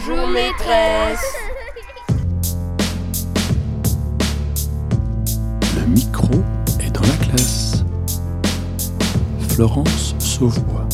Bonjour 0.00 0.28
maîtresse. 0.28 1.34
Le 5.76 5.86
micro 5.86 6.34
est 6.78 6.90
dans 6.92 7.00
la 7.00 7.26
classe. 7.26 7.84
Florence 9.48 10.14
Sauvois. 10.20 10.86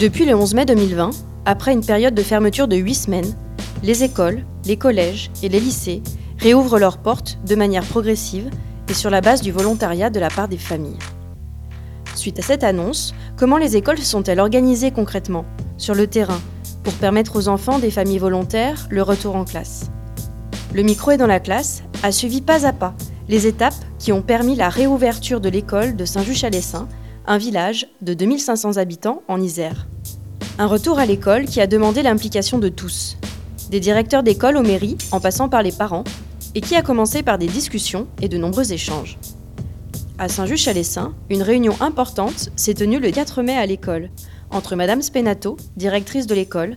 Depuis 0.00 0.24
le 0.24 0.34
11 0.34 0.54
mai 0.54 0.64
2020, 0.64 1.10
après 1.44 1.72
une 1.74 1.84
période 1.84 2.14
de 2.14 2.22
fermeture 2.22 2.66
de 2.66 2.76
8 2.76 2.94
semaines, 2.94 3.36
les 3.82 4.04
écoles, 4.04 4.42
les 4.64 4.78
collèges 4.78 5.30
et 5.42 5.50
les 5.50 5.60
lycées 5.60 6.02
réouvrent 6.38 6.78
leurs 6.78 6.98
portes 6.98 7.38
de 7.46 7.54
manière 7.56 7.84
progressive 7.84 8.48
et 8.90 8.94
sur 8.94 9.08
la 9.08 9.20
base 9.20 9.40
du 9.40 9.52
volontariat 9.52 10.10
de 10.10 10.18
la 10.18 10.28
part 10.28 10.48
des 10.48 10.58
familles. 10.58 10.98
Suite 12.16 12.40
à 12.40 12.42
cette 12.42 12.64
annonce, 12.64 13.14
comment 13.36 13.56
les 13.56 13.76
écoles 13.76 13.98
sont-elles 13.98 14.40
organisées 14.40 14.90
concrètement, 14.90 15.44
sur 15.78 15.94
le 15.94 16.08
terrain, 16.08 16.40
pour 16.82 16.92
permettre 16.94 17.36
aux 17.36 17.48
enfants 17.48 17.78
des 17.78 17.92
familles 17.92 18.18
volontaires 18.18 18.88
le 18.90 19.02
retour 19.02 19.36
en 19.36 19.44
classe? 19.44 19.90
Le 20.74 20.82
micro 20.82 21.12
est 21.12 21.16
dans 21.16 21.26
la 21.26 21.40
classe 21.40 21.82
a 22.02 22.12
suivi 22.12 22.40
pas 22.40 22.66
à 22.66 22.72
pas 22.72 22.94
les 23.28 23.46
étapes 23.46 23.74
qui 24.00 24.10
ont 24.12 24.22
permis 24.22 24.56
la 24.56 24.68
réouverture 24.68 25.40
de 25.40 25.48
l'école 25.48 25.94
de 25.94 26.04
Saint-Just-Chalessin, 26.04 26.88
un 27.26 27.38
village 27.38 27.86
de 28.00 28.12
2500 28.12 28.76
habitants 28.76 29.22
en 29.28 29.40
Isère. 29.40 29.86
Un 30.58 30.66
retour 30.66 30.98
à 30.98 31.06
l'école 31.06 31.44
qui 31.44 31.60
a 31.60 31.68
demandé 31.68 32.02
l'implication 32.02 32.58
de 32.58 32.68
tous, 32.68 33.18
des 33.70 33.78
directeurs 33.78 34.24
d'école 34.24 34.56
aux 34.56 34.62
mairies 34.62 34.98
en 35.12 35.20
passant 35.20 35.48
par 35.48 35.62
les 35.62 35.70
parents, 35.70 36.02
et 36.54 36.60
qui 36.60 36.76
a 36.76 36.82
commencé 36.82 37.22
par 37.22 37.38
des 37.38 37.46
discussions 37.46 38.06
et 38.20 38.28
de 38.28 38.38
nombreux 38.38 38.72
échanges. 38.72 39.18
À 40.18 40.28
Saint-Just-Chalessin, 40.28 41.14
une 41.30 41.42
réunion 41.42 41.74
importante 41.80 42.50
s'est 42.56 42.74
tenue 42.74 42.98
le 42.98 43.10
4 43.10 43.42
mai 43.42 43.56
à 43.56 43.66
l'école, 43.66 44.10
entre 44.50 44.76
Madame 44.76 45.02
Spenato, 45.02 45.56
directrice 45.76 46.26
de 46.26 46.34
l'école, 46.34 46.76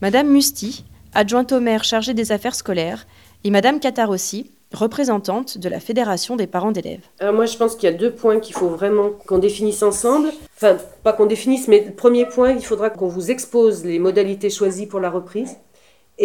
Madame 0.00 0.28
Musti, 0.28 0.84
adjointe 1.14 1.52
au 1.52 1.60
maire 1.60 1.84
chargée 1.84 2.14
des 2.14 2.32
affaires 2.32 2.54
scolaires, 2.54 3.06
et 3.44 3.50
Madame 3.50 3.80
Catarossi, 3.80 4.50
représentante 4.72 5.58
de 5.58 5.68
la 5.68 5.80
Fédération 5.80 6.36
des 6.36 6.46
parents 6.46 6.72
d'élèves. 6.72 7.04
Alors 7.20 7.34
moi, 7.34 7.46
je 7.46 7.56
pense 7.56 7.76
qu'il 7.76 7.90
y 7.90 7.92
a 7.92 7.96
deux 7.96 8.10
points 8.12 8.40
qu'il 8.40 8.54
faut 8.54 8.68
vraiment 8.68 9.10
qu'on 9.26 9.38
définisse 9.38 9.82
ensemble. 9.82 10.28
Enfin, 10.56 10.76
pas 11.02 11.12
qu'on 11.12 11.26
définisse, 11.26 11.68
mais 11.68 11.84
le 11.86 11.92
premier 11.92 12.26
point, 12.26 12.52
il 12.52 12.64
faudra 12.64 12.90
qu'on 12.90 13.08
vous 13.08 13.30
expose 13.30 13.84
les 13.84 13.98
modalités 13.98 14.50
choisies 14.50 14.86
pour 14.86 15.00
la 15.00 15.10
reprise. 15.10 15.56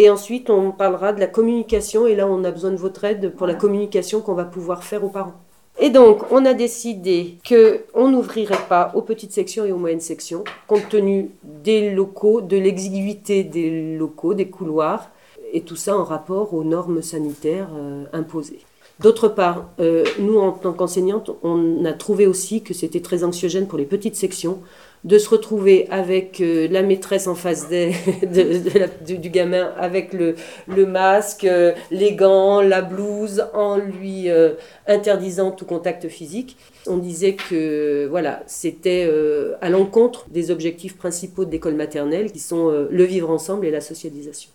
Et 0.00 0.10
ensuite, 0.10 0.48
on 0.48 0.70
parlera 0.70 1.12
de 1.12 1.18
la 1.18 1.26
communication, 1.26 2.06
et 2.06 2.14
là, 2.14 2.28
on 2.28 2.44
a 2.44 2.52
besoin 2.52 2.70
de 2.70 2.76
votre 2.76 3.02
aide 3.02 3.32
pour 3.34 3.48
la 3.48 3.54
communication 3.54 4.20
qu'on 4.20 4.34
va 4.34 4.44
pouvoir 4.44 4.84
faire 4.84 5.02
aux 5.02 5.08
parents. 5.08 5.34
Et 5.80 5.90
donc, 5.90 6.22
on 6.30 6.44
a 6.44 6.54
décidé 6.54 7.36
qu'on 7.48 8.08
n'ouvrirait 8.08 8.68
pas 8.68 8.92
aux 8.94 9.02
petites 9.02 9.32
sections 9.32 9.64
et 9.64 9.72
aux 9.72 9.76
moyennes 9.76 9.98
sections, 9.98 10.44
compte 10.68 10.88
tenu 10.88 11.32
des 11.42 11.90
locaux, 11.90 12.40
de 12.40 12.56
l'exiguïté 12.56 13.42
des 13.42 13.96
locaux, 13.96 14.34
des 14.34 14.48
couloirs, 14.48 15.10
et 15.52 15.62
tout 15.62 15.74
ça 15.74 15.98
en 15.98 16.04
rapport 16.04 16.54
aux 16.54 16.62
normes 16.62 17.02
sanitaires 17.02 17.70
euh, 17.76 18.04
imposées. 18.12 18.60
D'autre 19.00 19.26
part, 19.26 19.68
euh, 19.80 20.04
nous, 20.20 20.38
en 20.38 20.52
tant 20.52 20.74
qu'enseignantes, 20.74 21.30
on 21.42 21.84
a 21.84 21.92
trouvé 21.92 22.28
aussi 22.28 22.62
que 22.62 22.72
c'était 22.72 23.00
très 23.00 23.24
anxiogène 23.24 23.66
pour 23.66 23.78
les 23.78 23.84
petites 23.84 24.16
sections 24.16 24.58
de 25.04 25.18
se 25.18 25.28
retrouver 25.28 25.86
avec 25.90 26.40
euh, 26.40 26.68
la 26.70 26.82
maîtresse 26.82 27.26
en 27.26 27.34
face 27.34 27.68
des, 27.68 27.92
du, 29.06 29.28
gamin, 29.30 29.72
avec 29.76 30.12
le, 30.12 30.34
le 30.66 30.86
masque, 30.86 31.46
les 31.90 32.12
gants, 32.14 32.60
la 32.60 32.82
blouse, 32.82 33.44
en 33.54 33.76
lui 33.76 34.28
interdisant 34.86 35.50
tout 35.50 35.64
contact 35.64 36.08
physique. 36.08 36.56
On 36.86 36.96
disait 36.96 37.34
que 37.34 38.06
voilà, 38.10 38.42
c'était 38.46 39.10
à 39.60 39.68
l'encontre 39.68 40.26
des 40.28 40.50
objectifs 40.50 40.96
principaux 40.96 41.44
de 41.44 41.50
l'école 41.50 41.74
maternelle, 41.74 42.32
qui 42.32 42.40
sont 42.40 42.86
le 42.90 43.04
vivre 43.04 43.30
ensemble 43.30 43.66
et 43.66 43.70
la 43.70 43.80
socialisation. 43.80 44.50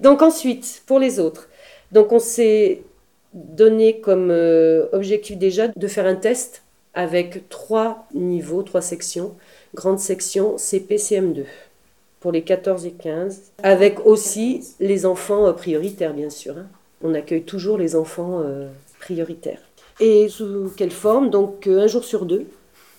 Donc 0.00 0.22
ensuite, 0.22 0.82
pour 0.86 0.98
les 0.98 1.20
autres, 1.20 1.48
donc 1.92 2.12
on 2.12 2.18
s'est 2.18 2.82
donné 3.32 4.00
comme 4.00 4.30
euh, 4.30 4.86
objectif 4.92 5.36
déjà 5.36 5.68
de 5.68 5.88
faire 5.88 6.06
un 6.06 6.16
test 6.16 6.62
avec 6.94 7.48
trois 7.50 8.06
niveaux, 8.14 8.62
trois 8.62 8.80
sections, 8.80 9.34
grande 9.76 10.00
section 10.00 10.58
CP, 10.58 10.96
CM2 10.96 11.44
pour 12.18 12.32
les 12.32 12.42
14 12.42 12.86
et 12.86 12.92
15, 12.92 13.52
avec 13.62 14.04
aussi 14.04 14.64
les 14.80 15.06
enfants 15.06 15.46
euh, 15.46 15.52
prioritaires 15.52 16.14
bien 16.14 16.30
sûr. 16.30 16.56
Hein. 16.58 16.66
On 17.04 17.14
accueille 17.14 17.44
toujours 17.44 17.78
les 17.78 17.94
enfants 17.94 18.40
euh, 18.40 18.68
prioritaires. 18.98 19.60
Et 20.00 20.28
sous 20.28 20.72
quelle 20.76 20.90
forme? 20.90 21.30
Donc 21.30 21.68
un 21.68 21.86
jour 21.86 22.02
sur 22.02 22.26
deux, 22.26 22.46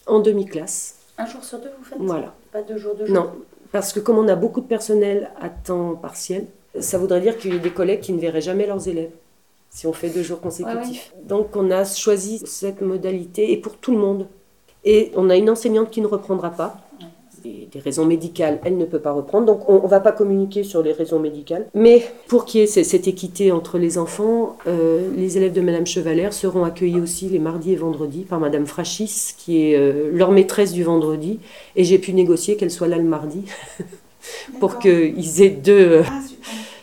en 0.05 0.19
demi-classe. 0.19 0.99
Un 1.17 1.25
jour 1.25 1.43
sur 1.43 1.59
deux, 1.59 1.71
vous 1.77 1.83
faites? 1.83 1.97
Voilà. 1.99 2.33
Pas 2.53 2.61
deux 2.61 2.77
jours, 2.77 2.95
deux 2.95 3.07
jours? 3.07 3.15
Non, 3.15 3.31
parce 3.71 3.91
que 3.91 3.99
comme 3.99 4.17
on 4.17 4.27
a 4.27 4.35
beaucoup 4.35 4.61
de 4.61 4.67
personnel 4.67 5.29
à 5.41 5.49
temps 5.49 5.95
partiel, 5.95 6.45
ça 6.79 6.97
voudrait 6.97 7.21
dire 7.21 7.38
qu'il 7.38 7.53
y 7.53 7.57
a 7.57 7.59
des 7.59 7.71
collègues 7.71 8.01
qui 8.01 8.13
ne 8.13 8.19
verraient 8.21 8.39
jamais 8.39 8.67
leurs 8.67 8.88
élèves 8.88 9.11
si 9.69 9.85
on 9.85 9.94
fait 9.94 10.09
deux 10.09 10.23
jours 10.23 10.39
consécutifs. 10.39 11.13
Donc 11.23 11.55
on 11.55 11.69
a 11.69 11.83
choisi 11.85 12.39
cette 12.45 12.81
modalité 12.81 13.51
et 13.51 13.57
pour 13.57 13.77
tout 13.77 13.91
le 13.91 13.99
monde. 13.99 14.27
Et 14.87 15.11
on 15.15 15.29
a 15.29 15.35
une 15.35 15.49
enseignante 15.49 15.91
qui 15.91 15.99
ne 15.99 16.07
reprendra 16.07 16.49
pas. 16.49 16.77
Des, 17.43 17.67
raisons 17.79 18.05
médicales, 18.05 18.59
elle 18.65 18.77
ne 18.77 18.85
peut 18.85 18.99
pas 18.99 19.11
reprendre. 19.11 19.45
Donc 19.45 19.69
on 19.69 19.83
ne 19.83 19.87
va 19.87 19.99
pas 19.99 20.11
communiquer 20.11 20.63
sur 20.63 20.81
les 20.81 20.91
raisons 20.91 21.19
médicales. 21.19 21.67
Mais 21.75 22.03
pour 22.27 22.45
qu'il 22.45 22.61
y 22.61 22.63
ait 22.63 22.67
cette 22.67 23.07
équité 23.07 23.51
entre 23.51 23.77
les 23.77 23.97
enfants, 23.97 24.57
euh, 24.65 25.09
les 25.15 25.37
élèves 25.37 25.53
de 25.53 25.61
Madame 25.61 25.85
Chevalère 25.85 26.33
seront 26.33 26.63
accueillis 26.63 26.99
aussi 26.99 27.29
les 27.29 27.39
mardis 27.39 27.73
et 27.73 27.75
vendredis 27.75 28.23
par 28.23 28.39
Madame 28.39 28.65
Frachis, 28.65 29.33
qui 29.37 29.61
est 29.61 29.77
euh, 29.77 30.09
leur 30.11 30.31
maîtresse 30.31 30.73
du 30.73 30.83
vendredi. 30.83 31.39
Et 31.75 31.83
j'ai 31.83 31.99
pu 31.99 32.13
négocier 32.13 32.55
qu'elle 32.55 32.71
soit 32.71 32.87
là 32.87 32.97
le 32.97 33.03
mardi. 33.03 33.43
pour 34.59 34.79
qu'ils 34.79 35.41
aient 35.41 35.49
deux, 35.49 36.01
ah, 36.05 36.19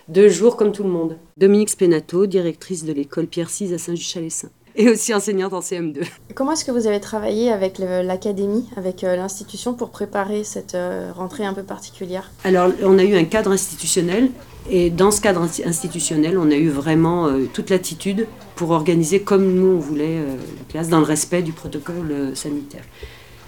deux 0.09 0.28
jours 0.28 0.56
comme 0.56 0.72
tout 0.72 0.84
le 0.84 0.91
monde. 0.91 1.16
Dominique 1.37 1.70
Spenato, 1.70 2.26
directrice 2.26 2.84
de 2.84 2.93
l'école 2.93 3.26
Pierre 3.26 3.48
à 3.48 3.78
Saint-Just-Chalessin 3.78 4.50
et 4.77 4.89
aussi 4.89 5.15
enseignante 5.15 5.53
en 5.53 5.61
CM2. 5.61 6.05
Comment 6.35 6.53
est-ce 6.53 6.65
que 6.65 6.73
vous 6.73 6.87
avez 6.87 7.01
travaillé 7.01 7.51
avec 7.51 7.79
l'académie, 7.79 8.69
avec 8.77 9.05
euh, 9.05 9.17
l'institution 9.17 9.75
pour 9.75 9.91
préparer 9.91 10.43
cette 10.45 10.75
euh, 10.75 11.12
rentrée 11.15 11.45
un 11.45 11.55
peu 11.55 11.62
particulière? 11.62 12.31
Alors, 12.43 12.71
on 12.83 12.99
a 12.99 13.05
eu 13.05 13.15
un 13.17 13.25
cadre 13.25 13.53
institutionnel 13.53 14.31
et 14.69 14.91
dans 14.91 15.11
ce 15.11 15.21
cadre 15.21 15.43
institutionnel, 15.65 16.39
on 16.39 16.51
a 16.51 16.57
eu 16.57 16.69
vraiment 16.69 17.27
euh, 17.27 17.45
toute 17.53 17.71
l'attitude 17.71 18.27
pour 18.57 18.71
organiser 18.71 19.21
comme 19.21 19.55
nous 19.55 19.77
on 19.77 19.79
voulait 19.79 20.19
la 20.19 20.65
classe 20.69 20.89
dans 20.89 21.01
le 21.01 21.05
respect 21.05 21.43
du 21.43 21.53
protocole 21.53 22.33
sanitaire. 22.35 22.85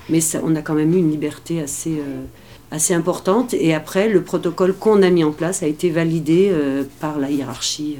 Mais 0.09 0.21
ça, 0.21 0.41
on 0.45 0.55
a 0.55 0.63
quand 0.63 0.75
même 0.75 0.93
eu 0.93 0.99
une 0.99 1.11
liberté 1.11 1.61
assez 1.61 2.03
assez 2.73 2.93
importante. 2.93 3.55
Et 3.55 3.73
après, 3.73 4.09
le 4.09 4.23
protocole 4.23 4.75
qu'on 4.75 5.03
a 5.03 5.11
mis 5.11 5.23
en 5.23 5.31
place 5.31 5.63
a 5.63 5.67
été 5.67 5.91
validé 5.91 6.53
par 7.01 7.19
la 7.19 7.31
hiérarchie. 7.31 7.99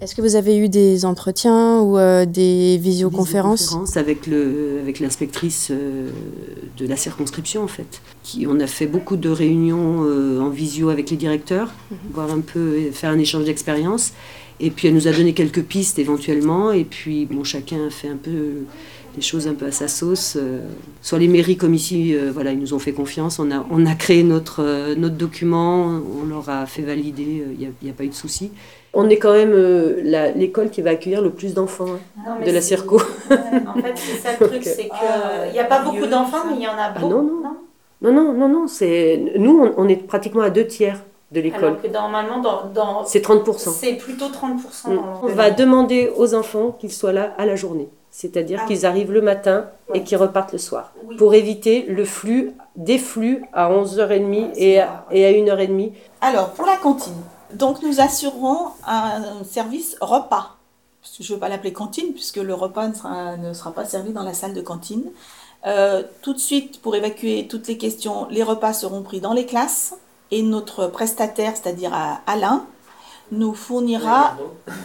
Euh. 0.00 0.04
Est-ce 0.04 0.14
que 0.14 0.22
vous 0.22 0.36
avez 0.36 0.56
eu 0.56 0.68
des 0.68 1.04
entretiens 1.04 1.80
ou 1.80 1.98
euh, 1.98 2.26
des 2.26 2.78
visioconférences 2.78 3.96
avec 3.96 4.26
le 4.26 4.80
avec 4.82 5.00
l'inspectrice 5.00 5.70
de 5.70 6.86
la 6.86 6.96
circonscription 6.96 7.62
en 7.62 7.68
fait. 7.68 8.02
Qui 8.22 8.46
on 8.46 8.60
a 8.60 8.66
fait 8.66 8.86
beaucoup 8.86 9.16
de 9.16 9.28
réunions 9.28 10.00
en 10.40 10.50
visio 10.50 10.90
avec 10.90 11.10
les 11.10 11.16
directeurs, 11.16 11.72
mhm. 11.90 11.96
voir 12.12 12.30
un 12.30 12.40
peu 12.40 12.90
faire 12.92 13.10
un 13.10 13.18
échange 13.18 13.44
d'expérience. 13.44 14.12
Et 14.60 14.70
puis 14.70 14.88
elle 14.88 14.94
nous 14.94 15.08
a 15.08 15.12
donné 15.12 15.32
quelques 15.32 15.62
pistes 15.62 15.98
éventuellement. 15.98 16.72
Et 16.72 16.84
puis 16.84 17.26
bon, 17.26 17.44
chacun 17.44 17.86
a 17.86 17.90
fait 17.90 18.08
un 18.08 18.16
peu 18.16 18.64
des 19.14 19.22
choses 19.22 19.46
un 19.46 19.54
peu 19.54 19.66
à 19.66 19.72
sa 19.72 19.88
sauce. 19.88 20.36
Euh, 20.40 20.66
soit 21.02 21.18
les 21.18 21.28
mairies 21.28 21.56
comme 21.56 21.74
ici, 21.74 22.14
euh, 22.14 22.30
voilà, 22.32 22.52
ils 22.52 22.58
nous 22.58 22.74
ont 22.74 22.78
fait 22.78 22.92
confiance. 22.92 23.38
On 23.38 23.50
a, 23.50 23.64
on 23.70 23.86
a 23.86 23.94
créé 23.94 24.22
notre, 24.22 24.62
euh, 24.62 24.94
notre 24.96 25.16
document, 25.16 26.00
on 26.20 26.24
leur 26.26 26.48
a 26.48 26.66
fait 26.66 26.82
valider, 26.82 27.44
il 27.52 27.58
n'y 27.58 27.66
a, 27.66 27.92
a, 27.92 27.94
pas 27.94 28.04
eu 28.04 28.08
de 28.08 28.14
souci. 28.14 28.50
On 28.94 29.08
est 29.08 29.16
quand 29.16 29.32
même 29.32 29.52
l'école 30.36 30.70
qui 30.70 30.82
va 30.82 30.90
accueillir 30.90 31.22
le 31.22 31.30
plus 31.30 31.54
d'enfants 31.54 31.86
hein, 32.18 32.36
de 32.44 32.50
la 32.50 32.60
Circo. 32.60 32.96
en 32.96 33.80
fait, 33.80 33.92
c'est 33.96 34.18
ça 34.18 34.30
le 34.40 34.46
truc, 34.48 34.62
c'est 34.64 34.88
qu'il 34.88 35.52
n'y 35.52 35.58
a 35.58 35.64
pas 35.64 35.82
beaucoup 35.82 36.06
d'enfants, 36.06 36.44
mais 36.48 36.56
il 36.56 36.62
y 36.62 36.68
en 36.68 36.72
a 36.72 36.92
ah 36.94 36.98
beaucoup. 36.98 37.12
non, 37.12 37.22
non, 37.22 37.56
non, 38.02 38.12
non, 38.12 38.32
non, 38.34 38.48
non, 38.48 38.66
c'est 38.66 39.32
nous, 39.36 39.60
on, 39.60 39.84
on, 39.84 39.88
est 39.88 39.96
pratiquement 39.96 40.42
à 40.42 40.50
deux 40.50 40.66
tiers 40.66 41.00
de 41.32 41.40
l'école. 41.40 41.64
Alors 41.64 41.82
que 41.82 41.88
normalement, 41.88 42.38
dans, 42.38 42.66
dans 42.72 43.04
c'est 43.04 43.24
30%. 43.24 43.70
C'est 43.70 43.94
plutôt 43.94 44.26
30%. 44.26 44.92
Mm. 44.92 44.98
On 45.22 45.26
va 45.28 45.50
demander 45.50 46.10
aux 46.16 46.34
enfants 46.34 46.76
qu'ils 46.78 46.92
soient 46.92 47.12
là 47.12 47.34
à 47.38 47.46
la 47.46 47.56
journée 47.56 47.88
c'est-à-dire 48.14 48.60
ah 48.62 48.66
qu'ils 48.68 48.86
arrivent 48.86 49.10
le 49.10 49.20
matin 49.20 49.66
et 49.92 50.04
qu'ils 50.04 50.18
repartent 50.18 50.52
le 50.52 50.58
soir, 50.58 50.92
pour 51.18 51.34
éviter 51.34 51.84
le 51.88 52.04
flux, 52.04 52.52
des 52.76 52.98
flux 52.98 53.42
à 53.52 53.68
11h30 53.72 54.52
et, 54.54 54.78
à, 54.78 55.04
et 55.10 55.26
à 55.26 55.32
1h30. 55.32 55.90
Alors, 56.20 56.50
pour 56.50 56.64
la 56.64 56.76
cantine, 56.76 57.12
donc 57.54 57.82
nous 57.82 58.00
assurerons 58.00 58.68
un 58.86 59.44
service 59.44 59.96
repas. 60.00 60.56
Je 61.20 61.22
ne 61.22 61.34
veux 61.34 61.40
pas 61.40 61.48
l'appeler 61.48 61.72
cantine, 61.72 62.12
puisque 62.12 62.36
le 62.36 62.54
repas 62.54 62.88
ne 62.88 62.94
sera, 62.94 63.36
ne 63.36 63.52
sera, 63.52 63.72
pas 63.72 63.84
servi 63.84 64.12
dans 64.12 64.22
la 64.22 64.34
salle 64.34 64.54
de 64.54 64.60
cantine. 64.60 65.04
Euh, 65.66 66.02
tout 66.22 66.32
de 66.32 66.38
suite, 66.38 66.80
pour 66.80 66.96
évacuer 66.96 67.46
toutes 67.48 67.68
les 67.68 67.78
questions, 67.78 68.26
les 68.30 68.42
repas 68.42 68.72
seront 68.72 69.02
pris 69.02 69.20
dans 69.20 69.32
les 69.32 69.46
classes 69.46 69.94
et 70.30 70.42
notre 70.42 70.86
prestataire, 70.86 71.54
c'est-à-dire 71.56 71.92
Alain, 72.26 72.66
nous 73.32 73.54
fournira 73.54 74.36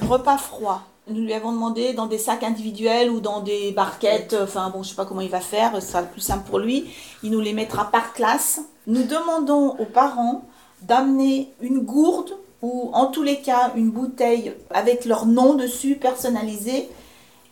repas 0.07 0.37
froid 0.37 0.83
Nous 1.07 1.21
lui 1.21 1.33
avons 1.33 1.51
demandé 1.51 1.93
dans 1.93 2.05
des 2.05 2.17
sacs 2.17 2.43
individuels 2.43 3.09
ou 3.09 3.19
dans 3.19 3.41
des 3.41 3.71
barquettes, 3.71 4.35
enfin 4.41 4.69
bon, 4.69 4.83
je 4.83 4.89
sais 4.89 4.95
pas 4.95 5.05
comment 5.05 5.21
il 5.21 5.29
va 5.29 5.41
faire, 5.41 5.73
ce 5.75 5.87
sera 5.87 6.01
le 6.01 6.07
plus 6.07 6.21
simple 6.21 6.47
pour 6.49 6.59
lui. 6.59 6.89
Il 7.23 7.31
nous 7.31 7.41
les 7.41 7.53
mettra 7.53 7.91
par 7.91 8.13
classe. 8.13 8.61
Nous 8.87 9.03
demandons 9.03 9.75
aux 9.79 9.85
parents 9.85 10.43
d'amener 10.81 11.51
une 11.61 11.79
gourde 11.79 12.33
ou 12.61 12.89
en 12.93 13.07
tous 13.07 13.23
les 13.23 13.39
cas 13.39 13.71
une 13.75 13.89
bouteille 13.89 14.53
avec 14.71 15.05
leur 15.05 15.25
nom 15.25 15.53
dessus 15.53 15.95
personnalisé 15.95 16.89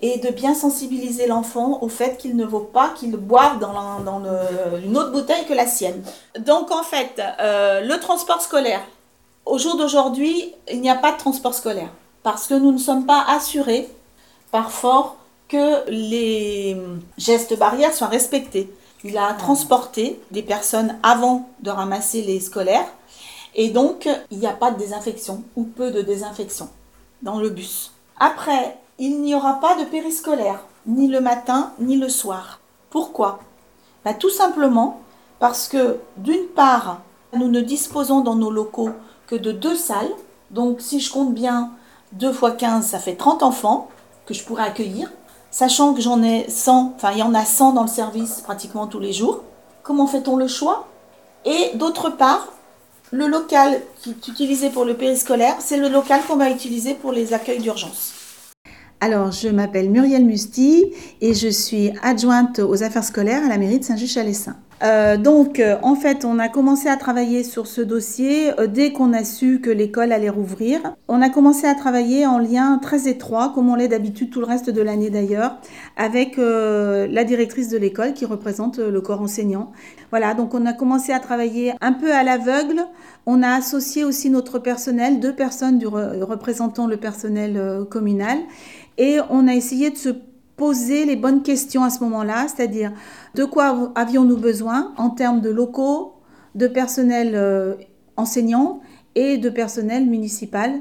et 0.01 0.19
de 0.19 0.29
bien 0.29 0.53
sensibiliser 0.53 1.27
l'enfant 1.27 1.79
au 1.81 1.89
fait 1.89 2.17
qu'il 2.17 2.35
ne 2.35 2.45
vaut 2.45 2.59
pas 2.59 2.89
qu'il 2.89 3.15
boive 3.15 3.59
dans, 3.59 3.99
dans 4.01 4.21
une 4.83 4.97
autre 4.97 5.11
bouteille 5.11 5.45
que 5.45 5.53
la 5.53 5.65
sienne. 5.65 6.03
Donc 6.39 6.71
en 6.71 6.83
fait, 6.83 7.21
euh, 7.39 7.81
le 7.81 7.99
transport 7.99 8.41
scolaire, 8.41 8.81
au 9.45 9.57
jour 9.57 9.75
d'aujourd'hui, 9.77 10.53
il 10.71 10.81
n'y 10.81 10.89
a 10.89 10.95
pas 10.95 11.13
de 11.13 11.17
transport 11.17 11.53
scolaire 11.53 11.89
parce 12.21 12.47
que 12.47 12.53
nous 12.53 12.71
ne 12.71 12.77
sommes 12.77 13.05
pas 13.05 13.23
assurés 13.27 13.89
par 14.51 14.71
fort 14.71 15.15
que 15.47 15.89
les 15.89 16.77
gestes 17.17 17.57
barrières 17.57 17.93
soient 17.93 18.07
respectés. 18.07 18.71
Il 19.03 19.17
a 19.17 19.33
transporté 19.33 20.19
des 20.31 20.43
personnes 20.43 20.97
avant 21.03 21.47
de 21.61 21.69
ramasser 21.69 22.21
les 22.21 22.39
scolaires 22.39 22.87
et 23.57 23.69
donc 23.69 24.07
il 24.31 24.39
n'y 24.39 24.47
a 24.47 24.53
pas 24.53 24.71
de 24.71 24.77
désinfection 24.77 25.43
ou 25.55 25.63
peu 25.63 25.91
de 25.91 26.01
désinfection 26.01 26.69
dans 27.21 27.39
le 27.39 27.49
bus. 27.49 27.91
Après, 28.19 28.77
il 28.99 29.21
n'y 29.21 29.35
aura 29.35 29.59
pas 29.59 29.75
de 29.75 29.85
périscolaire, 29.85 30.63
ni 30.85 31.07
le 31.07 31.19
matin, 31.19 31.73
ni 31.79 31.97
le 31.97 32.09
soir. 32.09 32.59
Pourquoi? 32.89 33.39
Bah, 34.05 34.13
Tout 34.13 34.29
simplement 34.29 35.01
parce 35.39 35.67
que, 35.67 35.97
d'une 36.17 36.47
part, 36.55 37.01
nous 37.33 37.47
ne 37.47 37.61
disposons 37.61 38.21
dans 38.21 38.35
nos 38.35 38.49
locaux 38.49 38.89
que 39.27 39.35
de 39.35 39.51
deux 39.51 39.75
salles. 39.75 40.11
Donc, 40.49 40.81
si 40.81 40.99
je 40.99 41.11
compte 41.11 41.33
bien, 41.33 41.71
2 42.13 42.31
fois 42.31 42.51
15, 42.51 42.85
ça 42.85 42.99
fait 42.99 43.15
30 43.15 43.43
enfants 43.43 43.89
que 44.25 44.33
je 44.33 44.43
pourrais 44.43 44.63
accueillir. 44.63 45.11
Sachant 45.51 45.93
que 45.93 46.01
j'en 46.01 46.23
ai 46.23 46.49
100, 46.49 46.93
enfin, 46.95 47.11
il 47.11 47.19
y 47.19 47.23
en 47.23 47.33
a 47.33 47.45
100 47.45 47.73
dans 47.73 47.83
le 47.83 47.87
service 47.87 48.41
pratiquement 48.41 48.87
tous 48.87 48.99
les 48.99 49.13
jours. 49.13 49.43
Comment 49.83 50.07
fait-on 50.07 50.35
le 50.35 50.47
choix? 50.47 50.87
Et 51.45 51.71
d'autre 51.75 52.09
part, 52.09 52.47
le 53.11 53.27
local 53.27 53.81
qui 54.01 54.11
est 54.11 54.27
utilisé 54.27 54.69
pour 54.69 54.85
le 54.85 54.95
périscolaire, 54.95 55.55
c'est 55.59 55.77
le 55.77 55.89
local 55.89 56.21
qu'on 56.27 56.35
va 56.35 56.49
utiliser 56.49 56.93
pour 56.93 57.11
les 57.11 57.33
accueils 57.33 57.59
d'urgence. 57.59 58.13
Alors, 58.99 59.31
je 59.31 59.47
m'appelle 59.47 59.89
Muriel 59.89 60.25
Musti 60.25 60.91
et 61.21 61.33
je 61.33 61.47
suis 61.47 61.91
adjointe 62.01 62.59
aux 62.59 62.83
affaires 62.83 63.03
scolaires 63.03 63.45
à 63.45 63.47
la 63.47 63.57
mairie 63.57 63.79
de 63.79 63.85
Saint-Just-Chalessin. 63.85 64.55
Euh, 64.83 65.17
donc, 65.17 65.59
euh, 65.59 65.77
en 65.81 65.95
fait, 65.95 66.23
on 66.23 66.37
a 66.37 66.49
commencé 66.49 66.87
à 66.87 66.97
travailler 66.97 67.43
sur 67.43 67.65
ce 67.65 67.81
dossier 67.81 68.51
euh, 68.59 68.67
dès 68.67 68.91
qu'on 68.91 69.11
a 69.11 69.23
su 69.23 69.59
que 69.59 69.71
l'école 69.71 70.11
allait 70.11 70.29
rouvrir. 70.29 70.95
On 71.07 71.21
a 71.21 71.29
commencé 71.29 71.65
à 71.65 71.73
travailler 71.73 72.27
en 72.27 72.37
lien 72.37 72.77
très 72.81 73.07
étroit, 73.07 73.51
comme 73.55 73.69
on 73.69 73.75
l'est 73.75 73.87
d'habitude 73.87 74.29
tout 74.29 74.39
le 74.39 74.45
reste 74.45 74.69
de 74.69 74.81
l'année 74.81 75.09
d'ailleurs, 75.09 75.57
avec 75.95 76.37
la 76.37 77.23
directrice 77.23 77.69
de 77.69 77.77
l'école 77.77 78.13
qui 78.13 78.25
représente 78.25 78.77
le 78.77 79.01
corps 79.01 79.21
enseignant. 79.21 79.71
Voilà, 80.11 80.33
donc 80.33 80.53
on 80.53 80.65
a 80.65 80.73
commencé 80.73 81.11
à 81.11 81.19
travailler 81.19 81.73
un 81.81 81.93
peu 81.93 82.11
à 82.13 82.23
l'aveugle. 82.23 82.81
On 83.25 83.41
a 83.41 83.49
associé 83.49 84.03
aussi 84.03 84.29
notre 84.29 84.59
personnel, 84.59 85.19
deux 85.19 85.33
personnes 85.33 85.79
du 85.79 85.87
représentant 85.87 86.87
le 86.87 86.97
personnel 86.97 87.85
communal. 87.89 88.37
Et 88.97 89.19
on 89.29 89.47
a 89.47 89.53
essayé 89.53 89.89
de 89.89 89.97
se 89.97 90.09
poser 90.57 91.05
les 91.05 91.15
bonnes 91.15 91.43
questions 91.43 91.83
à 91.83 91.91
ce 91.91 92.03
moment-là, 92.03 92.47
c'est-à-dire 92.47 92.91
de 93.37 93.45
quoi 93.45 93.91
avions-nous 93.93 94.37
besoin 94.37 94.93
en 94.97 95.11
termes 95.11 95.41
de 95.41 95.51
locaux, 95.51 96.13
de 96.55 96.67
personnel 96.67 97.33
euh, 97.35 97.75
enseignant 98.15 98.81
et 99.13 99.37
de 99.37 99.49
personnel 99.49 100.07
municipal? 100.07 100.73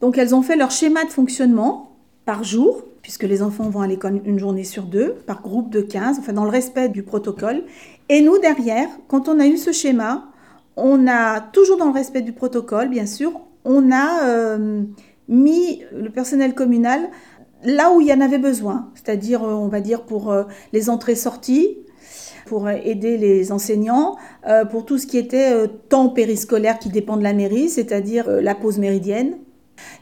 Donc 0.00 0.16
elles 0.16 0.32
ont 0.32 0.42
fait 0.42 0.54
leur 0.54 0.70
schéma 0.70 1.04
de 1.04 1.10
fonctionnement 1.10 1.96
par 2.24 2.44
jour, 2.44 2.84
puisque 3.02 3.24
les 3.24 3.42
enfants 3.42 3.68
vont 3.70 3.80
à 3.80 3.88
l'école 3.88 4.20
une 4.24 4.38
journée 4.38 4.62
sur 4.62 4.84
deux, 4.84 5.16
par 5.26 5.42
groupe 5.42 5.70
de 5.70 5.80
15, 5.80 6.20
enfin 6.20 6.32
dans 6.32 6.44
le 6.44 6.50
respect 6.50 6.88
du 6.88 7.02
protocole. 7.02 7.64
Et 8.08 8.22
nous, 8.22 8.38
derrière, 8.38 8.88
quand 9.08 9.28
on 9.28 9.40
a 9.40 9.46
eu 9.48 9.56
ce 9.56 9.72
schéma, 9.72 10.28
on 10.76 11.08
a, 11.08 11.40
toujours 11.40 11.76
dans 11.76 11.86
le 11.86 11.92
respect 11.92 12.22
du 12.22 12.32
protocole, 12.32 12.88
bien 12.88 13.06
sûr, 13.06 13.32
on 13.64 13.90
a 13.90 14.28
euh, 14.28 14.84
mis 15.26 15.82
le 15.92 16.10
personnel 16.10 16.54
communal 16.54 17.00
là 17.64 17.90
où 17.90 18.00
il 18.00 18.06
y 18.06 18.12
en 18.12 18.20
avait 18.20 18.38
besoin, 18.38 18.92
c'est-à-dire, 18.94 19.42
euh, 19.42 19.54
on 19.54 19.66
va 19.66 19.80
dire, 19.80 20.02
pour 20.02 20.32
les 20.72 20.88
entrées-sorties, 20.88 21.78
pour 22.46 22.66
euh, 22.66 22.74
aider 22.82 23.16
les 23.16 23.52
enseignants, 23.52 24.16
pour 24.70 24.84
tout 24.84 24.98
ce 24.98 25.06
qui 25.06 25.18
était 25.18 25.66
temps 25.88 26.08
périscolaire 26.08 26.78
qui 26.78 26.88
dépend 26.88 27.16
de 27.16 27.22
la 27.22 27.32
mairie, 27.32 27.68
c'est-à-dire 27.68 28.28
la 28.28 28.54
pause 28.54 28.78
méridienne, 28.78 29.38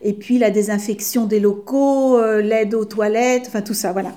et 0.02 0.12
puis 0.12 0.38
la 0.38 0.50
désinfection 0.50 1.24
des 1.24 1.40
locaux, 1.40 2.20
l'aide 2.40 2.74
aux 2.74 2.84
toilettes, 2.84 3.44
enfin 3.48 3.62
tout 3.62 3.74
ça, 3.74 3.92
voilà. 3.92 4.10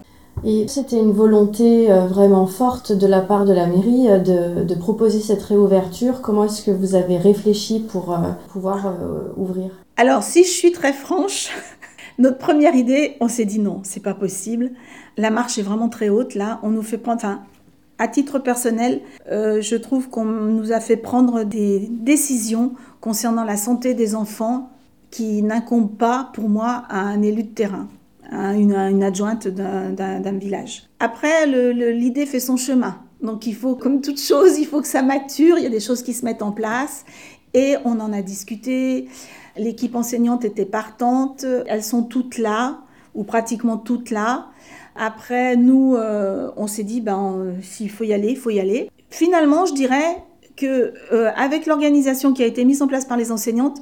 Et 0.44 0.68
c'était 0.68 1.00
une 1.00 1.13
volonté 1.13 1.88
vraiment 2.09 2.45
forte 2.45 2.91
de 2.91 3.07
la 3.07 3.21
part 3.21 3.45
de 3.45 3.53
la 3.53 3.68
mairie 3.68 4.07
de, 4.24 4.63
de 4.63 4.75
proposer 4.75 5.21
cette 5.21 5.41
réouverture. 5.41 6.21
Comment 6.21 6.44
est-ce 6.44 6.63
que 6.63 6.71
vous 6.71 6.95
avez 6.95 7.18
réfléchi 7.18 7.80
pour 7.80 8.18
pouvoir 8.51 8.94
ouvrir? 9.38 9.71
Alors, 10.00 10.21
si 10.21 10.44
je 10.44 10.50
suis 10.50 10.71
très 10.71 10.94
franche, 10.94 11.50
notre 12.19 12.38
première 12.38 12.75
idée, 12.75 13.15
on 13.19 13.27
s'est 13.27 13.45
dit 13.45 13.59
non, 13.59 13.81
c'est 13.83 14.03
pas 14.03 14.13
possible. 14.13 14.71
La 15.18 15.31
marche 15.31 15.57
est 15.57 15.63
vraiment 15.63 15.89
très 15.89 16.09
haute 16.09 16.35
là. 16.35 16.59
On 16.62 16.69
nous 16.69 16.83
fait 16.83 17.00
prendre, 17.00 17.18
enfin, 17.18 17.41
à 17.99 18.07
titre 18.07 18.39
personnel, 18.39 19.01
euh, 19.31 19.61
je 19.61 19.75
trouve 19.75 20.09
qu'on 20.09 20.25
nous 20.25 20.71
a 20.71 20.79
fait 20.79 20.97
prendre 20.97 21.44
des 21.44 21.88
décisions 21.89 22.73
concernant 23.01 23.44
la 23.44 23.57
santé 23.57 23.94
des 23.94 24.15
enfants 24.15 24.69
qui 25.09 25.41
n'incombent 25.41 25.97
pas, 25.97 26.29
pour 26.33 26.49
moi, 26.49 26.83
à 26.89 26.99
un 26.99 27.21
élu 27.21 27.44
de 27.44 27.49
terrain, 27.49 27.88
à 28.29 28.53
une, 28.53 28.73
adjointe 29.03 29.47
d'un 29.47 30.38
village. 30.38 30.89
Après, 30.99 31.47
l'idée 31.47 32.25
fait 32.25 32.39
son 32.39 32.57
chemin. 32.57 32.99
Donc 33.21 33.47
il 33.47 33.55
faut, 33.55 33.75
comme 33.75 34.01
toute 34.01 34.19
chose, 34.19 34.59
il 34.59 34.65
faut 34.65 34.81
que 34.81 34.88
ça 34.88 35.01
mature, 35.01 35.57
il 35.57 35.63
y 35.63 35.65
a 35.67 35.71
des 35.71 35.79
choses 35.79 36.03
qui 36.03 36.13
se 36.13 36.23
mettent 36.23 36.44
en 36.44 36.51
place. 36.51 37.03
Et 37.53 37.75
on 37.85 37.99
en 37.99 38.13
a 38.13 38.21
discuté. 38.21 39.07
L'équipe 39.57 39.95
enseignante 39.95 40.45
était 40.45 40.65
partante. 40.65 41.45
Elles 41.65 41.83
sont 41.83 42.03
toutes 42.03 42.38
là, 42.38 42.81
ou 43.15 43.23
pratiquement 43.23 43.77
toutes 43.77 44.11
là. 44.11 44.47
Après, 44.97 45.55
nous, 45.55 45.95
euh, 45.95 46.49
on 46.57 46.67
s'est 46.67 46.83
dit, 46.83 47.01
ben, 47.01 47.53
s'il 47.61 47.89
faut 47.89 48.03
y 48.03 48.13
aller, 48.13 48.29
il 48.29 48.38
faut 48.38 48.49
y 48.49 48.59
aller. 48.59 48.89
Finalement, 49.09 49.65
je 49.65 49.73
dirais 49.73 50.23
que 50.55 50.94
euh, 51.13 51.29
avec 51.35 51.67
l'organisation 51.67 52.33
qui 52.33 52.44
a 52.44 52.47
été 52.47 52.65
mise 52.65 52.81
en 52.81 52.88
place 52.88 53.05
par 53.05 53.17
les 53.17 53.31
enseignantes, 53.31 53.81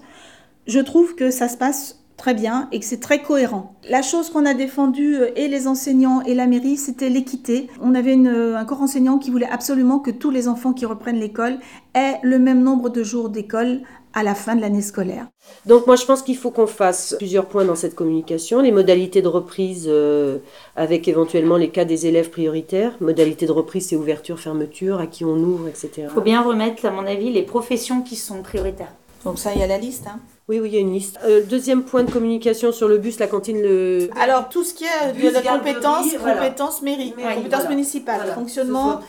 je 0.68 0.80
trouve 0.80 1.16
que 1.16 1.32
ça 1.32 1.48
se 1.48 1.58
passe 1.58 2.02
très 2.18 2.34
bien 2.34 2.68
et 2.72 2.80
que 2.80 2.86
c'est 2.86 3.00
très 3.00 3.22
cohérent. 3.22 3.76
La 3.90 4.02
chose 4.02 4.30
qu'on 4.30 4.46
a 4.46 4.54
défendue, 4.54 5.16
euh, 5.16 5.32
et 5.38 5.48
les 5.48 5.68
enseignants 5.68 6.22
et 6.22 6.36
la 6.36 6.48
mairie, 6.48 6.76
c'était 6.76 7.10
l'équité. 7.10 7.70
On 7.82 7.96
avait 7.96 8.14
un 8.14 8.66
corps 8.66 8.82
enseignant 8.82 9.18
qui 9.18 9.32
voulait 9.32 9.50
absolument 9.50 10.00
que 10.00 10.12
tous 10.12 10.32
les 10.32 10.48
enfants 10.50 10.74
qui 10.74 10.86
reprennent 10.86 11.20
l'école 11.20 11.60
aient 11.94 12.20
le 12.24 12.40
même 12.40 12.62
nombre 12.62 12.90
de 12.90 13.04
jours 13.04 13.30
d'école 13.30 13.82
à 14.16 14.24
la 14.24 14.34
fin 14.34 14.56
de 14.56 14.62
l'année 14.62 14.82
scolaire. 14.82 15.28
Donc 15.66 15.86
moi 15.86 15.98
je 15.98 16.06
pense 16.06 16.24
qu'il 16.24 16.38
faut 16.38 16.50
qu'on 16.50 16.68
fasse 16.68 17.16
plusieurs 17.18 17.46
points 17.46 17.66
dans 17.66 17.76
cette 17.76 17.94
communication, 17.94 18.62
les 18.62 18.72
modalités 18.72 19.22
de 19.22 19.28
reprise 19.28 19.86
euh, 19.88 20.40
avec 20.78 21.08
éventuellement 21.08 21.58
les 21.58 21.70
cas 21.70 21.86
des 21.86 22.08
élèves 22.08 22.30
prioritaires, 22.30 22.94
modalités 23.02 23.46
de 23.46 23.52
reprise 23.52 23.90
c'est 23.90 23.98
ouverture, 23.98 24.40
fermeture, 24.40 25.00
à 25.00 25.06
qui 25.06 25.26
on 25.26 25.36
ouvre, 25.36 25.68
etc. 25.68 25.90
Il 25.98 26.10
faut 26.10 26.22
bien 26.22 26.42
remettre 26.42 26.86
à 26.86 26.92
mon 26.92 27.06
avis 27.06 27.32
les 27.32 27.44
professions 27.44 28.02
qui 28.02 28.16
sont 28.16 28.42
prioritaires. 28.42 28.94
Donc 29.26 29.38
ça 29.38 29.54
il 29.54 29.60
y 29.60 29.64
a 29.64 29.68
la 29.68 29.78
liste. 29.78 30.08
Hein. 30.08 30.20
Oui, 30.48 30.60
oui, 30.60 30.70
il 30.70 30.76
y 30.76 30.78
a 30.78 30.82
une 30.82 30.94
liste. 30.94 31.20
Euh, 31.26 31.44
deuxième 31.44 31.84
point 31.84 32.04
de 32.04 32.12
communication 32.12 32.72
sur 32.72 32.88
le 32.88 33.00
bus, 33.00 33.18
la 33.18 33.26
cantine, 33.26 33.60
le. 33.64 34.10
Alors, 34.16 34.48
tout 34.48 34.64
ce 34.64 34.76
qui 34.76 34.84
est 34.84 35.14
de 35.14 35.30
la 35.30 35.42
compétence, 35.42 36.06
compétence 36.14 36.82
mairie, 36.84 37.16
compétence 37.36 37.68
municipale, 37.68 38.32
fonctionnement, 38.36 39.00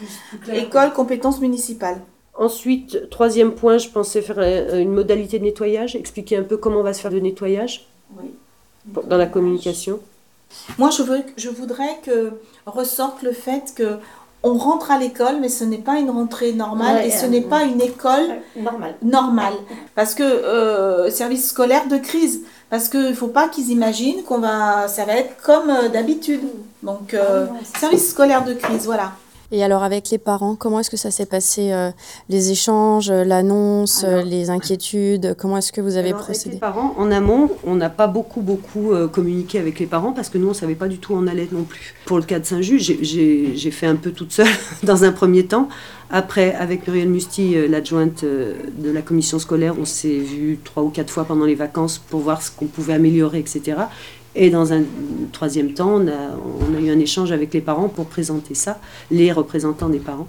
école, 0.50 0.94
compétence 0.94 1.38
municipale. 1.40 2.00
Ensuite, 2.38 3.08
troisième 3.10 3.52
point, 3.52 3.78
je 3.78 3.88
pensais 3.88 4.20
faire 4.20 4.40
une 4.74 4.92
modalité 4.92 5.38
de 5.38 5.44
nettoyage, 5.44 5.96
expliquer 5.96 6.36
un 6.36 6.42
peu 6.42 6.56
comment 6.56 6.80
on 6.80 6.82
va 6.82 6.92
se 6.92 7.00
faire 7.00 7.10
le 7.10 7.20
nettoyage 7.20 7.86
dans 9.06 9.16
la 9.16 9.26
communication. 9.26 10.00
Moi, 10.78 10.90
je, 10.90 11.02
veux, 11.02 11.22
je 11.36 11.48
voudrais 11.48 11.98
que 12.04 12.32
ressorte 12.66 13.22
le 13.22 13.32
fait 13.32 13.72
que 13.74 13.96
on 14.42 14.54
rentre 14.54 14.90
à 14.90 14.98
l'école, 14.98 15.40
mais 15.40 15.48
ce 15.48 15.64
n'est 15.64 15.78
pas 15.78 15.98
une 15.98 16.10
rentrée 16.10 16.52
normale 16.52 17.04
et 17.04 17.10
ce 17.10 17.26
euh, 17.26 17.28
n'est 17.28 17.40
pas 17.40 17.64
une 17.64 17.80
école 17.80 18.36
normale. 18.56 18.94
normale. 19.02 19.54
Parce 19.94 20.14
que 20.14 20.22
euh, 20.22 21.10
service 21.10 21.48
scolaire 21.48 21.88
de 21.88 21.96
crise, 21.96 22.42
parce 22.70 22.88
qu'il 22.88 23.08
ne 23.08 23.14
faut 23.14 23.28
pas 23.28 23.48
qu'ils 23.48 23.70
imaginent 23.70 24.22
qu'on 24.22 24.38
va, 24.38 24.86
ça 24.88 25.04
va 25.04 25.14
être 25.14 25.42
comme 25.42 25.70
euh, 25.70 25.88
d'habitude. 25.88 26.42
Donc, 26.82 27.14
euh, 27.14 27.46
ah 27.50 27.78
service 27.78 28.10
scolaire 28.10 28.44
de 28.44 28.54
crise, 28.54 28.84
voilà. 28.84 29.12
Et 29.52 29.62
alors 29.62 29.82
avec 29.82 30.10
les 30.10 30.18
parents, 30.18 30.56
comment 30.56 30.80
est-ce 30.80 30.90
que 30.90 30.96
ça 30.96 31.10
s'est 31.10 31.26
passé 31.26 31.72
euh, 31.72 31.90
Les 32.28 32.50
échanges, 32.50 33.10
l'annonce, 33.10 34.04
les 34.04 34.50
inquiétudes 34.50 35.36
Comment 35.38 35.58
est-ce 35.58 35.72
que 35.72 35.80
vous 35.80 35.96
avez 35.96 36.12
procédé 36.12 36.40
avec 36.40 36.54
les 36.54 36.58
parents, 36.60 36.94
en 36.98 37.10
amont, 37.10 37.50
on 37.64 37.76
n'a 37.76 37.90
pas 37.90 38.08
beaucoup, 38.08 38.40
beaucoup 38.40 38.92
euh, 38.92 39.06
communiqué 39.06 39.58
avec 39.58 39.78
les 39.78 39.86
parents 39.86 40.12
parce 40.12 40.28
que 40.28 40.38
nous, 40.38 40.46
on 40.46 40.50
ne 40.50 40.54
savait 40.54 40.74
pas 40.74 40.88
du 40.88 40.98
tout 40.98 41.14
où 41.14 41.16
on 41.16 41.26
allait 41.26 41.48
non 41.52 41.62
plus. 41.62 41.94
Pour 42.06 42.18
le 42.18 42.24
cas 42.24 42.38
de 42.38 42.44
Saint-Just, 42.44 43.02
j'ai 43.02 43.70
fait 43.70 43.86
un 43.86 43.96
peu 43.96 44.10
toute 44.10 44.32
seule 44.32 44.46
dans 44.82 45.04
un 45.04 45.12
premier 45.12 45.46
temps. 45.46 45.68
Après, 46.08 46.54
avec 46.54 46.86
Muriel 46.86 47.08
Musti, 47.08 47.56
euh, 47.56 47.68
l'adjointe 47.68 48.24
de 48.24 48.90
la 48.90 49.02
commission 49.02 49.38
scolaire, 49.38 49.74
on 49.78 49.84
s'est 49.84 50.18
vu 50.18 50.58
trois 50.62 50.82
ou 50.82 50.90
quatre 50.90 51.10
fois 51.10 51.24
pendant 51.24 51.44
les 51.44 51.56
vacances 51.56 51.98
pour 51.98 52.20
voir 52.20 52.42
ce 52.42 52.50
qu'on 52.50 52.66
pouvait 52.66 52.94
améliorer, 52.94 53.38
etc. 53.38 53.76
Et 54.36 54.50
dans 54.50 54.72
un 54.72 54.82
troisième 55.32 55.72
temps, 55.72 56.00
on 56.00 56.06
a, 56.08 56.80
eu 56.80 56.90
un 56.90 56.98
échange 56.98 57.32
avec 57.32 57.54
les 57.54 57.62
parents 57.62 57.88
pour 57.88 58.06
présenter 58.06 58.54
ça, 58.54 58.78
les 59.10 59.32
représentants 59.32 59.88
des 59.88 59.98
parents. 59.98 60.28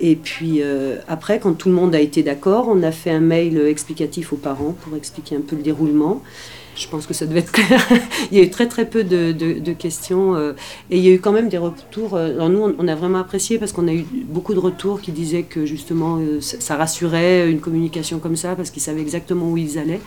Et 0.00 0.16
puis 0.16 0.60
euh, 0.60 0.96
après, 1.06 1.38
quand 1.38 1.52
tout 1.52 1.68
le 1.68 1.74
monde 1.74 1.94
a 1.94 2.00
été 2.00 2.24
d'accord, 2.24 2.66
on 2.68 2.82
a 2.82 2.90
fait 2.90 3.10
un 3.10 3.20
mail 3.20 3.58
explicatif 3.58 4.32
aux 4.32 4.36
parents 4.36 4.74
pour 4.82 4.96
expliquer 4.96 5.36
un 5.36 5.40
peu 5.40 5.54
le 5.54 5.62
déroulement. 5.62 6.20
Je 6.74 6.88
pense 6.88 7.06
que 7.06 7.14
ça 7.14 7.26
devait 7.26 7.38
être 7.38 7.52
clair. 7.52 7.86
il 8.32 8.38
y 8.38 8.40
a 8.40 8.44
eu 8.44 8.50
très 8.50 8.66
très 8.66 8.86
peu 8.86 9.04
de, 9.04 9.72
questions 9.74 10.34
euh, 10.34 10.54
et 10.90 10.98
il 10.98 11.04
y 11.04 11.08
a 11.08 11.12
eu 11.12 11.20
quand 11.20 11.30
même 11.30 11.48
des 11.48 11.58
retours. 11.58 12.16
euh, 12.16 12.34
Alors 12.34 12.48
nous, 12.48 12.74
on, 12.76 12.88
a 12.88 12.94
vraiment 12.96 13.18
apprécié 13.18 13.58
parce 13.58 13.70
qu'on 13.70 13.86
a 13.86 13.92
eu 13.92 14.04
beaucoup 14.24 14.54
de 14.54 14.58
retours 14.58 15.00
qui 15.00 15.12
disaient 15.12 15.44
que 15.44 15.64
justement 15.64 16.18
ça 16.40 16.74
rassurait 16.74 17.48
une 17.48 17.60
communication 17.60 18.18
comme 18.18 18.34
ça 18.34 18.56
parce 18.56 18.70
qu'ils 18.70 18.82
savaient 18.82 19.02
exactement 19.02 19.48
où 19.48 19.56
ils 19.56 19.78
allaient. 19.78 20.00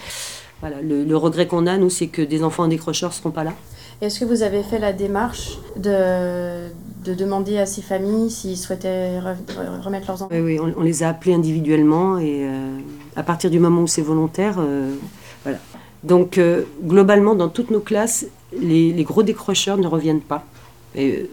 Voilà, 0.61 0.81
le, 0.81 1.03
le 1.03 1.17
regret 1.17 1.47
qu'on 1.47 1.67
a, 1.67 1.77
nous, 1.77 1.89
c'est 1.89 2.07
que 2.07 2.21
des 2.21 2.43
enfants 2.43 2.67
décrocheurs 2.67 3.09
ne 3.11 3.15
seront 3.15 3.31
pas 3.31 3.43
là. 3.43 3.53
Est-ce 4.01 4.19
que 4.19 4.25
vous 4.25 4.41
avez 4.43 4.63
fait 4.63 4.79
la 4.79 4.93
démarche 4.93 5.57
de, 5.75 6.67
de 7.05 7.13
demander 7.13 7.57
à 7.57 7.65
ces 7.65 7.81
familles 7.81 8.29
s'ils 8.29 8.57
souhaitaient 8.57 9.19
re- 9.19 9.35
re- 9.55 9.81
remettre 9.83 10.07
leurs 10.07 10.21
enfants 10.23 10.29
Oui, 10.31 10.39
oui, 10.39 10.59
on, 10.59 10.73
on 10.79 10.83
les 10.83 11.03
a 11.03 11.09
appelés 11.09 11.33
individuellement 11.33 12.17
et 12.19 12.41
euh, 12.43 12.77
à 13.15 13.23
partir 13.23 13.49
du 13.49 13.59
moment 13.59 13.81
où 13.81 13.87
c'est 13.87 14.01
volontaire, 14.01 14.57
euh, 14.59 14.93
voilà. 15.43 15.57
Donc 16.03 16.37
euh, 16.37 16.63
globalement, 16.83 17.33
dans 17.33 17.49
toutes 17.49 17.71
nos 17.71 17.79
classes, 17.79 18.25
les, 18.55 18.93
les 18.93 19.03
gros 19.03 19.23
décrocheurs 19.23 19.77
ne 19.77 19.87
reviennent 19.87 20.21
pas. 20.21 20.43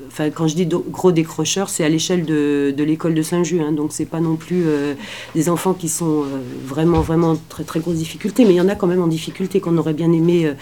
Enfin, 0.08 0.30
quand 0.30 0.46
je 0.46 0.54
dis 0.54 0.66
gros 0.66 1.10
décrocheurs, 1.10 1.70
c'est 1.70 1.84
à 1.84 1.88
l'échelle 1.88 2.24
de, 2.24 2.74
de 2.76 2.84
l'école 2.84 3.14
de 3.14 3.22
Saint-Just, 3.22 3.62
hein, 3.62 3.72
donc 3.72 3.92
c'est 3.92 4.04
pas 4.04 4.20
non 4.20 4.36
plus 4.36 4.64
euh, 4.66 4.94
des 5.34 5.48
enfants 5.48 5.72
qui 5.72 5.88
sont 5.88 6.22
euh, 6.22 6.42
vraiment, 6.66 7.00
vraiment 7.00 7.36
très, 7.48 7.64
très 7.64 7.80
grosses 7.80 7.96
difficultés, 7.96 8.44
mais 8.44 8.50
il 8.50 8.56
y 8.56 8.60
en 8.60 8.68
a 8.68 8.74
quand 8.74 8.86
même 8.86 9.02
en 9.02 9.06
difficulté 9.06 9.60
qu'on 9.60 9.78
aurait 9.78 9.94
bien 9.94 10.12
aimé 10.12 10.46
euh, 10.46 10.54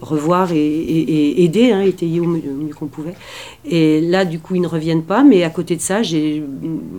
revoir 0.00 0.52
et, 0.52 1.44
aider, 1.44 1.72
hein, 1.72 1.80
étayer 1.80 2.20
au 2.20 2.26
mieux, 2.26 2.74
qu'on 2.78 2.86
pouvait. 2.86 3.14
Et 3.64 4.00
là, 4.00 4.24
du 4.24 4.38
coup, 4.38 4.54
ils 4.54 4.60
ne 4.60 4.66
reviennent 4.66 5.02
pas, 5.02 5.24
mais 5.24 5.42
à 5.42 5.50
côté 5.50 5.76
de 5.76 5.80
ça, 5.80 6.02
j'ai, 6.02 6.42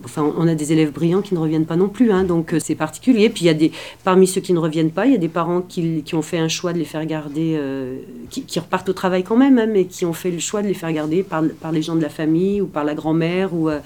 enfin, 0.03 0.33
on 0.37 0.47
a 0.47 0.55
des 0.55 0.73
élèves 0.73 0.91
brillants 0.91 1.21
qui 1.21 1.33
ne 1.33 1.39
reviennent 1.39 1.65
pas 1.65 1.75
non 1.75 1.89
plus, 1.89 2.11
hein, 2.11 2.23
donc 2.23 2.53
euh, 2.53 2.59
c'est 2.59 2.75
particulier. 2.75 3.29
Puis 3.29 3.43
il 3.43 3.47
y 3.47 3.51
a 3.51 3.53
des, 3.53 3.71
parmi 4.03 4.27
ceux 4.27 4.41
qui 4.41 4.53
ne 4.53 4.59
reviennent 4.59 4.91
pas, 4.91 5.05
il 5.05 5.11
y 5.11 5.15
a 5.15 5.19
des 5.19 5.27
parents 5.27 5.61
qui, 5.61 6.03
ont 6.13 6.21
fait 6.21 6.39
un 6.39 6.47
choix 6.47 6.73
de 6.73 6.79
les 6.79 6.85
faire 6.85 7.05
garder, 7.05 7.55
euh, 7.57 7.97
qui, 8.29 8.59
repartent 8.59 8.89
au 8.89 8.93
travail 8.93 9.23
quand 9.23 9.37
même, 9.37 9.59
hein, 9.59 9.67
mais 9.71 9.85
qui 9.85 10.05
ont 10.05 10.13
fait 10.13 10.31
le 10.31 10.39
choix 10.39 10.61
de 10.63 10.67
les 10.67 10.73
faire 10.73 10.91
garder 10.91 11.23
par, 11.23 11.43
les 11.71 11.81
gens 11.81 11.95
de 11.95 12.01
la 12.01 12.09
famille 12.09 12.61
ou 12.61 12.67
par 12.67 12.83
la 12.83 12.95
grand-mère. 12.95 13.53
Ou, 13.53 13.69
euh, 13.69 13.79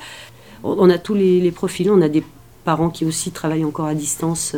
on 0.64 0.90
a 0.90 0.98
tous 0.98 1.16
les, 1.16 1.52
profils, 1.52 1.90
on 1.92 2.02
a 2.02 2.10
des 2.10 2.24
parents 2.64 2.90
qui 2.90 3.06
aussi 3.06 3.32
travaillent 3.32 3.66
encore 3.66 3.88
à 3.88 3.96
distance, 3.96 4.56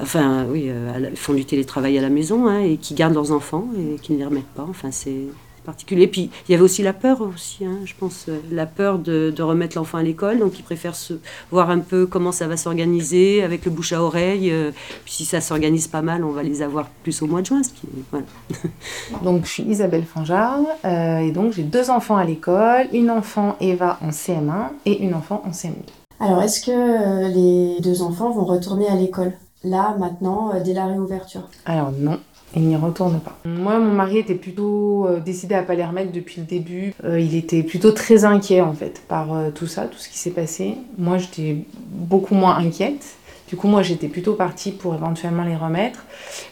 enfin 0.00 0.46
oui, 0.50 0.66
euh, 0.68 1.10
font 1.14 1.34
du 1.34 1.44
télétravail 1.44 1.98
à 1.98 2.02
la 2.02 2.10
maison 2.10 2.46
hein, 2.46 2.60
et 2.60 2.76
qui 2.76 2.94
gardent 2.94 3.14
leurs 3.14 3.32
enfants 3.32 3.68
et 3.78 3.96
qui 4.00 4.12
ne 4.12 4.18
les 4.18 4.24
remettent 4.24 4.54
pas. 4.54 4.66
Enfin, 4.68 4.90
c'est 4.90 5.26
particulier. 5.68 6.06
Puis 6.06 6.30
il 6.48 6.52
y 6.52 6.54
avait 6.54 6.64
aussi 6.64 6.82
la 6.82 6.94
peur 6.94 7.20
aussi, 7.20 7.66
hein, 7.66 7.76
je 7.84 7.92
pense, 7.98 8.24
euh, 8.30 8.38
la 8.50 8.64
peur 8.64 8.98
de, 8.98 9.30
de 9.36 9.42
remettre 9.42 9.76
l'enfant 9.76 9.98
à 9.98 10.02
l'école, 10.02 10.38
donc 10.38 10.58
ils 10.58 10.62
préfèrent 10.62 10.96
se 10.96 11.14
voir 11.50 11.68
un 11.68 11.80
peu 11.80 12.06
comment 12.06 12.32
ça 12.32 12.46
va 12.46 12.56
s'organiser 12.56 13.42
avec 13.42 13.66
le 13.66 13.70
bouche 13.70 13.92
à 13.92 14.02
oreille. 14.02 14.50
euh, 14.50 14.70
puis 15.04 15.12
si 15.12 15.24
ça 15.26 15.42
s'organise 15.42 15.86
pas 15.86 16.00
mal, 16.00 16.24
on 16.24 16.30
va 16.30 16.42
les 16.42 16.62
avoir 16.62 16.86
plus 17.02 17.20
au 17.20 17.26
mois 17.26 17.42
de 17.42 17.46
juin. 17.46 17.62
Ce 17.62 17.68
qui, 17.68 17.86
voilà. 18.10 18.26
Donc, 19.24 19.44
je 19.44 19.50
suis 19.50 19.62
Isabelle 19.64 20.04
Fanjard 20.04 20.60
euh, 20.86 21.18
et 21.18 21.32
donc 21.32 21.52
j'ai 21.52 21.64
deux 21.64 21.90
enfants 21.90 22.16
à 22.16 22.24
l'école, 22.24 22.86
une 22.94 23.10
enfant 23.10 23.56
Eva 23.60 23.98
en 24.02 24.08
CM1 24.08 24.70
et 24.86 25.02
une 25.02 25.12
enfant 25.12 25.42
en 25.44 25.50
CM2. 25.50 25.74
Alors, 26.20 26.42
est-ce 26.42 26.62
que 26.64 27.28
les 27.32 27.80
deux 27.80 28.00
enfants 28.02 28.30
vont 28.30 28.46
retourner 28.46 28.88
à 28.88 28.96
l'école? 28.96 29.32
Là, 29.64 29.96
maintenant, 29.98 30.52
euh, 30.54 30.60
dès 30.64 30.72
la 30.72 30.86
réouverture 30.86 31.48
Alors 31.66 31.90
non, 31.90 32.20
il 32.54 32.62
n'y 32.62 32.76
retourne 32.76 33.18
pas. 33.18 33.36
Moi, 33.44 33.80
mon 33.80 33.92
mari 33.92 34.18
était 34.18 34.36
plutôt 34.36 35.06
euh, 35.06 35.18
décidé 35.18 35.56
à 35.56 35.62
pas 35.62 35.74
les 35.74 35.84
remettre 35.84 36.12
depuis 36.12 36.40
le 36.40 36.46
début. 36.46 36.94
Euh, 37.02 37.18
il 37.18 37.34
était 37.34 37.64
plutôt 37.64 37.90
très 37.90 38.24
inquiet 38.24 38.60
en 38.60 38.72
fait 38.72 39.02
par 39.08 39.28
tout 39.54 39.66
ça, 39.66 39.86
tout 39.86 39.98
ce 39.98 40.08
qui 40.08 40.16
s'est 40.16 40.30
passé. 40.30 40.76
Moi, 40.96 41.18
j'étais 41.18 41.64
beaucoup 41.90 42.34
moins 42.34 42.56
inquiète. 42.56 43.16
Du 43.48 43.56
coup, 43.56 43.66
moi, 43.66 43.82
j'étais 43.82 44.08
plutôt 44.08 44.34
partie 44.34 44.70
pour 44.70 44.94
éventuellement 44.94 45.42
les 45.42 45.56
remettre. 45.56 46.04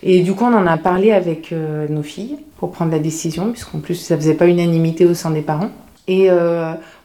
Et 0.02 0.22
du 0.22 0.32
coup, 0.32 0.44
on 0.44 0.54
en 0.54 0.66
a 0.66 0.78
parlé 0.78 1.12
avec 1.12 1.52
nos 1.52 2.02
filles 2.02 2.38
pour 2.56 2.70
prendre 2.70 2.90
la 2.90 2.98
décision, 2.98 3.52
puisqu'en 3.52 3.80
plus, 3.80 3.96
ça 3.96 4.16
faisait 4.16 4.32
pas 4.32 4.46
unanimité 4.46 5.04
au 5.04 5.12
sein 5.12 5.30
des 5.30 5.42
parents. 5.42 5.68
Et 6.08 6.30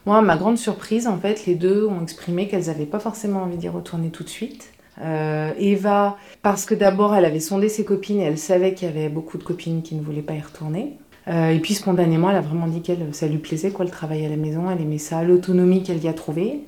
moi, 0.06 0.20
à 0.20 0.22
ma 0.22 0.38
grande 0.38 0.58
surprise, 0.58 1.08
en 1.08 1.18
fait, 1.18 1.46
les 1.46 1.56
deux 1.56 1.86
ont 1.88 2.02
exprimé 2.02 2.48
qu'elles 2.48 2.68
n'avaient 2.68 2.86
pas 2.86 3.00
forcément 3.00 3.42
envie 3.42 3.58
d'y 3.58 3.68
retourner 3.68 4.12
tout 4.12 4.24
de 4.24 4.30
suite. 4.30 4.72
Euh, 5.02 5.52
Eva, 5.58 6.18
parce 6.42 6.66
que 6.66 6.76
d'abord, 6.76 7.16
elle 7.16 7.26
avait 7.26 7.40
sondé 7.40 7.70
ses 7.70 7.84
copines 7.84 8.20
et 8.20 8.24
elle 8.24 8.38
savait 8.38 8.74
qu'il 8.74 8.88
y 8.88 8.92
avait 8.92 9.10
beaucoup 9.10 9.38
de 9.38 9.44
copines 9.44 9.82
qui 9.82 9.96
ne 9.96 10.02
voulaient 10.02 10.22
pas 10.22 10.34
y 10.34 10.42
retourner. 10.42 10.98
Euh, 11.28 11.50
et 11.50 11.60
puis 11.60 11.74
spontanément, 11.74 12.30
elle 12.30 12.38
a 12.38 12.42
vraiment 12.42 12.68
dit 12.68 12.82
qu'elle 12.82 13.14
ça 13.14 13.28
lui 13.28 13.38
plaisait, 13.38 13.72
quoi, 13.72 13.86
le 13.86 13.92
travail 13.92 14.26
à 14.26 14.30
la 14.30 14.38
maison, 14.38 14.70
elle 14.72 14.82
aimait 14.82 14.98
ça, 14.98 15.24
l'autonomie 15.24 15.84
qu'elle 15.84 16.04
y 16.04 16.08
a 16.08 16.14
trouvée. 16.14 16.62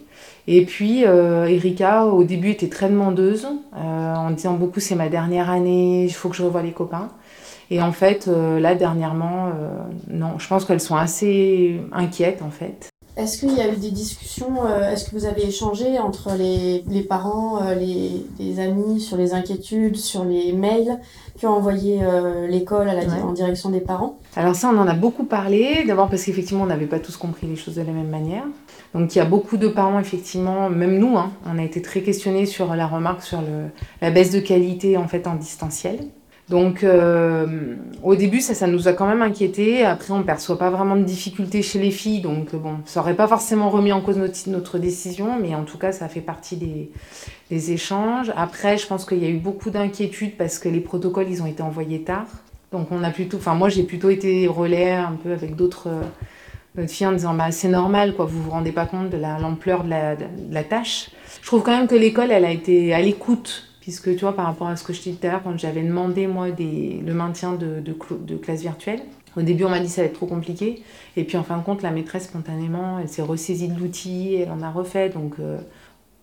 Et 0.47 0.65
puis 0.65 1.05
euh, 1.05 1.45
Erika, 1.45 2.05
au 2.05 2.23
début, 2.23 2.51
était 2.51 2.69
très 2.69 2.89
demandeuse, 2.89 3.47
en 3.73 4.29
disant 4.31 4.53
beaucoup 4.53 4.79
c'est 4.79 4.95
ma 4.95 5.09
dernière 5.09 5.49
année, 5.49 6.05
il 6.05 6.13
faut 6.13 6.29
que 6.29 6.35
je 6.35 6.43
revoie 6.43 6.61
les 6.61 6.71
copains. 6.71 7.09
Et 7.71 7.81
en 7.81 7.91
fait, 7.91 8.27
là, 8.27 8.75
dernièrement, 8.75 9.49
non, 10.09 10.37
je 10.37 10.47
pense 10.47 10.65
qu'elles 10.65 10.81
sont 10.81 10.97
assez 10.97 11.79
inquiètes, 11.91 12.43
en 12.43 12.51
fait. 12.51 12.92
Est-ce 13.15 13.37
qu'il 13.37 13.53
y 13.55 13.61
a 13.61 13.71
eu 13.71 13.75
des 13.75 13.91
discussions 13.91 14.65
euh, 14.65 14.89
Est-ce 14.91 15.05
que 15.07 15.15
vous 15.15 15.25
avez 15.25 15.45
échangé 15.45 15.99
entre 15.99 16.31
les, 16.35 16.83
les 16.89 17.03
parents, 17.03 17.61
euh, 17.63 17.75
les, 17.75 18.25
les 18.39 18.59
amis 18.59 18.99
sur 18.99 19.17
les 19.17 19.35
inquiétudes, 19.35 19.97
sur 19.97 20.25
les 20.25 20.51
mails 20.51 20.99
qui 21.37 21.45
ont 21.45 21.51
envoyé 21.51 21.99
euh, 22.03 22.47
l'école 22.47 22.89
à 22.89 22.95
la, 22.95 23.01
Ouais. 23.03 23.21
en 23.23 23.33
direction 23.33 23.69
des 23.69 23.81
parents? 23.81 24.17
Alors 24.35 24.55
ça, 24.55 24.71
on 24.73 24.77
en 24.79 24.87
a 24.87 24.95
beaucoup 24.95 25.25
parlé, 25.25 25.83
d'abord 25.85 26.09
parce 26.09 26.23
qu'effectivement, 26.23 26.63
on 26.63 26.67
n'avait 26.67 26.87
pas 26.87 26.99
tous 26.99 27.15
compris 27.15 27.45
les 27.45 27.55
choses 27.55 27.75
de 27.75 27.83
la 27.83 27.91
même 27.91 28.09
manière. 28.09 28.45
Donc 28.95 29.13
il 29.13 29.17
y 29.19 29.21
a 29.21 29.25
beaucoup 29.25 29.57
de 29.57 29.67
parents, 29.67 29.99
effectivement, 29.99 30.69
même 30.71 30.97
nous, 30.97 31.15
hein, 31.15 31.31
on 31.45 31.59
a 31.59 31.63
été 31.63 31.83
très 31.83 32.01
questionnés 32.01 32.47
sur 32.47 32.73
la 32.75 32.87
remarque 32.87 33.21
sur 33.21 33.41
le, 33.41 33.69
la 34.01 34.09
baisse 34.09 34.31
de 34.31 34.39
qualité 34.39 34.97
en 34.97 35.07
fait 35.07 35.27
en 35.27 35.35
distanciel. 35.35 35.99
Donc 36.49 36.83
euh, 36.83 37.75
au 38.03 38.15
début, 38.15 38.41
ça, 38.41 38.67
nous 38.67 38.87
a 38.87 38.93
quand 38.93 39.07
même 39.07 39.21
inquiété. 39.21 39.85
Après, 39.85 40.11
on 40.11 40.19
ne 40.19 40.23
perçoit 40.23 40.57
pas 40.57 40.69
vraiment 40.69 40.95
de 40.95 41.03
difficultés 41.03 41.61
chez 41.61 41.79
les 41.79 41.91
filles, 41.91 42.21
donc 42.21 42.53
euh, 42.53 42.57
bon, 42.57 42.75
ça 42.85 42.99
n'aurait 42.99 43.15
pas 43.15 43.27
forcément 43.27 43.69
remis 43.69 43.93
en 43.93 44.01
cause 44.01 44.17
notre, 44.17 44.49
notre 44.49 44.77
décision, 44.77 45.39
mais 45.41 45.55
en 45.55 45.63
tout 45.63 45.77
cas, 45.77 45.91
ça 45.91 46.07
fait 46.09 46.21
partie 46.21 46.57
des, 46.57 46.91
des 47.49 47.71
échanges. 47.71 48.31
Après, 48.35 48.77
je 48.77 48.85
pense 48.87 49.05
qu'il 49.05 49.23
y 49.23 49.25
a 49.25 49.29
eu 49.29 49.37
beaucoup 49.37 49.69
d'inquiétudes 49.69 50.35
parce 50.37 50.59
que 50.59 50.67
les 50.67 50.81
protocoles, 50.81 51.29
ils 51.29 51.41
ont 51.41 51.47
été 51.47 51.63
envoyés 51.63 52.01
tard. 52.01 52.27
Donc 52.73 52.87
on 52.91 53.03
a 53.03 53.11
plutôt, 53.11 53.37
enfin 53.37 53.53
moi 53.53 53.69
j'ai 53.69 53.83
plutôt 53.83 54.09
été 54.09 54.47
relais 54.47 54.91
un 54.93 55.15
peu 55.23 55.31
avec 55.31 55.55
d'autres 55.55 55.89
euh, 55.89 56.01
d'autres 56.75 56.91
filles 56.91 57.05
en 57.05 57.11
disant 57.11 57.35
bah 57.35 57.51
c'est 57.51 57.67
normal 57.67 58.15
quoi, 58.15 58.25
vous 58.25 58.41
vous 58.41 58.49
rendez 58.49 58.71
pas 58.71 58.87
compte 58.87 59.11
de 59.11 59.17
la 59.17 59.37
l'ampleur 59.37 59.83
de 59.83 59.91
la, 59.91 60.15
de 60.15 60.25
la 60.49 60.63
tâche. 60.63 61.11
Je 61.43 61.45
trouve 61.45 61.61
quand 61.61 61.77
même 61.77 61.87
que 61.87 61.93
l'école 61.93 62.31
elle 62.31 62.45
a 62.45 62.49
été 62.49 62.91
à 62.91 62.99
l'écoute 62.99 63.72
puisque 63.83 64.15
tu 64.15 64.21
vois 64.21 64.33
par 64.33 64.45
rapport 64.45 64.67
à 64.67 64.77
ce 64.77 64.83
que 64.85 64.93
je 64.93 65.01
disais 65.01 65.17
tout 65.17 65.27
à 65.27 65.31
l'heure 65.31 65.43
quand 65.43 65.57
j'avais 65.57 65.83
demandé 65.83 66.25
moi 66.25 66.51
des, 66.51 67.01
le 67.05 67.13
maintien 67.13 67.51
de, 67.51 67.81
de, 67.81 67.93
de 68.17 68.35
classes 68.37 68.61
virtuelles. 68.61 69.01
Au 69.35 69.41
début 69.41 69.65
on 69.65 69.69
m'a 69.69 69.81
dit 69.81 69.89
ça 69.89 70.01
va 70.03 70.07
être 70.07 70.13
trop 70.13 70.25
compliqué 70.25 70.81
et 71.17 71.25
puis 71.25 71.35
en 71.35 71.43
fin 71.43 71.57
de 71.57 71.63
compte 71.63 71.81
la 71.81 71.91
maîtresse 71.91 72.25
spontanément 72.25 72.99
elle 72.99 73.09
s'est 73.09 73.21
ressaisie 73.21 73.67
de 73.67 73.77
l'outil, 73.77 74.35
elle 74.35 74.51
en 74.51 74.61
a 74.61 74.71
refait 74.71 75.09
donc 75.09 75.33
euh, 75.39 75.57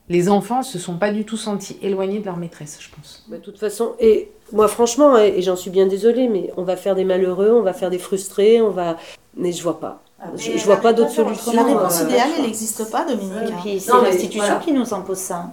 les 0.08 0.30
enfants 0.30 0.62
se 0.62 0.78
sont 0.78 0.96
pas 0.96 1.12
du 1.12 1.24
tout 1.24 1.36
sentis 1.36 1.76
éloignés 1.82 2.20
de 2.20 2.24
leur 2.24 2.38
maîtresse 2.38 2.78
je 2.80 2.88
pense. 2.94 3.26
Bah, 3.28 3.36
De 3.36 3.42
toute 3.42 3.58
façon, 3.58 3.92
et 4.00 4.30
moi 4.52 4.66
franchement, 4.66 5.18
et 5.18 5.42
j'en 5.42 5.54
suis 5.54 5.70
bien 5.70 5.86
désolée, 5.86 6.28
mais 6.28 6.50
on 6.56 6.62
va 6.62 6.76
faire 6.76 6.94
des 6.94 7.04
malheureux, 7.04 7.52
on 7.52 7.62
va 7.62 7.74
faire 7.74 7.90
des 7.90 7.98
frustrés, 7.98 8.60
on 8.62 8.70
va. 8.70 8.96
Mais 9.36 9.52
je 9.52 9.62
vois 9.62 9.78
pas. 9.78 10.02
Je, 10.36 10.56
je 10.56 10.64
vois 10.64 10.78
pas 10.78 10.92
d'autre 10.92 11.12
solution. 11.12 11.52
La 11.52 11.62
réponse 11.62 12.00
euh, 12.00 12.08
idéale, 12.08 12.30
elle 12.36 12.42
n'existe 12.42 12.90
pas, 12.90 13.04
Dominique. 13.04 13.50
Et 13.50 13.52
hein. 13.52 13.58
puis 13.62 13.80
c'est 13.80 13.92
l'institution 13.92 14.44
voilà. 14.44 14.56
qui 14.60 14.72
nous 14.72 14.92
impose 14.92 15.18
ça. 15.18 15.50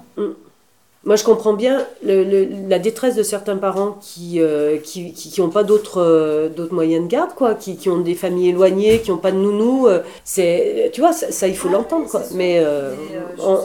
Moi, 1.07 1.15
je 1.15 1.23
comprends 1.23 1.53
bien 1.53 1.85
le- 2.03 2.25
le- 2.25 2.49
la 2.67 2.79
détresse 2.79 3.15
de 3.15 3.23
certains 3.23 3.55
parents 3.55 3.97
qui 4.01 4.41
euh, 4.41 4.75
qui, 4.77 5.13
qui, 5.13 5.41
pas 5.53 5.63
d'autres 5.63 6.01
euh, 6.01 6.49
d'autres 6.49 6.73
moyens 6.73 7.05
de 7.05 7.09
garde, 7.09 7.33
quoi, 7.33 7.55
qui, 7.55 7.77
qui 7.77 7.87
ont 7.87 7.99
des 7.99 8.13
familles 8.13 8.49
éloignées, 8.49 8.99
qui 8.99 9.11
ont 9.11 9.17
pas 9.17 9.31
de 9.31 9.37
nounou. 9.37 9.87
euh, 9.87 10.01
c'est, 10.25 10.91
tu 10.93 10.99
vois, 10.99 11.13
ça, 11.13 11.31
ça, 11.31 11.47
il 11.47 11.55
faut 11.55 11.69
l'entendre, 11.69 12.07
quoi. 12.09 12.23
Mais, 12.33 12.59
euh, 12.59 12.93
on- 13.39 13.57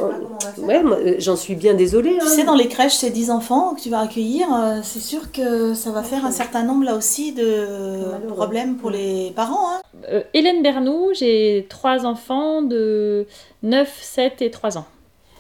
on- 0.61 0.67
ouais, 0.69 1.17
j'en 1.19 1.35
suis 1.35 1.57
bien 1.57 1.75
désolée. 1.75 2.17
Tu 2.21 2.25
hein. 2.25 2.29
sais, 2.29 2.45
dans 2.45 2.55
les 2.55 2.69
crèches, 2.69 2.95
c'est 2.95 3.11
10 3.11 3.33
enfants 3.33 3.75
que 3.75 3.81
tu 3.81 3.91
vas 3.91 3.99
accueillir. 4.03 4.47
euh, 4.55 4.79
C'est 4.85 5.01
sûr 5.01 5.33
que 5.33 5.75
ça 5.75 5.91
va 5.91 6.05
faire 6.05 6.25
un 6.25 6.31
certain 6.31 6.63
nombre, 6.63 6.85
là 6.85 6.95
aussi, 6.95 7.33
de 7.33 7.67
problèmes 8.29 8.77
pour 8.77 8.91
les 8.91 9.33
parents. 9.35 9.69
hein. 9.73 9.81
Euh, 10.13 10.23
Hélène 10.33 10.63
Bernou, 10.63 11.09
j'ai 11.13 11.67
trois 11.69 12.07
enfants 12.07 12.63
de 12.63 13.27
9, 13.65 13.89
7 14.01 14.43
et 14.43 14.51
3 14.53 14.79
ans. 14.79 14.87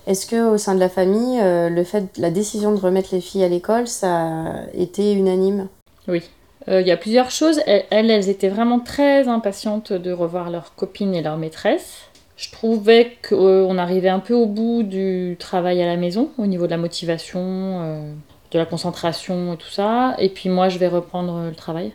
Est-ce 0.07 0.27
que 0.27 0.53
au 0.53 0.59
sein 0.59 0.75
de 0.75 0.81
la 0.81 0.89
famille, 0.89 1.41
euh, 1.41 1.69
le 1.69 1.85
fait, 1.85 2.19
la 2.19 2.31
décision 2.31 2.73
de 2.73 2.81
remettre 2.81 3.11
les 3.13 3.21
filles 3.21 3.45
à 3.45 3.49
l'école, 3.49 3.87
ça 3.87 4.09
a 4.09 4.65
été 4.75 5.13
unanime? 5.13 5.69
Oui. 6.09 6.23
Euh, 6.69 6.81
Il 6.81 6.87
y 6.87 6.91
a 6.91 6.97
plusieurs 6.97 7.31
choses. 7.31 7.61
Elles, 7.67 7.85
elles, 7.91 8.29
étaient 8.29 8.49
vraiment 8.49 8.81
très 8.81 9.29
impatientes 9.29 9.93
de 9.93 10.13
revoir 10.13 10.51
leurs 10.51 10.75
copines 10.75 11.15
et 11.15 11.23
leurs 11.23 11.37
maîtresses. 11.37 11.99
Je 12.37 12.51
trouvais 12.51 13.17
qu'on 13.29 13.79
arrivait 13.79 14.09
un 14.09 14.19
peu 14.19 14.35
au 14.35 14.47
bout 14.47 14.83
du 14.83 15.37
travail 15.39 15.81
à 15.83 15.87
la 15.87 15.97
maison, 15.97 16.31
au 16.39 16.47
niveau 16.47 16.67
de 16.67 16.73
la 16.73 16.79
motivation, 16.79 17.41
euh, 17.41 18.13
de 18.51 18.59
la 18.59 18.67
concentration 18.67 19.55
et 19.55 19.57
tout 19.57 19.71
ça. 19.71 20.17
Et 20.19 20.29
puis 20.29 20.49
moi, 20.49 20.69
je 20.69 20.79
vais 20.79 20.89
reprendre 20.89 21.45
le 21.49 21.55
travail. 21.55 21.93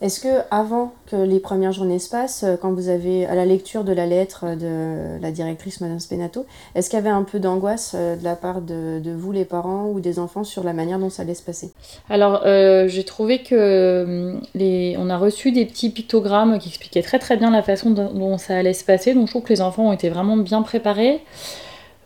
Est-ce 0.00 0.20
que 0.20 0.42
avant 0.50 0.94
que 1.10 1.16
les 1.16 1.40
premières 1.40 1.72
journées 1.72 1.98
se 1.98 2.08
passent, 2.08 2.44
euh, 2.44 2.56
quand 2.56 2.72
vous 2.72 2.88
avez 2.88 3.26
à 3.26 3.34
la 3.34 3.44
lecture 3.44 3.84
de 3.84 3.92
la 3.92 4.06
lettre 4.06 4.56
de 4.56 5.20
la 5.20 5.30
directrice 5.30 5.82
Madame 5.82 6.00
Spenato, 6.00 6.46
est-ce 6.74 6.88
qu'il 6.88 6.98
y 6.98 7.02
avait 7.02 7.10
un 7.10 7.22
peu 7.22 7.38
d'angoisse 7.38 7.92
euh, 7.94 8.16
de 8.16 8.24
la 8.24 8.34
part 8.34 8.62
de, 8.62 9.00
vous 9.14 9.32
les 9.32 9.44
parents 9.44 9.90
ou 9.90 10.00
des 10.00 10.18
enfants 10.18 10.42
sur 10.42 10.64
la 10.64 10.72
manière 10.72 10.98
dont 10.98 11.10
ça 11.10 11.22
allait 11.22 11.34
se 11.34 11.42
passer? 11.42 11.72
Alors 12.08 12.42
euh, 12.46 12.88
j'ai 12.88 13.04
trouvé 13.04 13.42
que 13.42 14.38
les, 14.54 14.96
on 14.98 15.10
a 15.10 15.18
reçu 15.18 15.52
des 15.52 15.66
petits 15.66 15.90
pictogrammes 15.90 16.58
qui 16.58 16.68
expliquaient 16.68 17.02
très 17.02 17.18
très 17.18 17.36
bien 17.36 17.50
la 17.50 17.62
façon 17.62 17.90
dont 17.90 18.38
ça 18.38 18.56
allait 18.56 18.72
se 18.72 18.84
passer, 18.84 19.12
donc 19.12 19.26
je 19.26 19.32
trouve 19.32 19.42
que 19.42 19.52
les 19.52 19.60
enfants 19.60 19.88
ont 19.88 19.92
été 19.92 20.08
vraiment 20.08 20.38
bien 20.38 20.62
préparés. 20.62 21.20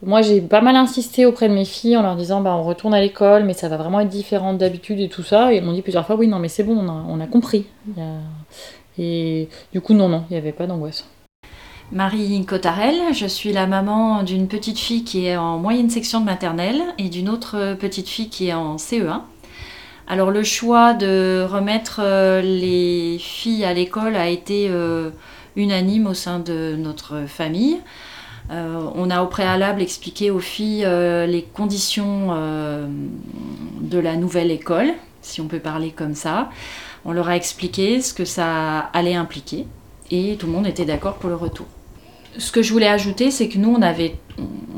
Moi, 0.04 0.22
j'ai 0.22 0.40
pas 0.40 0.60
mal 0.60 0.76
insisté 0.76 1.24
auprès 1.24 1.48
de 1.48 1.54
mes 1.54 1.64
filles 1.64 1.96
en 1.96 2.02
leur 2.02 2.16
disant 2.16 2.40
bah, 2.40 2.54
on 2.54 2.62
retourne 2.62 2.92
à 2.94 3.00
l'école, 3.00 3.44
mais 3.44 3.54
ça 3.54 3.68
va 3.68 3.76
vraiment 3.76 4.00
être 4.00 4.08
différent 4.08 4.52
d'habitude 4.52 5.00
et 5.00 5.08
tout 5.08 5.22
ça. 5.22 5.52
Et 5.52 5.56
elles 5.56 5.64
m'ont 5.64 5.72
dit 5.72 5.82
plusieurs 5.82 6.06
fois 6.06 6.16
oui, 6.16 6.26
non, 6.26 6.38
mais 6.38 6.48
c'est 6.48 6.62
bon, 6.62 6.76
on 6.76 7.20
a, 7.20 7.26
compris. 7.26 7.66
Et 8.98 9.48
du 9.72 9.80
coup, 9.80 9.94
non, 9.94 10.08
non, 10.08 10.24
il 10.28 10.34
n'y 10.34 10.38
avait 10.38 10.52
pas 10.52 10.66
d'angoisse. 10.66 11.08
Marie 11.92 12.44
Cotarel, 12.44 13.12
je 13.12 13.26
suis 13.26 13.52
la 13.52 13.66
maman 13.66 14.22
d'une 14.22 14.48
petite 14.48 14.78
fille 14.78 15.04
qui 15.04 15.26
est 15.26 15.36
en 15.36 15.58
moyenne 15.58 15.90
section 15.90 16.20
de 16.20 16.24
maternelle 16.24 16.82
et 16.98 17.08
d'une 17.08 17.28
autre 17.28 17.74
petite 17.78 18.08
fille 18.08 18.28
qui 18.28 18.48
est 18.48 18.54
en 18.54 18.76
CE1. 18.76 19.20
Alors 20.06 20.30
le 20.30 20.42
choix 20.42 20.92
de 20.92 21.46
remettre 21.48 22.00
euh, 22.02 22.42
les 22.42 23.18
filles 23.18 23.64
à 23.64 23.72
l'école 23.72 24.16
a 24.16 24.28
été 24.28 24.68
euh, 24.68 25.10
unanime 25.56 26.06
au 26.06 26.14
sein 26.14 26.40
de 26.40 26.74
notre 26.76 27.26
famille. 27.26 27.78
Euh, 28.50 28.90
on 28.94 29.10
a 29.10 29.22
au 29.22 29.26
préalable 29.26 29.80
expliqué 29.80 30.30
aux 30.30 30.40
filles 30.40 30.84
euh, 30.84 31.26
les 31.26 31.42
conditions 31.42 32.28
euh, 32.30 32.86
de 33.80 33.98
la 33.98 34.16
nouvelle 34.16 34.50
école, 34.50 34.92
si 35.22 35.40
on 35.40 35.46
peut 35.46 35.60
parler 35.60 35.90
comme 35.90 36.14
ça. 36.14 36.50
On 37.06 37.12
leur 37.12 37.28
a 37.28 37.36
expliqué 37.36 38.00
ce 38.02 38.12
que 38.12 38.24
ça 38.24 38.78
allait 38.92 39.14
impliquer 39.14 39.66
et 40.10 40.36
tout 40.38 40.46
le 40.46 40.52
monde 40.52 40.66
était 40.66 40.84
d'accord 40.84 41.14
pour 41.14 41.30
le 41.30 41.36
retour. 41.36 41.66
Ce 42.36 42.52
que 42.52 42.62
je 42.62 42.72
voulais 42.72 42.88
ajouter, 42.88 43.30
c'est 43.30 43.48
que 43.48 43.58
nous, 43.58 43.72
on, 43.72 43.80
avait, 43.80 44.16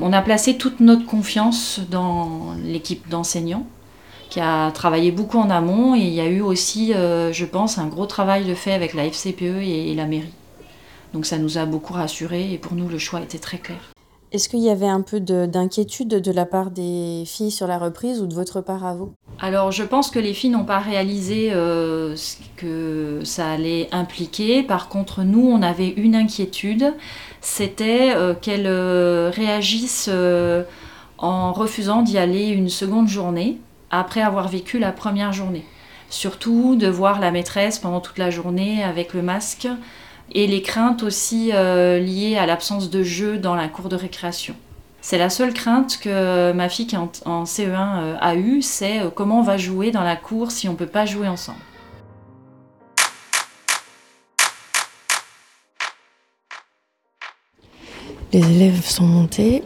on 0.01 0.13
a 0.13 0.23
placé 0.23 0.57
toute 0.57 0.81
notre 0.81 1.07
confiance 1.07 1.81
dans 1.91 2.55
l'équipe 2.63 3.09
d'enseignants 3.09 3.67
qui 4.29 4.41
a 4.41 4.71
travaillé 4.73 5.11
beaucoup 5.11 5.39
en 5.39 5.51
amont 5.51 5.95
et 5.95 6.01
il 6.01 6.13
y 6.13 6.21
a 6.21 6.27
eu 6.27 6.41
aussi, 6.41 6.93
je 6.93 7.45
pense, 7.45 7.79
un 7.79 7.87
gros 7.87 8.07
travail 8.07 8.45
de 8.45 8.55
fait 8.55 8.73
avec 8.73 8.93
la 8.93 9.05
FCPE 9.05 9.63
et 9.63 9.95
la 9.95 10.05
mairie. 10.05 10.33
Donc 11.17 11.25
ça 11.25 11.39
nous 11.39 11.57
a 11.57 11.65
beaucoup 11.65 11.95
rassurés 11.95 12.53
et 12.53 12.59
pour 12.59 12.75
nous 12.75 12.91
le 12.91 12.99
choix 12.99 13.23
était 13.23 13.39
très 13.39 13.57
clair. 13.57 13.79
Est-ce 14.33 14.51
qu'il 14.51 14.61
y 14.61 14.69
avait 14.69 14.87
un 14.87 15.01
peu 15.01 15.19
d'inquiétude 15.19 16.09
de, 16.09 16.19
de, 16.19 16.31
la 16.31 16.45
part 16.45 16.71
des 16.71 17.23
filles 17.25 17.51
sur 17.51 17.67
la 17.67 17.79
reprise 17.79 18.21
ou 18.21 18.27
de 18.27 18.35
votre 18.35 18.61
part 18.61 18.85
à 18.85 18.95
vous? 18.95 19.15
Alors 19.39 19.73
je 19.73 19.83
pense 19.83 20.11
que 20.11 20.19
les 20.19 20.35
filles 20.35 20.51
n'ont 20.51 20.67
pas 20.67 20.79
réalisé 20.79 21.55
euh, 21.55 22.15
ce 22.17 22.37
que 22.59 23.21
ça 23.25 23.51
allait 23.51 23.89
impliquer. 23.93 24.63
Par 24.63 24.91
contre 24.91 25.23
nous 25.23 25.41
on 25.41 25.63
avait 25.63 25.89
une 25.89 26.15
inquiétude, 26.15 26.93
c'était 27.41 28.15
euh, 28.15 28.35
qu'elles 28.35 28.67
euh, 28.67 29.31
réagissent 29.35 30.11
en 31.17 31.55
refusant 31.55 32.03
d'y 32.03 32.19
aller 32.19 32.49
une 32.49 32.69
seconde 32.69 33.09
journée 33.09 33.57
après 33.91 34.21
avoir 34.21 34.49
vécu 34.49 34.79
la 34.79 34.93
première 34.93 35.33
journée. 35.33 35.65
Surtout 36.11 36.77
de 36.77 36.89
voir 36.89 37.21
la 37.21 37.31
maîtresse 37.31 37.79
pendant 37.79 38.03
toute 38.03 38.19
la 38.19 38.29
journée 38.29 38.85
avec 38.85 39.15
le 39.15 39.23
masque 39.23 39.67
et 40.33 40.47
les 40.47 40.63
craintes 40.63 41.03
aussi 41.03 41.51
euh, 41.53 41.99
liées 41.99 42.37
à 42.37 42.47
l'absence 42.47 42.91
de 42.91 43.03
jeu 43.03 43.39
dans 43.39 43.55
la 43.55 43.69
cour 43.69 43.89
de 43.89 43.97
récréation. 43.97 44.55
C'est 45.01 45.19
la 45.19 45.31
seule 45.31 45.55
crainte 45.55 45.99
que 46.03 46.53
ma 46.53 46.69
fille 46.69 46.87
qui 46.87 46.97
est 46.97 46.99
en, 46.99 47.11
en 47.27 47.45
CE1 47.45 47.99
euh, 47.99 48.17
a 48.21 48.35
eue, 48.35 48.61
c'est 48.61 49.01
euh, 49.01 49.11
comment 49.15 49.39
on 49.39 49.43
va 49.43 49.57
jouer 49.57 49.93
dans 49.93 50.03
la 50.03 50.17
cour 50.17 50.51
si 50.51 50.69
on 50.69 50.73
ne 50.73 50.77
peut 50.77 50.87
pas 50.87 51.07
jouer 51.07 51.29
ensemble. 51.29 51.59
Les 58.33 58.41
élèves 58.41 58.85
sont 58.85 59.07
montés, 59.07 59.63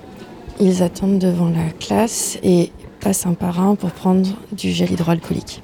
ils 0.60 0.82
attendent 0.82 1.18
devant 1.18 1.48
la 1.48 1.70
classe 1.80 2.38
et 2.42 2.70
passent 3.00 3.26
un 3.26 3.32
par 3.32 3.60
un 3.60 3.74
pour 3.74 3.90
prendre 3.90 4.28
du 4.52 4.70
gel 4.70 4.92
hydroalcoolique. 4.92 5.62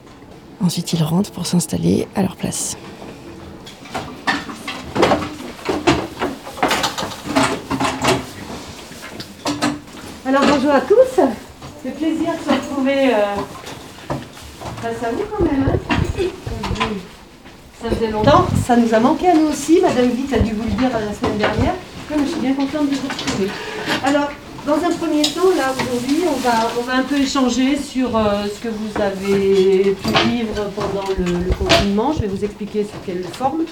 Ensuite, 0.61 0.95
ils 0.95 1.03
rentrent 1.03 1.31
pour 1.31 1.47
s'installer 1.47 2.09
à 2.15 2.23
leur 2.23 2.37
place. 2.37 2.79
Alors 10.37 10.51
bonjour 10.51 10.71
à 10.71 10.83
tous, 10.83 11.23
fait 11.83 11.91
plaisir 11.93 12.27
de 12.35 12.45
se 12.45 12.55
retrouver 12.55 13.15
euh, 13.15 13.37
face 14.83 15.03
à 15.03 15.11
vous 15.11 15.23
quand 15.35 15.43
même. 15.43 15.65
Hein 15.67 16.85
ça 17.83 17.89
faisait 17.89 18.11
longtemps, 18.11 18.47
ça 18.67 18.77
nous 18.77 18.93
a 18.93 19.01
manqué 19.01 19.29
à 19.29 19.35
nous 19.35 19.47
aussi, 19.47 19.81
Madame 19.81 20.11
Vitt 20.11 20.31
a 20.35 20.41
dû 20.41 20.53
vous 20.53 20.65
le 20.65 20.73
dire 20.73 20.91
la 20.91 21.15
semaine 21.15 21.39
dernière, 21.39 21.73
je 22.11 22.25
suis 22.27 22.41
bien 22.41 22.53
contente 22.53 22.91
de 22.91 22.97
vous 22.97 23.09
retrouver. 23.09 23.49
Alors, 24.05 24.29
dans 24.67 24.75
un 24.75 24.93
premier 24.93 25.23
temps, 25.23 25.49
là 25.57 25.73
aujourd'hui, 25.73 26.25
on 26.29 26.39
va, 26.41 26.71
on 26.79 26.83
va 26.83 26.97
un 26.97 27.03
peu 27.05 27.17
échanger 27.17 27.79
sur 27.79 28.15
euh, 28.15 28.45
ce 28.45 28.61
que 28.61 28.69
vous 28.69 29.01
avez 29.01 29.97
pu 30.03 30.29
vivre 30.29 30.67
pendant 30.77 31.09
le, 31.17 31.45
le 31.47 31.53
confinement. 31.55 32.13
Je 32.13 32.21
vais 32.21 32.29
vous 32.29 32.45
expliquer 32.45 32.83
sous 32.85 32.99
quelle 33.07 33.25
forme. 33.25 33.65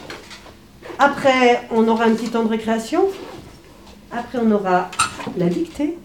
Après, 0.98 1.68
on 1.70 1.86
aura 1.88 2.04
un 2.04 2.14
petit 2.14 2.30
temps 2.30 2.44
de 2.44 2.48
récréation. 2.48 3.04
Après, 4.10 4.38
on 4.42 4.50
aura 4.50 4.88
la 5.36 5.46
dictée 5.46 5.98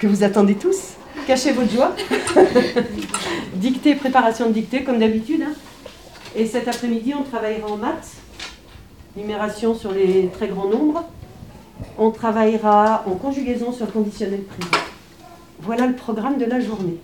que 0.00 0.06
vous 0.06 0.24
attendez 0.24 0.54
tous. 0.54 0.94
Cachez 1.26 1.52
votre 1.52 1.70
joie. 1.70 1.94
dictée, 3.54 3.94
préparation 3.94 4.48
de 4.48 4.52
dictée, 4.52 4.82
comme 4.82 4.98
d'habitude. 4.98 5.42
Hein. 5.42 5.52
Et 6.34 6.46
cet 6.46 6.66
après-midi, 6.68 7.12
on 7.14 7.22
travaillera 7.22 7.70
en 7.70 7.76
maths, 7.76 8.12
numération 9.14 9.74
sur 9.74 9.92
les 9.92 10.30
très 10.32 10.48
grands 10.48 10.68
nombres. 10.68 11.04
On 11.98 12.10
travaillera 12.10 13.04
en 13.06 13.10
conjugaison 13.10 13.72
sur 13.72 13.86
le 13.86 13.92
conditionnel 13.92 14.42
présent. 14.42 14.84
Voilà 15.60 15.86
le 15.86 15.94
programme 15.94 16.38
de 16.38 16.46
la 16.46 16.60
journée. 16.60 16.96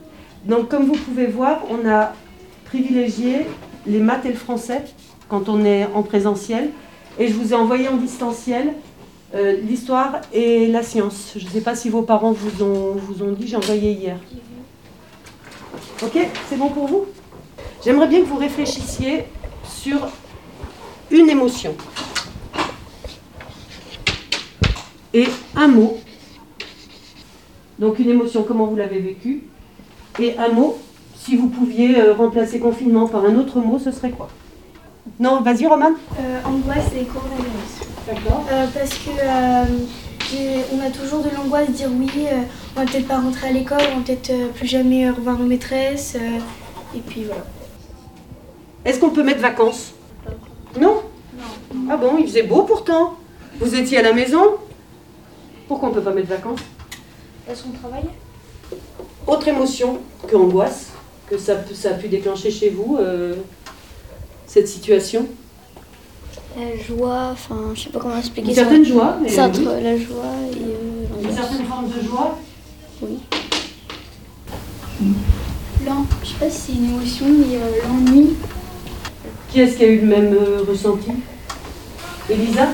Donc, 0.47 0.69
comme 0.69 0.87
vous 0.87 0.97
pouvez 0.97 1.27
voir, 1.27 1.65
on 1.69 1.87
a 1.87 2.15
privilégié 2.65 3.47
les 3.87 3.99
maths 3.99 4.25
et 4.25 4.31
le 4.31 4.37
français 4.37 4.85
quand 5.29 5.51
on 5.51 5.65
est 5.67 5.87
en 5.95 6.03
présentiel. 6.03 6.71
Et 7.19 7.29
je 7.29 7.35
vous 7.35 7.53
ai 7.53 7.57
envoyé 7.57 7.89
en 7.89 7.97
distanciel 7.97 8.73
euh, 9.37 9.57
l'histoire 9.61 10.21
et 10.33 10.67
la 10.67 10.83
science. 10.83 11.35
Je 11.37 11.45
ne 11.45 11.51
sais 11.51 11.61
pas 11.61 11.77
si 11.77 11.91
vos 11.91 12.03
parents 12.03 12.33
vous 12.33 12.65
ont, 12.65 12.93
vous 12.97 13.23
ont 13.23 13.33
dit, 13.33 13.47
j'ai 13.47 13.57
envoyé 13.57 13.93
hier. 13.93 14.17
Ok, 16.03 16.19
c'est 16.49 16.57
bon 16.57 16.71
pour 16.71 16.89
vous? 16.89 17.07
J'aimerais 17.85 18.09
bien 18.09 18.21
que 18.21 18.27
vous 18.27 18.39
réfléchissiez 18.39 19.27
sur 19.65 20.09
une 21.11 21.31
émotion 21.31 21.75
et 25.15 25.27
un 25.55 25.69
mot. 25.69 25.99
Donc 27.79 27.99
une 27.99 28.11
émotion, 28.11 28.43
comment 28.43 28.67
vous 28.67 28.77
l'avez 28.77 28.99
vécue? 28.99 29.45
Et 30.19 30.37
un 30.39 30.49
mot, 30.49 30.79
si 31.15 31.37
vous 31.37 31.49
pouviez 31.49 32.01
euh, 32.01 32.15
remplacer 32.15 32.59
confinement 32.59 33.07
par 33.07 33.25
un 33.25 33.37
autre 33.37 33.61
mot, 33.61 33.79
ce 33.79 33.93
serait 33.93 34.11
quoi? 34.11 34.29
Non, 35.21 35.41
vas-y 35.43 35.67
Roman. 35.67 35.93
Euh, 36.19 36.41
angoisse 36.45 36.91
et 36.99 37.05
coronavirus. 37.05 37.86
D'accord. 38.07 38.47
Euh, 38.53 38.67
parce 38.73 38.91
que 38.91 39.11
euh, 39.19 40.63
on 40.73 40.81
a 40.81 40.91
toujours 40.91 41.23
de 41.23 41.31
l'angoisse 41.35 41.69
de 41.69 41.73
dire 41.73 41.89
oui, 41.93 42.11
euh, 42.31 42.43
on 42.77 42.81
va 42.81 42.87
peut-être 42.87 43.09
pas 43.09 43.19
rentrer 43.19 43.49
à 43.49 43.53
l'école, 43.53 43.81
on 43.95 43.99
va 43.99 44.05
peut-être 44.05 44.53
plus 44.53 44.69
jamais 44.69 45.11
revoir 45.11 45.39
nos 45.39 45.47
maîtresses. 45.47 46.17
et 46.95 47.01
puis 47.01 47.25
voilà. 47.25 47.45
Est-ce 48.85 49.01
qu'on 49.01 49.11
peut 49.11 49.25
mettre 49.25 49.41
vacances? 49.41 49.93
Non? 50.81 51.03
Non. 51.37 51.81
Ah 51.91 51.97
bon, 51.97 52.17
il 52.19 52.27
faisait 52.27 52.45
beau 52.45 52.63
pourtant. 52.63 53.17
Vous 53.59 53.75
étiez 53.75 53.99
à 53.99 54.03
la 54.03 54.13
maison 54.13 54.43
Pourquoi 55.67 55.89
on 55.89 55.93
ne 55.93 55.97
peut 55.97 56.05
pas 56.05 56.13
mettre 56.13 56.29
vacances? 56.29 56.61
Parce 57.47 57.63
qu'on 57.63 57.71
travaille 57.71 58.05
Autre 59.27 59.49
émotion 59.49 59.99
que 60.29 60.37
angoisse, 60.37 60.91
que 61.29 61.39
ça, 61.39 61.55
ça 61.75 61.91
a 61.91 61.95
pu 61.95 62.07
déclencher 62.09 62.53
chez 62.53 62.71
vous, 62.71 62.99
euh, 63.01 63.35
cette 64.47 64.69
situation? 64.69 65.27
La 66.57 66.83
joie, 66.83 67.29
enfin, 67.33 67.57
je 67.75 67.83
sais 67.83 67.91
pas 67.91 67.99
comment 67.99 68.17
expliquer 68.19 68.49
Une 68.49 68.55
ça. 68.55 68.63
certaine 68.63 68.85
joie 68.85 69.17
mais 69.23 69.29
C'est 69.29 69.43
entre 69.43 69.61
oui. 69.61 69.83
la 69.83 69.97
joie 69.99 70.25
et 70.53 70.57
euh, 70.57 71.29
Une 71.29 71.37
certaine 71.37 71.67
forme 71.67 71.89
de 71.89 72.03
joie 72.07 72.39
Oui. 73.03 73.19
L'an, 75.87 76.07
je 76.23 76.29
sais 76.29 76.35
pas 76.41 76.49
si 76.51 76.59
c'est 76.61 76.73
une 76.73 76.85
émotion, 76.97 77.27
mais 77.29 77.57
euh, 77.57 77.87
l'ennui. 77.87 78.35
Qui 79.51 79.61
est-ce 79.61 79.77
qui 79.77 79.85
a 79.85 79.89
eu 79.89 80.01
le 80.01 80.07
même 80.07 80.33
euh, 80.35 80.63
ressenti? 80.67 81.11
Elisa? 82.31 82.63
Euh, 82.63 82.67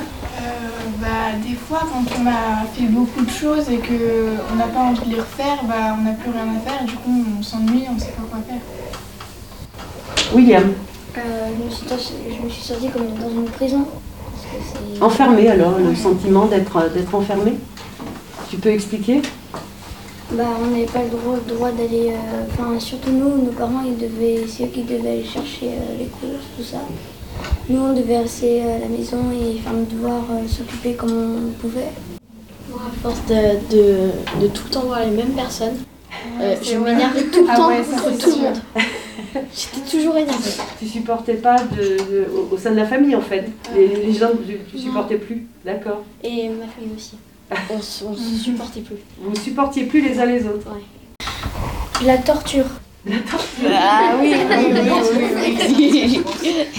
bah, 1.00 1.32
des 1.46 1.54
fois, 1.56 1.80
quand 1.80 2.04
on 2.22 2.26
a 2.28 2.64
fait 2.72 2.86
beaucoup 2.86 3.24
de 3.24 3.30
choses 3.30 3.68
et 3.68 3.78
qu'on 3.78 4.54
n'a 4.56 4.66
pas 4.68 4.80
envie 4.80 5.04
de 5.10 5.14
les 5.16 5.20
refaire, 5.20 5.58
bah, 5.64 5.96
on 5.98 6.04
n'a 6.04 6.12
plus 6.12 6.30
rien 6.30 6.46
à 6.56 6.60
faire. 6.70 6.84
Du 6.86 6.94
coup, 6.94 7.24
on 7.38 7.42
s'ennuie, 7.42 7.84
on 7.90 7.94
ne 7.94 8.00
sait 8.00 8.12
pas 8.12 8.22
quoi 8.30 8.38
faire. 8.48 8.60
William? 10.34 10.72
Euh, 11.16 11.20
je, 11.58 11.64
me 11.64 11.70
suis 11.70 11.86
sorti- 11.88 12.14
je 12.38 12.44
me 12.44 12.48
suis 12.50 12.62
sentie 12.62 12.88
comme 12.88 13.06
dans 13.20 13.30
une 13.30 13.44
prison. 13.44 13.84
Parce 13.84 14.46
que 14.46 14.78
c'est- 14.96 15.02
Enfermé 15.02 15.48
alors, 15.48 15.78
le 15.78 15.94
sentiment 15.94 16.46
d'être 16.46 16.90
d'être 16.94 17.14
enfermé 17.14 17.54
Tu 18.50 18.56
peux 18.56 18.70
expliquer? 18.70 19.20
Bah, 20.32 20.44
on 20.62 20.66
n'avait 20.70 20.84
pas 20.86 21.02
le 21.02 21.10
droit, 21.10 21.36
le 21.46 21.54
droit 21.54 21.70
d'aller. 21.70 22.10
euh, 22.12 22.44
Enfin, 22.50 22.78
surtout 22.80 23.10
nous, 23.10 23.44
nos 23.44 23.52
parents, 23.52 23.82
ils 23.86 23.96
devaient, 23.98 24.44
c'est 24.48 24.64
eux 24.64 24.68
qui 24.72 24.82
devaient 24.82 25.10
aller 25.10 25.24
chercher 25.24 25.66
euh, 25.68 25.98
les 25.98 26.06
courses, 26.06 26.46
tout 26.56 26.62
ça. 26.64 26.78
Nous, 27.68 27.80
on 27.80 27.92
devait 27.92 28.18
rester 28.18 28.62
à 28.62 28.78
la 28.78 28.88
maison 28.88 29.18
et 29.32 29.58
faire 29.58 29.72
nos 29.72 29.84
devoirs, 29.84 30.24
euh, 30.30 30.46
s'occuper 30.48 30.94
comme 30.94 31.12
on 31.12 31.60
pouvait. 31.60 31.92
Moi, 32.70 32.80
à 32.88 33.02
force 33.02 33.20
de, 33.28 33.74
de, 33.74 34.10
de, 34.42 34.46
tout 34.48 34.62
le 34.68 34.70
temps 34.70 34.80
voir 34.86 35.00
les 35.00 35.10
mêmes 35.10 35.32
personnes, 35.32 35.76
euh, 36.40 36.56
je 36.62 36.76
m'énervais 36.76 37.24
tout 37.24 37.42
le 37.42 37.48
ah 37.50 37.56
temps 37.56 37.68
ouais, 37.68 37.80
contre 37.82 38.18
tout 38.18 38.30
le 38.30 38.42
monde. 38.44 38.60
J'étais 39.34 39.90
toujours 39.90 40.16
énervée. 40.16 40.50
Tu 40.78 40.86
supportais 40.86 41.34
pas 41.34 41.56
de, 41.62 41.82
de, 41.82 42.26
au, 42.34 42.54
au 42.54 42.58
sein 42.58 42.70
de 42.72 42.76
la 42.76 42.86
famille 42.86 43.14
en 43.16 43.20
fait 43.20 43.44
Les, 43.74 43.88
les 43.88 44.12
gens, 44.12 44.30
tu, 44.46 44.58
tu 44.70 44.78
supportais 44.78 45.16
plus 45.16 45.46
D'accord. 45.64 46.02
Et 46.22 46.48
ma 46.48 46.66
famille 46.66 46.92
aussi. 46.96 47.16
On, 47.70 47.76
on 47.76 47.80
se 48.16 48.34
supportait 48.44 48.80
plus. 48.80 48.96
Vous 49.18 49.30
ne 49.30 49.36
supportiez 49.36 49.84
plus 49.84 50.00
les 50.00 50.18
uns 50.18 50.26
les 50.26 50.46
autres 50.46 50.68
Ouais. 50.72 52.06
La 52.06 52.18
torture. 52.18 52.66
La 53.06 53.18
torture 53.18 53.70
Ah 53.72 54.16
oui, 54.20 54.34
oui, 54.34 54.66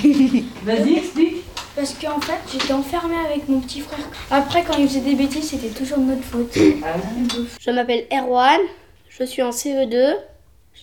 oui, 0.04 0.46
Vas-y, 0.66 0.94
explique. 0.98 1.36
Parce 1.76 1.94
qu'en 1.96 2.20
fait, 2.22 2.40
j'étais 2.52 2.74
enfermée 2.74 3.16
avec 3.26 3.50
mon 3.50 3.60
petit 3.60 3.80
frère. 3.82 4.06
Après, 4.30 4.64
quand 4.64 4.78
il 4.78 4.88
faisait 4.88 5.00
des 5.00 5.16
bêtises, 5.16 5.50
c'était 5.50 5.70
toujours 5.70 5.98
de 5.98 6.04
notre 6.04 6.24
faute. 6.24 6.56
Je 6.56 7.72
m'appelle 7.72 8.06
Erwan, 8.12 8.60
je 9.10 9.24
suis 9.24 9.42
en 9.42 9.50
CE2, 9.50 10.14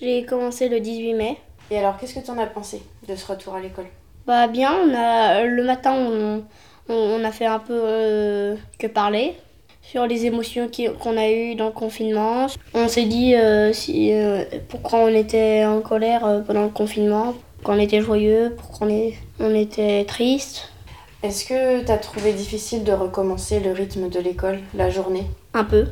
j'ai 0.00 0.24
commencé 0.24 0.68
le 0.68 0.80
18 0.80 1.14
mai. 1.14 1.38
Et 1.70 1.78
alors, 1.78 1.96
qu'est-ce 1.98 2.14
que 2.14 2.24
tu 2.24 2.30
en 2.30 2.38
as 2.38 2.46
pensé 2.46 2.82
de 3.08 3.14
ce 3.14 3.26
retour 3.26 3.54
à 3.54 3.60
l'école? 3.60 3.86
Bah 4.26 4.48
bien, 4.48 4.72
on 4.84 4.94
a, 4.94 5.44
le 5.44 5.62
matin 5.62 5.94
on, 5.94 6.42
on, 6.88 6.94
on 6.94 7.24
a 7.24 7.30
fait 7.30 7.46
un 7.46 7.58
peu 7.58 7.80
euh, 7.82 8.56
que 8.78 8.86
parler 8.86 9.34
sur 9.82 10.06
les 10.06 10.26
émotions 10.26 10.68
qu'on 11.00 11.16
a 11.16 11.28
eues 11.30 11.54
dans 11.54 11.66
le 11.66 11.72
confinement. 11.72 12.46
On 12.74 12.86
s'est 12.86 13.06
dit 13.06 13.34
euh, 13.34 13.72
si, 13.72 14.12
euh, 14.12 14.44
pourquoi 14.68 15.00
on 15.00 15.08
était 15.08 15.64
en 15.64 15.80
colère 15.80 16.24
euh, 16.26 16.40
pendant 16.40 16.64
le 16.64 16.68
confinement, 16.68 17.34
pourquoi 17.56 17.74
on 17.76 17.78
était 17.78 18.00
joyeux, 18.00 18.54
pourquoi 18.56 18.86
on, 18.86 18.90
est, 18.90 19.14
on 19.40 19.54
était 19.54 20.04
triste. 20.04 20.68
Est-ce 21.22 21.44
que 21.44 21.84
tu 21.84 21.90
as 21.90 21.98
trouvé 21.98 22.32
difficile 22.32 22.84
de 22.84 22.92
recommencer 22.92 23.60
le 23.60 23.72
rythme 23.72 24.08
de 24.08 24.20
l'école, 24.20 24.60
la 24.74 24.90
journée? 24.90 25.24
Un 25.54 25.64
peu. 25.64 25.86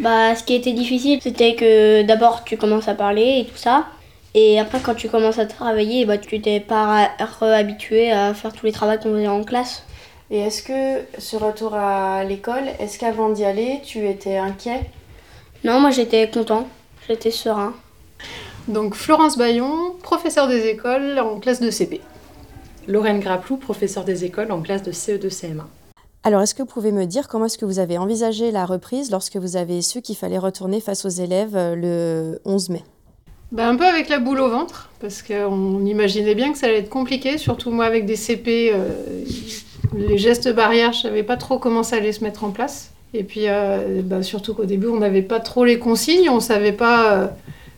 Bah, 0.00 0.34
ce 0.34 0.42
qui 0.44 0.54
était 0.54 0.72
difficile, 0.72 1.20
c'était 1.22 1.54
que 1.54 2.02
d'abord 2.02 2.44
tu 2.44 2.56
commences 2.56 2.88
à 2.88 2.94
parler 2.94 3.40
et 3.40 3.44
tout 3.44 3.56
ça. 3.56 3.86
Et 4.34 4.58
après, 4.58 4.80
quand 4.80 4.94
tu 4.94 5.08
commences 5.08 5.38
à 5.38 5.46
travailler, 5.46 6.04
bah, 6.06 6.18
tu 6.18 6.40
t'es 6.40 6.58
pas 6.60 7.10
habitué 7.40 8.10
à 8.10 8.34
faire 8.34 8.52
tous 8.52 8.66
les 8.66 8.72
travaux 8.72 9.00
qu'on 9.00 9.14
faisait 9.14 9.28
en 9.28 9.44
classe. 9.44 9.84
Et 10.30 10.40
est-ce 10.40 10.62
que 10.62 11.04
ce 11.18 11.36
retour 11.36 11.74
à 11.74 12.24
l'école, 12.24 12.64
est-ce 12.80 12.98
qu'avant 12.98 13.30
d'y 13.30 13.44
aller, 13.44 13.80
tu 13.84 14.08
étais 14.08 14.36
inquiet? 14.36 14.90
Non, 15.62 15.80
moi 15.80 15.90
j'étais 15.90 16.28
content, 16.28 16.66
j'étais 17.06 17.30
serein. 17.30 17.74
Donc 18.66 18.94
Florence 18.94 19.38
Bayon, 19.38 19.94
professeure 20.02 20.48
des 20.48 20.66
écoles 20.66 21.18
en 21.18 21.38
classe 21.38 21.60
de 21.60 21.70
CP. 21.70 22.00
Lorraine 22.88 23.20
Graplou, 23.20 23.56
professeure 23.56 24.04
des 24.04 24.24
écoles 24.24 24.50
en 24.50 24.60
classe 24.60 24.82
de 24.82 24.92
CE2 24.92 25.28
CM1. 25.28 25.64
Alors, 26.22 26.40
est-ce 26.40 26.54
que 26.54 26.62
vous 26.62 26.68
pouvez 26.68 26.90
me 26.90 27.04
dire 27.04 27.28
comment 27.28 27.44
est-ce 27.44 27.58
que 27.58 27.66
vous 27.66 27.78
avez 27.78 27.98
envisagé 27.98 28.50
la 28.50 28.64
reprise 28.64 29.10
lorsque 29.10 29.36
vous 29.36 29.56
avez 29.56 29.82
su 29.82 30.00
qu'il 30.00 30.16
fallait 30.16 30.38
retourner 30.38 30.80
face 30.80 31.04
aux 31.04 31.10
élèves 31.10 31.54
euh, 31.54 31.74
le 31.74 32.40
11 32.46 32.70
mai? 32.70 32.82
Ben, 33.54 33.68
un 33.68 33.76
peu 33.76 33.86
avec 33.86 34.08
la 34.08 34.18
boule 34.18 34.40
au 34.40 34.48
ventre, 34.48 34.90
parce 35.00 35.22
qu'on 35.22 35.86
imaginait 35.86 36.34
bien 36.34 36.50
que 36.50 36.58
ça 36.58 36.66
allait 36.66 36.78
être 36.78 36.88
compliqué, 36.88 37.38
surtout 37.38 37.70
moi 37.70 37.84
avec 37.84 38.04
des 38.04 38.16
CP, 38.16 38.72
euh, 38.74 38.88
les 39.96 40.18
gestes 40.18 40.52
barrières, 40.52 40.92
je 40.92 41.02
savais 41.02 41.22
pas 41.22 41.36
trop 41.36 41.60
comment 41.60 41.84
ça 41.84 41.94
allait 41.96 42.10
se 42.10 42.24
mettre 42.24 42.42
en 42.42 42.50
place. 42.50 42.90
Et 43.12 43.22
puis 43.22 43.42
euh, 43.46 44.02
ben, 44.02 44.24
surtout 44.24 44.54
qu'au 44.54 44.64
début, 44.64 44.88
on 44.88 44.98
n'avait 44.98 45.22
pas 45.22 45.38
trop 45.38 45.64
les 45.64 45.78
consignes, 45.78 46.28
on 46.30 46.40
savait 46.40 46.72
pas 46.72 47.12
euh, 47.12 47.26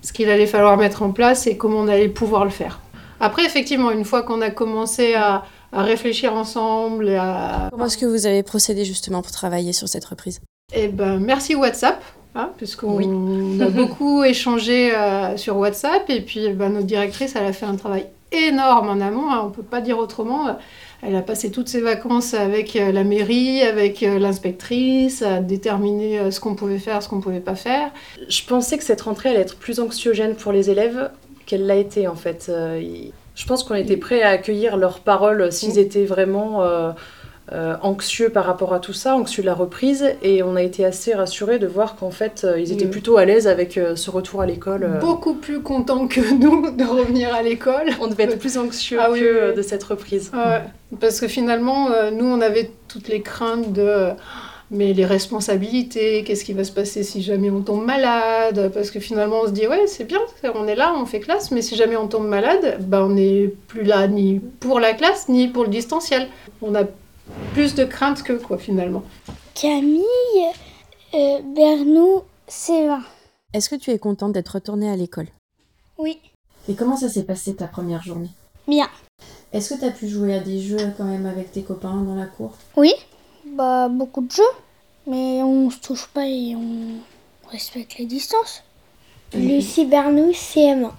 ce 0.01 0.15
qu'il 0.15 0.31
allait 0.31 0.47
falloir 0.47 0.79
mettre 0.79 1.03
en 1.03 1.11
place 1.11 1.47
et 1.47 1.59
comment 1.59 1.81
on 1.81 1.89
allait 1.89 2.09
pouvoir 2.09 2.47
le 2.47 2.51
faire. 2.51 2.81
Après, 3.21 3.45
effectivement, 3.45 3.91
une 3.91 4.07
fois 4.07 4.23
qu'on 4.23 4.41
a 4.41 4.49
commencé 4.49 5.13
à, 5.13 5.45
à 5.73 5.83
réfléchir 5.83 6.33
ensemble, 6.33 7.11
et 7.11 7.17
à... 7.17 7.69
Comment 7.71 7.85
est-ce 7.85 7.99
que 7.99 8.07
vous 8.07 8.25
avez 8.25 8.43
procédé 8.43 8.87
justement 8.87 9.21
pour 9.21 9.31
travailler 9.31 9.75
sur 9.75 9.89
cette 9.89 10.07
reprise? 10.07 10.41
Eh 10.75 10.89
ben, 10.89 11.19
merci 11.19 11.55
WhatsApp, 11.55 12.03
hein, 12.37 12.51
puisqu'on 12.57 12.99
a 13.61 13.69
beaucoup 13.69 14.25
échangé 14.25 14.95
euh, 14.95 15.37
sur 15.37 15.57
WhatsApp. 15.57 16.09
Et 16.09 16.21
puis, 16.21 16.49
ben, 16.51 16.71
notre 16.71 16.87
directrice, 16.87 17.35
elle 17.37 17.47
a 17.47 17.53
fait 17.53 17.67
un 17.67 17.77
travail 17.77 18.07
énorme 18.33 18.89
en 18.89 19.01
amont, 19.01 19.31
hein, 19.31 19.41
on 19.45 19.49
ne 19.49 19.53
peut 19.53 19.63
pas 19.63 19.81
dire 19.81 19.99
autrement. 19.99 20.57
Elle 21.03 21.15
a 21.15 21.23
passé 21.23 21.51
toutes 21.51 21.69
ses 21.69 21.81
vacances 21.81 22.35
avec 22.35 22.75
euh, 22.77 22.91
la 22.93 23.05
mairie, 23.05 23.63
avec 23.63 24.03
euh, 24.03 24.19
l'inspectrice, 24.19 25.23
à 25.23 25.41
déterminer 25.41 26.31
ce 26.31 26.41
qu'on 26.41 26.55
pouvait 26.55 26.79
faire, 26.79 27.03
ce 27.03 27.09
qu'on 27.09 27.17
ne 27.17 27.23
pouvait 27.23 27.41
pas 27.41 27.55
faire. 27.55 27.91
Je 28.29 28.43
pensais 28.45 28.79
que 28.79 28.85
cette 28.85 29.03
rentrée 29.03 29.31
allait 29.31 29.41
être 29.41 29.57
plus 29.57 29.81
anxiogène 29.81 30.35
pour 30.35 30.53
les 30.53 30.71
élèves 30.71 31.11
qu'elle 31.47 31.67
l'a 31.67 31.77
été 31.77 32.09
en 32.09 32.17
fait. 32.17 32.51
Je 33.37 33.45
pense 33.45 33.63
qu'on 33.63 33.75
était 33.75 33.99
prêts 33.99 34.23
à 34.23 34.31
accueillir 34.31 34.79
leurs 34.79 35.01
paroles 35.01 35.53
s'ils 35.53 35.79
étaient 35.79 36.07
vraiment 36.07 36.63
euh, 36.63 36.93
euh, 37.53 37.77
anxieux 37.83 38.29
par 38.31 38.45
rapport 38.45 38.75
à 38.75 38.81
tout 38.81 38.93
ça, 38.93 39.15
anxieux 39.17 39.43
de 39.43 39.47
la 39.47 39.55
reprise, 39.55 40.05
et 40.23 40.43
on 40.43 40.57
a 40.57 40.63
été 40.63 40.85
assez 40.85 41.15
rassurés 41.15 41.59
de 41.61 41.67
voir 41.67 41.95
qu'en 41.97 42.11
fait 42.11 42.43
euh, 42.45 42.59
ils 42.59 42.73
étaient 42.73 42.85
Oui. 42.87 42.91
plutôt 42.91 43.19
à 43.19 43.25
l'aise 43.25 43.47
avec 43.47 43.79
euh, 43.79 43.95
ce 43.95 44.11
retour 44.11 44.41
à 44.41 44.47
l'école. 44.47 44.99
Beaucoup 45.01 45.35
plus 45.35 45.61
contents 45.61 46.09
que 46.09 46.21
nous 46.41 46.71
de 46.73 46.85
revenir 46.85 47.33
à 47.35 47.43
l'école. 47.43 47.91
On 48.01 48.09
devait 48.09 48.25
être 48.25 48.39
plus 48.41 48.59
anxieux 48.59 48.99
Ah 49.01 49.11
oui, 49.13 49.21
que 49.21 49.51
oui, 49.51 49.57
de 49.57 49.63
cette 49.63 49.85
reprise. 49.85 50.33
Parce 51.01 51.21
que 51.21 51.29
finalement, 51.29 51.89
nous, 52.13 52.27
on 52.27 52.41
avait 52.41 52.71
toutes 52.89 53.09
les 53.09 53.21
craintes 53.23 53.73
de... 53.73 53.83
euh, 53.83 54.11
mais 54.73 54.93
les 54.93 55.05
responsabilités, 55.05 56.25
qu'est-ce 56.25 56.45
qui 56.45 56.53
va 56.53 56.65
se 56.65 56.73
passer 56.73 57.05
si 57.05 57.23
jamais 57.23 57.51
on 57.51 57.61
tombe 57.61 57.85
malade? 57.85 58.71
Parce 58.75 58.91
que 58.91 58.99
finalement, 58.99 59.43
on 59.45 59.47
se 59.47 59.53
dit, 59.53 59.69
ouais, 59.69 59.87
c'est 59.87 60.03
bien, 60.05 60.19
on 60.57 60.67
est 60.67 60.75
là, 60.75 60.93
on 61.01 61.07
fait 61.07 61.21
classe, 61.21 61.53
mais 61.53 61.63
si 61.63 61.77
jamais 61.77 61.97
on 61.97 62.09
tombe 62.09 62.27
malade, 62.27 62.79
bah, 62.81 63.05
on 63.05 63.11
n'est 63.11 63.53
plus 63.69 63.85
là 63.85 64.09
ni 64.09 64.41
pour 64.59 64.81
la 64.81 64.93
classe, 64.93 65.29
ni 65.29 65.47
pour 65.47 65.63
le 65.63 65.69
distanciel. 65.71 66.27
On 66.63 66.75
a 66.75 66.83
plus 67.53 67.75
de 67.75 67.85
craintes 67.85 68.23
que 68.23 68.33
quoi, 68.35 68.59
finalement. 68.59 69.03
Camille 69.55 70.05
euh, 71.15 71.41
Bernou, 71.55 72.23
C20. 72.49 73.01
Est-ce 73.53 73.69
que 73.71 73.77
tu 73.77 73.91
es 73.91 73.99
contente 73.99 74.33
d'être 74.33 74.49
retournée 74.55 74.91
à 74.91 74.97
l'école? 74.97 75.29
Oui, 75.99 76.19
Et 76.69 76.75
comment 76.75 76.97
ça 76.97 77.09
s'est 77.09 77.25
passé 77.25 77.55
ta 77.57 77.67
première 77.67 78.03
journée? 78.03 78.31
Bien. 78.69 78.89
Est-ce 79.53 79.75
que 79.75 79.79
tu 79.81 79.85
as 79.87 79.91
pu 79.93 80.09
jouer 80.09 80.35
à 80.35 80.41
des 80.41 80.61
jeux 80.61 80.93
quand 80.99 81.05
même 81.05 81.25
avec 81.27 81.53
tes 81.53 81.63
copains 81.63 81.95
dans 82.03 82.15
la 82.17 82.27
cour? 82.27 82.53
Oui, 82.77 82.93
bah 83.47 83.89
beaucoup 83.89 84.21
de 84.21 84.31
jeux, 84.31 84.43
mais 85.07 85.43
on 85.43 85.71
se 85.71 85.79
touche 85.79 86.07
pas 86.09 86.27
et 86.27 86.55
on 86.55 86.99
respecte 87.51 87.97
les 87.97 88.05
distances. 88.07 88.63
Lucie 89.33 89.87
Bernou, 89.87 90.33
CM1. 90.33 90.91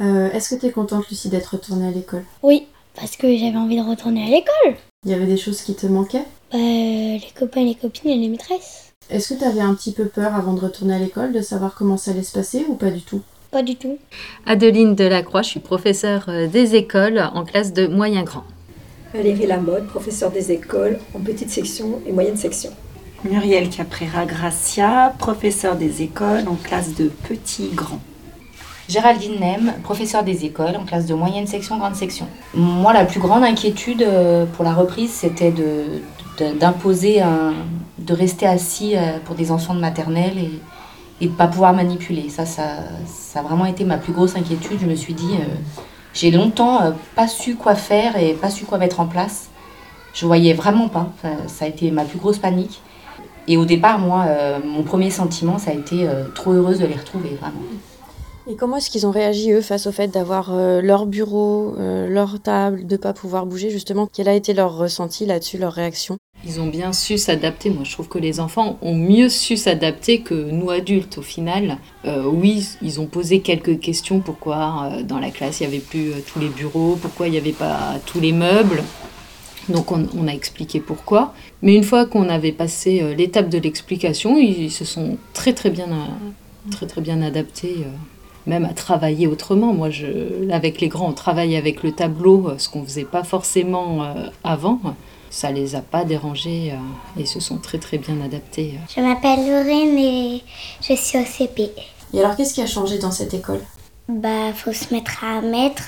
Euh, 0.00 0.30
Est-ce 0.32 0.54
que 0.54 0.60
tu 0.60 0.66
es 0.66 0.72
contente, 0.72 1.08
Lucie, 1.08 1.28
d'être 1.30 1.54
retournée 1.54 1.86
à 1.88 1.90
l'école? 1.90 2.24
Oui, 2.42 2.66
parce 2.94 3.16
que 3.16 3.34
j'avais 3.36 3.56
envie 3.56 3.76
de 3.80 3.88
retourner 3.88 4.24
à 4.24 4.28
l'école. 4.28 4.76
Il 5.04 5.10
y 5.10 5.14
avait 5.14 5.26
des 5.26 5.36
choses 5.36 5.60
qui 5.60 5.74
te 5.74 5.86
manquaient? 5.86 6.24
Bah, 6.50 6.58
les 6.58 7.32
copains, 7.38 7.64
les 7.64 7.74
copines 7.74 8.10
et 8.10 8.16
les 8.16 8.28
maîtresses. 8.28 8.92
Est-ce 9.10 9.34
que 9.34 9.38
tu 9.38 9.44
avais 9.44 9.60
un 9.60 9.74
petit 9.74 9.92
peu 9.92 10.06
peur 10.06 10.34
avant 10.34 10.54
de 10.54 10.60
retourner 10.60 10.94
à 10.94 10.98
l'école, 10.98 11.32
de 11.32 11.42
savoir 11.42 11.74
comment 11.74 11.98
ça 11.98 12.12
allait 12.12 12.22
se 12.22 12.32
passer 12.32 12.64
ou 12.68 12.74
pas 12.74 12.90
du 12.90 13.02
tout? 13.02 13.20
Pas 13.50 13.62
du 13.62 13.76
tout. 13.76 13.98
Adeline 14.46 14.94
Delacroix, 14.94 15.42
je 15.42 15.50
suis 15.50 15.60
professeure 15.60 16.24
euh, 16.28 16.46
des 16.46 16.74
écoles 16.74 17.22
en 17.34 17.44
classe 17.44 17.74
de 17.74 17.86
moyen 17.86 18.22
grand. 18.22 18.44
Valérie 19.12 19.46
Lamotte, 19.46 19.86
professeure 19.88 20.30
des 20.30 20.50
écoles 20.50 20.98
en 21.14 21.20
petite 21.20 21.50
section 21.50 22.00
et 22.06 22.12
moyenne 22.12 22.36
section. 22.36 22.70
Muriel 23.24 23.68
Caprera 23.68 24.24
Gracia, 24.24 25.14
professeure 25.18 25.76
des 25.76 26.02
écoles 26.02 26.48
en 26.48 26.56
classe 26.56 26.94
de 26.94 27.08
petit 27.28 27.68
grand. 27.74 28.00
Géraldine 28.88 29.40
Nem, 29.40 29.72
professeure 29.82 30.24
des 30.24 30.44
écoles 30.44 30.76
en 30.76 30.84
classe 30.84 31.06
de 31.06 31.14
moyenne 31.14 31.46
section, 31.46 31.78
grande 31.78 31.94
section. 31.94 32.26
Moi, 32.52 32.92
la 32.92 33.04
plus 33.06 33.18
grande 33.18 33.42
inquiétude 33.42 34.02
euh, 34.02 34.44
pour 34.44 34.64
la 34.64 34.74
reprise, 34.74 35.10
c'était 35.10 35.52
de, 35.52 36.02
d'imposer 36.60 37.22
un, 37.22 37.54
de 37.98 38.12
rester 38.12 38.46
assis 38.46 38.94
euh, 38.94 39.18
pour 39.24 39.36
des 39.36 39.50
enfants 39.50 39.74
de 39.74 39.80
maternelle 39.80 40.36
et, 40.36 40.60
et 41.22 41.26
de 41.26 41.32
ne 41.32 41.36
pas 41.36 41.46
pouvoir 41.46 41.72
manipuler. 41.72 42.28
Ça, 42.28 42.44
ça, 42.44 42.62
ça 43.06 43.40
a 43.40 43.42
vraiment 43.42 43.64
été 43.64 43.84
ma 43.84 43.96
plus 43.96 44.12
grosse 44.12 44.36
inquiétude. 44.36 44.78
Je 44.80 44.86
me 44.86 44.94
suis 44.94 45.14
dit, 45.14 45.32
euh, 45.40 45.54
j'ai 46.12 46.30
longtemps 46.30 46.92
pas 47.16 47.26
su 47.26 47.56
quoi 47.56 47.74
faire 47.74 48.18
et 48.18 48.34
pas 48.34 48.50
su 48.50 48.66
quoi 48.66 48.76
mettre 48.76 49.00
en 49.00 49.06
place. 49.06 49.48
Je 50.12 50.26
voyais 50.26 50.52
vraiment 50.52 50.88
pas. 50.88 51.08
Ça 51.48 51.64
a 51.64 51.68
été 51.68 51.90
ma 51.90 52.04
plus 52.04 52.18
grosse 52.18 52.38
panique. 52.38 52.82
Et 53.48 53.56
au 53.56 53.64
départ, 53.64 53.98
moi, 53.98 54.26
mon 54.64 54.84
premier 54.84 55.10
sentiment, 55.10 55.58
ça 55.58 55.72
a 55.72 55.74
été 55.74 56.08
trop 56.36 56.52
heureuse 56.52 56.78
de 56.78 56.86
les 56.86 56.94
retrouver, 56.94 57.36
vraiment. 57.40 57.58
Et 58.46 58.56
comment 58.56 58.76
est-ce 58.76 58.90
qu'ils 58.90 59.06
ont 59.06 59.10
réagi, 59.10 59.52
eux, 59.52 59.62
face 59.62 59.86
au 59.86 59.92
fait 59.92 60.08
d'avoir 60.08 60.52
euh, 60.52 60.82
leur 60.82 61.06
bureau, 61.06 61.74
euh, 61.78 62.08
leur 62.08 62.38
table, 62.40 62.86
de 62.86 62.98
pas 62.98 63.14
pouvoir 63.14 63.46
bouger, 63.46 63.70
justement? 63.70 64.06
Quel 64.12 64.28
a 64.28 64.34
été 64.34 64.52
leur 64.52 64.76
ressenti 64.76 65.24
là-dessus, 65.24 65.56
leur 65.56 65.72
réaction? 65.72 66.18
Ils 66.44 66.60
ont 66.60 66.66
bien 66.66 66.92
su 66.92 67.16
s'adapter. 67.16 67.70
Moi, 67.70 67.84
je 67.84 67.92
trouve 67.92 68.08
que 68.08 68.18
les 68.18 68.40
enfants 68.40 68.76
ont 68.82 68.94
mieux 68.94 69.30
su 69.30 69.56
s'adapter 69.56 70.20
que 70.20 70.34
nous 70.34 70.70
adultes. 70.70 71.16
Au 71.16 71.22
final, 71.22 71.78
Euh, 72.04 72.24
oui, 72.26 72.68
ils 72.82 73.00
ont 73.00 73.06
posé 73.06 73.40
quelques 73.40 73.80
questions. 73.80 74.20
Pourquoi 74.20 74.90
dans 75.08 75.18
la 75.18 75.30
classe 75.30 75.60
il 75.60 75.62
y 75.62 75.66
avait 75.66 75.78
plus 75.78 76.12
tous 76.30 76.38
les 76.38 76.48
bureaux? 76.48 76.98
Pourquoi 77.00 77.28
il 77.28 77.30
n'y 77.30 77.38
avait 77.38 77.52
pas 77.52 77.94
tous 78.04 78.20
les 78.20 78.32
meubles? 78.32 78.82
Donc, 79.70 79.90
on, 79.90 80.28
a 80.28 80.32
expliqué 80.32 80.80
pourquoi. 80.80 81.32
Mais 81.62 81.74
une 81.74 81.82
fois 81.82 82.04
qu'on 82.04 82.28
avait 82.28 82.52
passé 82.52 83.14
l'étape 83.16 83.48
de 83.48 83.56
l'explication, 83.56 84.36
ils, 84.36 84.64
ils 84.64 84.70
se 84.70 84.84
sont 84.84 85.16
très 85.32 85.54
très 85.54 85.70
bien, 85.70 85.88
très 86.70 86.86
très 86.86 87.00
bien 87.00 87.22
adaptés. 87.22 87.76
Euh. 88.46 88.50
même 88.50 88.64
à 88.64 88.72
travailler 88.74 89.26
autrement. 89.26 89.72
Moi, 89.72 89.90
je, 89.90 90.50
avec 90.50 90.80
les 90.80 90.88
grands, 90.88 91.08
on 91.08 91.12
travaille 91.12 91.56
avec 91.56 91.82
le 91.82 91.92
tableau, 91.92 92.52
ce 92.58 92.68
qu'on 92.68 92.84
faisait 92.84 93.04
pas 93.04 93.24
forcément 93.24 94.04
avant. 94.42 94.80
Ça 95.30 95.50
les 95.50 95.74
a 95.74 95.80
pas 95.80 96.04
dérangés 96.04 96.72
et 97.16 97.20
ils 97.20 97.26
se 97.26 97.40
sont 97.40 97.58
très 97.58 97.78
très 97.78 97.98
bien 97.98 98.20
adaptés. 98.24 98.74
Je 98.94 99.00
m'appelle 99.00 99.40
Lorraine 99.40 99.98
et 99.98 100.42
je 100.80 100.94
suis 100.94 101.18
au 101.18 101.24
CP. 101.24 101.70
Et 102.12 102.20
alors, 102.20 102.36
qu'est-ce 102.36 102.54
qui 102.54 102.62
a 102.62 102.66
changé 102.66 102.98
dans 102.98 103.10
cette 103.10 103.34
école? 103.34 103.60
Bah, 104.08 104.52
faut 104.54 104.72
se 104.72 104.94
mettre 104.94 105.24
à 105.24 105.40
mettre 105.40 105.82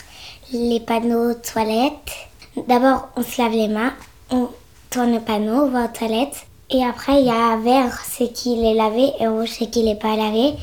les 0.53 0.81
panneaux 0.81 1.35
toilettes. 1.35 2.29
D'abord, 2.67 3.09
on 3.17 3.23
se 3.23 3.41
lave 3.41 3.53
les 3.53 3.69
mains, 3.69 3.93
on 4.31 4.49
tourne 4.91 5.13
le 5.13 5.21
panneau, 5.21 5.65
on 5.65 5.71
va 5.71 5.85
aux 5.85 5.97
toilettes. 5.97 6.47
Et 6.71 6.85
après, 6.85 7.21
il 7.21 7.27
y 7.27 7.31
a 7.31 7.57
vert, 7.57 8.03
c'est 8.05 8.33
qu'il 8.33 8.65
est 8.65 8.75
lavé, 8.75 9.13
et 9.21 9.29
rouge, 9.29 9.51
c'est 9.59 9.71
qu'il 9.71 9.85
n'est 9.85 9.95
pas 9.95 10.17
lavé. 10.17 10.55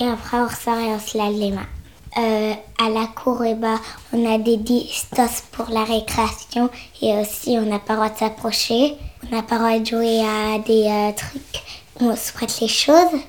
Et 0.00 0.06
après, 0.06 0.38
on 0.38 0.46
ressort 0.46 0.78
et 0.78 0.94
on 0.94 0.98
se 1.00 1.18
lave 1.18 1.32
les 1.32 1.50
mains. 1.50 1.66
Euh, 2.16 2.54
à 2.78 2.88
la 2.88 3.06
cour, 3.06 3.44
et 3.44 3.50
eh 3.50 3.54
ben, 3.54 3.78
on 4.12 4.32
a 4.32 4.38
des 4.38 4.56
distances 4.56 5.42
pour 5.52 5.68
la 5.70 5.84
récréation 5.84 6.70
et 7.02 7.14
aussi 7.14 7.50
on 7.58 7.66
n'a 7.66 7.78
pas 7.78 7.92
le 7.92 7.98
droit 7.98 8.10
de 8.10 8.16
s'approcher. 8.16 8.96
On 9.30 9.36
n'a 9.36 9.42
pas 9.42 9.56
le 9.56 9.60
droit 9.60 9.78
de 9.78 9.86
jouer 9.86 10.20
à 10.20 10.58
des 10.58 10.86
euh, 10.86 11.12
trucs 11.12 11.62
où 12.00 12.06
on 12.06 12.16
se 12.16 12.32
prête 12.32 12.60
les 12.60 12.68
choses. 12.68 13.20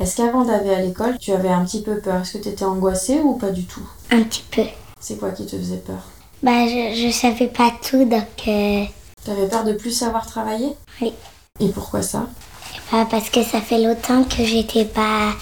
Est-ce 0.00 0.16
qu'avant 0.16 0.44
d'aller 0.44 0.74
à 0.74 0.80
l'école, 0.80 1.16
tu 1.18 1.32
avais 1.32 1.48
un 1.48 1.64
petit 1.64 1.82
peu 1.82 2.00
peur? 2.00 2.20
Est-ce 2.20 2.34
que 2.34 2.42
tu 2.42 2.48
étais 2.48 2.64
angoissée 2.64 3.20
ou 3.22 3.34
pas 3.34 3.50
du 3.50 3.64
tout? 3.64 3.88
Un 4.10 4.22
petit 4.24 4.44
peu. 4.50 4.64
C'est 5.00 5.18
quoi 5.18 5.30
qui 5.30 5.46
te 5.46 5.56
faisait 5.56 5.76
peur? 5.76 6.02
Bah, 6.42 6.66
je, 6.66 6.94
je 6.94 7.10
savais 7.10 7.46
pas 7.46 7.72
tout, 7.82 8.04
donc. 8.04 8.48
Euh... 8.48 8.84
T'avais 9.24 9.48
peur 9.48 9.64
de 9.64 9.72
plus 9.72 9.92
savoir 9.92 10.26
travailler? 10.26 10.72
Oui. 11.00 11.12
Et 11.60 11.68
pourquoi 11.68 12.02
ça? 12.02 12.26
Bah, 12.92 13.06
Parce 13.10 13.30
que 13.30 13.42
ça 13.42 13.60
fait 13.60 13.78
longtemps 13.78 14.24
que 14.24 14.44
j'étais 14.44 14.84
pas 14.84 15.32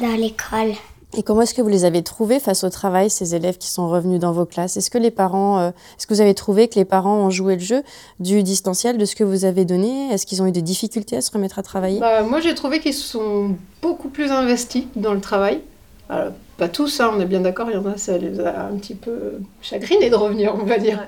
dans 0.00 0.16
l'école. 0.16 0.74
Et 1.16 1.22
comment 1.22 1.42
est-ce 1.42 1.54
que 1.54 1.62
vous 1.62 1.68
les 1.68 1.84
avez 1.84 2.02
trouvés 2.02 2.40
face 2.40 2.64
au 2.64 2.70
travail, 2.70 3.08
ces 3.08 3.36
élèves 3.36 3.56
qui 3.56 3.68
sont 3.68 3.88
revenus 3.88 4.18
dans 4.18 4.32
vos 4.32 4.46
classes? 4.46 4.76
Est-ce 4.76 4.90
que 4.90 4.98
les 4.98 5.12
parents, 5.12 5.60
euh, 5.60 5.68
est-ce 5.96 6.08
que 6.08 6.14
vous 6.14 6.20
avez 6.20 6.34
trouvé 6.34 6.66
que 6.66 6.74
les 6.74 6.84
parents 6.84 7.18
ont 7.18 7.30
joué 7.30 7.54
le 7.54 7.60
jeu 7.60 7.82
du 8.18 8.42
distanciel, 8.42 8.98
de 8.98 9.04
ce 9.04 9.14
que 9.14 9.22
vous 9.22 9.44
avez 9.44 9.64
donné? 9.64 10.08
Est-ce 10.10 10.26
qu'ils 10.26 10.42
ont 10.42 10.46
eu 10.46 10.52
des 10.52 10.62
difficultés 10.62 11.16
à 11.16 11.20
se 11.20 11.30
remettre 11.30 11.60
à 11.60 11.62
travailler? 11.62 12.00
Bah, 12.00 12.22
Moi, 12.24 12.40
j'ai 12.40 12.54
trouvé 12.54 12.80
qu'ils 12.80 12.94
sont 12.94 13.54
beaucoup 13.80 14.08
plus 14.08 14.32
investis 14.32 14.86
dans 14.96 15.14
le 15.14 15.20
travail. 15.20 15.60
pas 16.08 16.68
tous, 16.68 17.00
hein, 17.00 17.12
on 17.14 17.20
est 17.20 17.26
bien 17.26 17.40
d'accord, 17.40 17.68
il 17.70 17.74
y 17.74 17.78
en 17.78 17.86
a, 17.86 17.96
ça 17.96 18.18
les 18.18 18.40
a 18.40 18.66
un 18.66 18.76
petit 18.76 18.96
peu 18.96 19.34
chagrinés 19.62 20.10
de 20.10 20.16
revenir, 20.16 20.56
on 20.60 20.64
va 20.64 20.78
dire. 20.78 21.06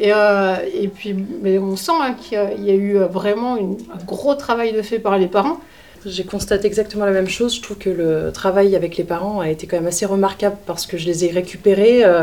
Et, 0.00 0.12
euh, 0.12 0.56
et 0.74 0.88
puis, 0.88 1.14
mais 1.14 1.58
on 1.58 1.76
sent 1.76 1.92
hein, 2.00 2.14
qu'il 2.20 2.64
y, 2.64 2.70
a 2.70 2.74
eu 2.74 2.98
vraiment 2.98 3.54
un 3.54 4.04
gros 4.04 4.34
travail 4.34 4.72
de 4.72 4.82
fait 4.82 4.98
par 4.98 5.18
les 5.18 5.28
parents. 5.28 5.58
J'ai 6.06 6.22
constaté 6.22 6.68
exactement 6.68 7.04
la 7.04 7.10
même 7.10 7.28
chose. 7.28 7.56
Je 7.56 7.60
trouve 7.60 7.78
que 7.78 7.90
le 7.90 8.30
travail 8.32 8.76
avec 8.76 8.96
les 8.96 9.02
parents 9.02 9.40
a 9.40 9.50
été 9.50 9.66
quand 9.66 9.76
même 9.76 9.88
assez 9.88 10.06
remarquable 10.06 10.56
parce 10.64 10.86
que 10.86 10.96
je 10.96 11.06
les 11.06 11.24
ai 11.24 11.30
récupérés 11.32 12.04
euh, 12.04 12.22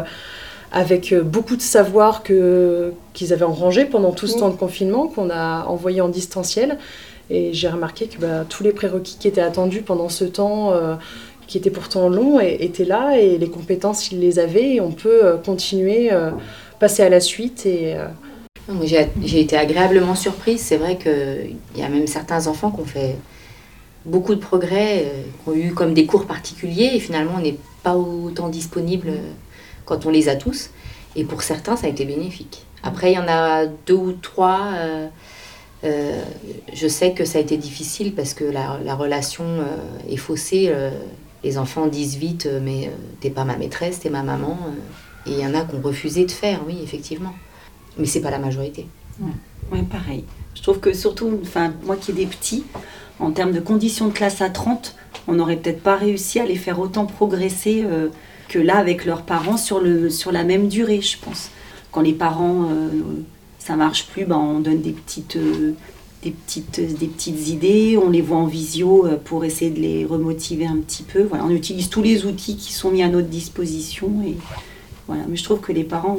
avec 0.71 1.11
euh, 1.11 1.21
beaucoup 1.21 1.57
de 1.57 1.61
savoir 1.61 2.23
que, 2.23 2.93
qu'ils 3.13 3.33
avaient 3.33 3.43
enrangé 3.43 3.83
pendant 3.83 4.13
tout 4.13 4.25
ce 4.27 4.37
temps 4.37 4.49
de 4.49 4.55
confinement, 4.55 5.07
qu'on 5.07 5.29
a 5.29 5.65
envoyé 5.65 5.99
en 5.99 6.07
distanciel. 6.07 6.77
Et 7.29 7.53
j'ai 7.53 7.67
remarqué 7.67 8.07
que 8.07 8.19
bah, 8.19 8.45
tous 8.47 8.63
les 8.63 8.71
prérequis 8.71 9.17
qui 9.19 9.27
étaient 9.27 9.41
attendus 9.41 9.81
pendant 9.81 10.07
ce 10.07 10.23
temps, 10.23 10.71
euh, 10.71 10.95
qui 11.47 11.57
était 11.57 11.69
pourtant 11.69 12.07
long, 12.07 12.39
étaient 12.39 12.85
là 12.85 13.19
et 13.19 13.37
les 13.37 13.49
compétences, 13.49 14.13
ils 14.13 14.19
les 14.21 14.39
avaient 14.39 14.75
et 14.75 14.81
on 14.81 14.91
peut 14.91 15.37
continuer, 15.45 16.09
passer 16.79 17.03
à 17.03 17.09
la 17.09 17.19
suite 17.19 17.65
et. 17.65 17.97
J'ai 18.81 19.41
été 19.41 19.57
agréablement 19.57 20.15
surprise. 20.15 20.61
C'est 20.61 20.77
vrai 20.77 20.97
qu'il 20.97 21.57
y 21.75 21.83
a 21.83 21.89
même 21.89 22.07
certains 22.07 22.47
enfants 22.47 22.71
qui 22.71 22.79
ont 22.79 22.85
fait 22.85 23.17
beaucoup 24.05 24.35
de 24.35 24.39
progrès, 24.39 25.05
euh, 25.05 25.23
ont 25.51 25.53
eu 25.53 25.73
comme 25.73 25.93
des 25.93 26.05
cours 26.05 26.25
particuliers, 26.25 26.91
et 26.93 26.99
finalement 26.99 27.33
on 27.37 27.41
n'est 27.41 27.57
pas 27.83 27.95
autant 27.95 28.49
disponible 28.49 29.09
euh, 29.09 29.31
quand 29.85 30.05
on 30.05 30.09
les 30.09 30.29
a 30.29 30.35
tous. 30.35 30.69
Et 31.15 31.23
pour 31.23 31.43
certains, 31.43 31.75
ça 31.75 31.87
a 31.87 31.89
été 31.89 32.05
bénéfique. 32.05 32.65
Après, 32.81 33.11
il 33.11 33.15
y 33.15 33.19
en 33.19 33.27
a 33.27 33.65
deux 33.65 33.93
ou 33.93 34.11
trois. 34.13 34.71
Euh, 34.73 36.21
je 36.73 36.87
sais 36.87 37.13
que 37.13 37.23
ça 37.23 37.37
a 37.37 37.41
été 37.41 37.55
difficile 37.55 38.15
parce 38.15 38.33
que 38.33 38.43
la, 38.43 38.95
relation 38.95 39.45
est 40.09 40.17
faussée. 40.17 40.73
les 41.43 41.57
enfants 41.57 41.85
disent 41.85 42.15
vite, 42.15 42.49
mais 42.63 42.89
t'es 43.19 43.29
pas 43.29 43.43
ma 43.43 43.57
maîtresse, 43.57 43.99
t'es 43.99 44.09
ma 44.09 44.23
maman. 44.23 44.57
et 45.27 45.31
il 45.31 45.39
y 45.39 45.45
en 45.45 45.53
a 45.53 45.61
qui 45.65 45.75
ont 45.75 45.81
refusé 45.81 46.25
de 46.25 46.31
faire, 46.31 46.61
oui, 46.65 46.79
effectivement. 46.81 47.33
Mais 47.97 48.05
c'est 48.05 48.21
pas 48.21 48.31
la 48.31 48.39
majorité. 48.39 48.87
Ouais. 49.21 49.83
pareil. 49.83 50.23
Je 50.55 50.61
trouve 50.63 50.79
que 50.79 50.93
surtout, 50.93 51.41
moi 51.83 51.95
qui 51.95 52.11
ai 52.11 52.13
des 52.13 52.25
petits, 52.25 52.63
en 53.19 53.31
termes 53.31 53.51
de 53.51 53.59
conditions 53.59 54.07
de 54.07 54.13
classe 54.13 54.41
à 54.41 54.49
30, 54.49 54.95
on 55.27 55.33
n'aurait 55.33 55.57
peut-être 55.57 55.81
pas 55.81 55.95
réussi 55.95 56.39
à 56.39 56.45
les 56.45 56.55
faire 56.55 56.79
autant 56.79 57.05
progresser 57.05 57.83
euh, 57.85 58.09
que 58.49 58.59
là 58.59 58.77
avec 58.77 59.05
leurs 59.05 59.21
parents 59.21 59.57
sur, 59.57 59.79
le, 59.79 60.09
sur 60.09 60.31
la 60.31 60.43
même 60.43 60.67
durée, 60.67 61.01
je 61.01 61.17
pense. 61.17 61.49
Quand 61.91 62.01
les 62.01 62.13
parents, 62.13 62.63
euh, 62.63 62.89
ça 63.59 63.75
marche 63.75 64.07
plus, 64.07 64.25
ben, 64.25 64.37
on 64.37 64.59
donne 64.59 64.81
des 64.81 64.91
petites, 64.91 65.35
euh, 65.35 65.73
des, 66.23 66.31
petites, 66.31 66.81
des 66.99 67.07
petites 67.07 67.47
idées, 67.47 67.99
on 68.03 68.09
les 68.09 68.21
voit 68.21 68.37
en 68.37 68.47
visio 68.47 69.07
pour 69.25 69.45
essayer 69.45 69.71
de 69.71 69.79
les 69.79 70.05
remotiver 70.05 70.65
un 70.65 70.77
petit 70.77 71.03
peu. 71.03 71.23
Voilà, 71.23 71.45
on 71.45 71.51
utilise 71.51 71.89
tous 71.89 72.01
les 72.01 72.25
outils 72.25 72.57
qui 72.57 72.73
sont 72.73 72.91
mis 72.91 73.03
à 73.03 73.09
notre 73.09 73.27
disposition. 73.27 74.09
Et, 74.25 74.35
voilà. 75.07 75.23
Mais 75.27 75.35
je 75.35 75.43
trouve 75.43 75.59
que 75.59 75.71
les 75.71 75.83
parents 75.83 76.17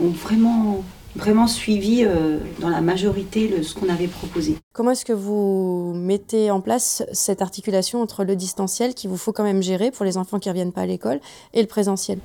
ont 0.00 0.08
vraiment 0.08 0.82
vraiment 1.16 1.46
suivi 1.46 2.04
euh, 2.04 2.38
dans 2.60 2.68
la 2.68 2.80
majorité 2.80 3.62
ce 3.62 3.74
qu'on 3.74 3.88
avait 3.88 4.06
proposé. 4.06 4.56
Comment 4.72 4.90
est-ce 4.92 5.04
que 5.04 5.12
vous 5.12 5.92
mettez 5.94 6.50
en 6.50 6.60
place 6.60 7.04
cette 7.12 7.42
articulation 7.42 8.02
entre 8.02 8.24
le 8.24 8.36
distanciel 8.36 8.94
qu'il 8.94 9.10
vous 9.10 9.16
faut 9.16 9.32
quand 9.32 9.44
même 9.44 9.62
gérer 9.62 9.90
pour 9.90 10.04
les 10.04 10.18
enfants 10.18 10.38
qui 10.38 10.48
ne 10.48 10.52
reviennent 10.52 10.72
pas 10.72 10.82
à 10.82 10.86
l'école 10.86 11.20
et 11.54 11.60
le 11.60 11.68
présentiel? 11.68 12.18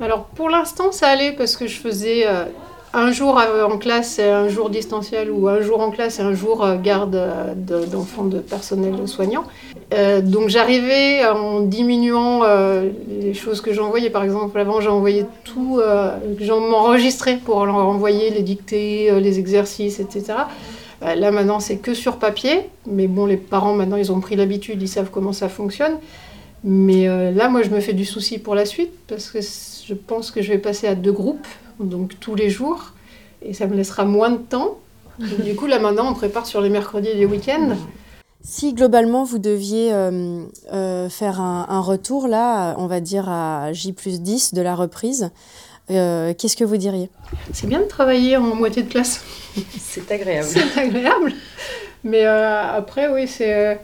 Alors 0.00 0.24
pour 0.24 0.48
l'instant 0.48 0.92
ça 0.92 1.08
allait 1.08 1.32
parce 1.32 1.56
que 1.56 1.66
je 1.66 1.78
faisais 1.78 2.26
euh, 2.26 2.44
un 2.94 3.12
jour 3.12 3.40
en 3.70 3.78
classe 3.78 4.18
et 4.18 4.28
un 4.28 4.48
jour 4.48 4.70
distanciel 4.70 5.30
ou 5.30 5.48
un 5.48 5.60
jour 5.60 5.80
en 5.80 5.90
classe 5.90 6.18
et 6.18 6.22
un 6.22 6.34
jour 6.34 6.64
euh, 6.64 6.76
garde 6.76 7.14
euh, 7.14 7.54
d'enfants 7.86 8.24
de 8.24 8.38
personnel 8.38 9.06
soignant. 9.06 9.44
Euh, 9.92 10.20
donc 10.20 10.48
j'arrivais 10.48 11.24
en 11.26 11.60
diminuant 11.60 12.42
les 13.08 13.34
choses 13.34 13.60
que 13.60 13.72
j'envoyais. 13.72 14.10
Par 14.10 14.24
exemple, 14.24 14.58
avant 14.58 14.80
j'envoyais 14.80 15.26
tout, 15.44 15.80
j'en 16.40 16.60
m'enregistrais 16.60 17.36
pour 17.36 17.64
leur 17.66 17.76
envoyer 17.76 18.30
les 18.30 18.42
dictées, 18.42 19.10
les 19.20 19.38
exercices, 19.38 20.00
etc. 20.00 20.34
là 21.00 21.30
maintenant 21.30 21.60
c'est 21.60 21.76
que 21.76 21.94
sur 21.94 22.16
papier, 22.16 22.68
mais 22.86 23.06
bon 23.06 23.26
les 23.26 23.36
parents 23.36 23.74
maintenant 23.74 23.96
ils 23.96 24.12
ont 24.12 24.20
pris 24.20 24.36
l'habitude, 24.36 24.80
ils 24.82 24.88
savent 24.88 25.10
comment 25.10 25.32
ça 25.32 25.48
fonctionne. 25.48 25.98
Mais 26.64 27.06
là 27.32 27.48
moi 27.48 27.62
je 27.62 27.70
me 27.70 27.80
fais 27.80 27.92
du 27.94 28.04
souci 28.04 28.38
pour 28.38 28.54
la 28.54 28.66
suite 28.66 28.92
parce 29.06 29.30
que 29.30 29.40
je 29.40 29.94
pense 29.94 30.30
que 30.30 30.42
je 30.42 30.52
vais 30.52 30.58
passer 30.58 30.86
à 30.86 30.94
deux 30.94 31.12
groupes 31.12 31.46
donc 31.80 32.18
tous 32.20 32.34
les 32.34 32.50
jours, 32.50 32.92
et 33.42 33.54
ça 33.54 33.66
me 33.66 33.74
laissera 33.74 34.04
moins 34.04 34.30
de 34.30 34.38
temps. 34.38 34.78
du 35.18 35.54
coup, 35.54 35.66
là 35.66 35.78
maintenant, 35.78 36.10
on 36.10 36.14
prépare 36.14 36.46
sur 36.46 36.60
les 36.60 36.70
mercredis 36.70 37.08
et 37.08 37.14
les 37.14 37.26
week-ends. 37.26 37.76
Si 38.42 38.72
globalement 38.72 39.24
vous 39.24 39.38
deviez 39.38 39.92
euh, 39.92 40.44
euh, 40.72 41.08
faire 41.08 41.40
un, 41.40 41.80
retour, 41.80 42.28
là, 42.28 42.74
on 42.78 42.86
va 42.86 43.00
dire 43.00 43.28
à 43.28 43.72
J 43.72 43.92
plus 43.92 44.20
10 44.22 44.54
de 44.54 44.62
la 44.62 44.74
reprise, 44.74 45.30
euh, 45.90 46.32
qu'est-ce 46.38 46.56
que 46.56 46.64
vous 46.64 46.76
diriez? 46.76 47.10
C'est 47.52 47.66
bien 47.66 47.80
de 47.80 47.86
travailler 47.86 48.36
en 48.36 48.54
moitié 48.54 48.84
de 48.84 48.88
classe. 48.88 49.24
C'est 49.78 50.10
agréable. 50.12 50.48
C'est 50.52 50.80
agréable. 50.80 51.32
Mais 52.04 52.24
après, 52.24 53.12
oui, 53.12 53.26
c'est 53.26 53.80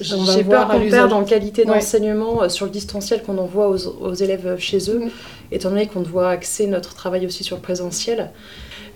j'ai 0.00 0.44
peur 0.44 0.68
qu'on 0.68 0.88
perde 0.88 1.12
en 1.12 1.24
qualité 1.24 1.64
d'enseignement 1.64 2.42
euh, 2.42 2.48
sur 2.48 2.66
le 2.66 2.70
distanciel 2.70 3.22
qu'on 3.22 3.38
envoie 3.38 3.68
aux, 3.68 4.14
élèves 4.14 4.56
chez 4.58 4.90
eux, 4.90 5.00
mm. 5.00 5.10
étant 5.52 5.70
donné 5.70 5.86
qu'on 5.86 6.00
doit 6.00 6.30
axer 6.30 6.66
notre 6.66 6.94
travail 6.94 7.26
aussi 7.26 7.44
sur 7.44 7.56
le 7.56 7.62
présentiel. 7.62 8.30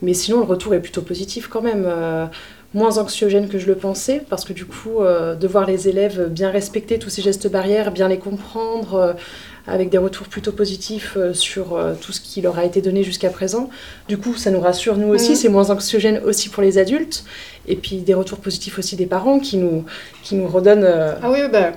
Mais 0.02 0.14
sinon, 0.14 0.38
le 0.38 0.44
retour 0.44 0.74
est 0.74 0.80
plutôt 0.80 1.02
positif 1.02 1.48
quand 1.48 1.62
même. 1.62 1.84
Euh, 1.86 2.26
moins 2.74 2.98
anxiogène 2.98 3.48
que 3.48 3.58
je 3.58 3.66
le 3.66 3.76
pensais, 3.76 4.22
parce 4.28 4.44
que 4.44 4.52
du 4.52 4.66
coup, 4.66 5.00
euh, 5.00 5.34
de 5.34 5.48
voir 5.48 5.64
les 5.64 5.88
élèves 5.88 6.28
bien 6.28 6.50
respecter 6.50 6.98
tous 6.98 7.08
ces 7.08 7.22
gestes 7.22 7.50
barrières, 7.50 7.92
bien 7.92 8.08
les 8.08 8.18
comprendre, 8.18 9.16
avec 9.68 9.90
des 9.90 9.98
retours 9.98 10.26
plutôt 10.26 10.52
positifs 10.52 11.14
euh, 11.16 11.32
sur 11.34 11.74
euh, 11.74 11.94
tout 12.00 12.12
ce 12.12 12.20
qui 12.20 12.40
leur 12.40 12.58
a 12.58 12.64
été 12.64 12.80
donné 12.80 13.02
jusqu'à 13.02 13.30
présent. 13.30 13.68
Du 14.08 14.18
coup, 14.18 14.34
ça 14.34 14.50
nous 14.50 14.60
rassure 14.60 14.96
nous 14.96 15.08
aussi, 15.08 15.32
mm. 15.32 15.36
c'est 15.36 15.48
moins 15.48 15.70
anxiogène 15.70 16.20
aussi 16.24 16.48
pour 16.48 16.62
les 16.62 16.78
adultes. 16.78 17.24
Et 17.66 17.76
puis 17.76 17.98
des 17.98 18.14
retours 18.14 18.38
positifs 18.38 18.78
aussi 18.78 18.96
des 18.96 19.06
parents 19.06 19.38
qui 19.38 19.58
nous, 19.58 19.84
qui 20.22 20.34
nous 20.34 20.48
redonnent... 20.48 20.84
Euh, 20.84 21.14
ah 21.22 21.30
oui, 21.30 21.40
bah, 21.52 21.72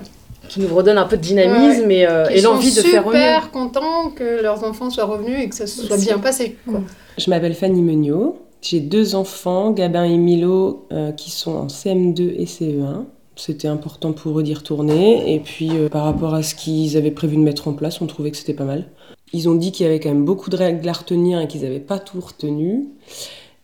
qui 0.48 0.60
nous 0.60 0.74
redonnent 0.74 0.98
un 0.98 1.06
peu 1.06 1.16
de 1.16 1.22
dynamisme 1.22 1.90
et, 1.90 2.06
et 2.30 2.40
l'envie 2.40 2.74
de 2.74 2.80
faire 2.80 3.06
mieux. 3.06 3.12
super 3.12 3.50
contents 3.52 4.10
que 4.10 4.42
leurs 4.42 4.64
enfants 4.64 4.90
soient 4.90 5.04
revenus 5.04 5.38
et 5.40 5.48
que 5.48 5.54
ça 5.54 5.66
se 5.66 5.82
soit 5.82 5.96
bien 5.96 6.18
passé. 6.18 6.56
Quoi. 6.68 6.82
Je 7.16 7.30
m'appelle 7.30 7.54
Fanny 7.54 7.80
Meuniot. 7.80 8.38
J'ai 8.60 8.80
deux 8.80 9.14
enfants, 9.14 9.70
Gabin 9.70 10.04
et 10.04 10.16
Milo, 10.18 10.88
qui 11.16 11.30
sont 11.30 11.52
en 11.52 11.66
CM2 11.68 12.34
et 12.36 12.44
CE1. 12.44 13.04
C'était 13.36 13.68
important 13.68 14.12
pour 14.12 14.38
eux 14.38 14.42
d'y 14.42 14.54
retourner. 14.54 15.34
Et 15.34 15.40
puis, 15.40 15.70
euh, 15.72 15.88
par 15.88 16.04
rapport 16.04 16.34
à 16.34 16.42
ce 16.42 16.54
qu'ils 16.54 16.96
avaient 16.96 17.10
prévu 17.10 17.36
de 17.36 17.42
mettre 17.42 17.66
en 17.68 17.72
place, 17.72 18.00
on 18.00 18.06
trouvait 18.06 18.30
que 18.30 18.36
c'était 18.36 18.54
pas 18.54 18.64
mal. 18.64 18.86
Ils 19.32 19.48
ont 19.48 19.54
dit 19.54 19.72
qu'il 19.72 19.86
y 19.86 19.88
avait 19.88 20.00
quand 20.00 20.10
même 20.10 20.24
beaucoup 20.26 20.50
de 20.50 20.56
règles 20.56 20.86
à 20.88 20.92
retenir 20.92 21.40
et 21.40 21.48
qu'ils 21.48 21.62
n'avaient 21.62 21.80
pas 21.80 21.98
tout 21.98 22.20
retenu. 22.20 22.88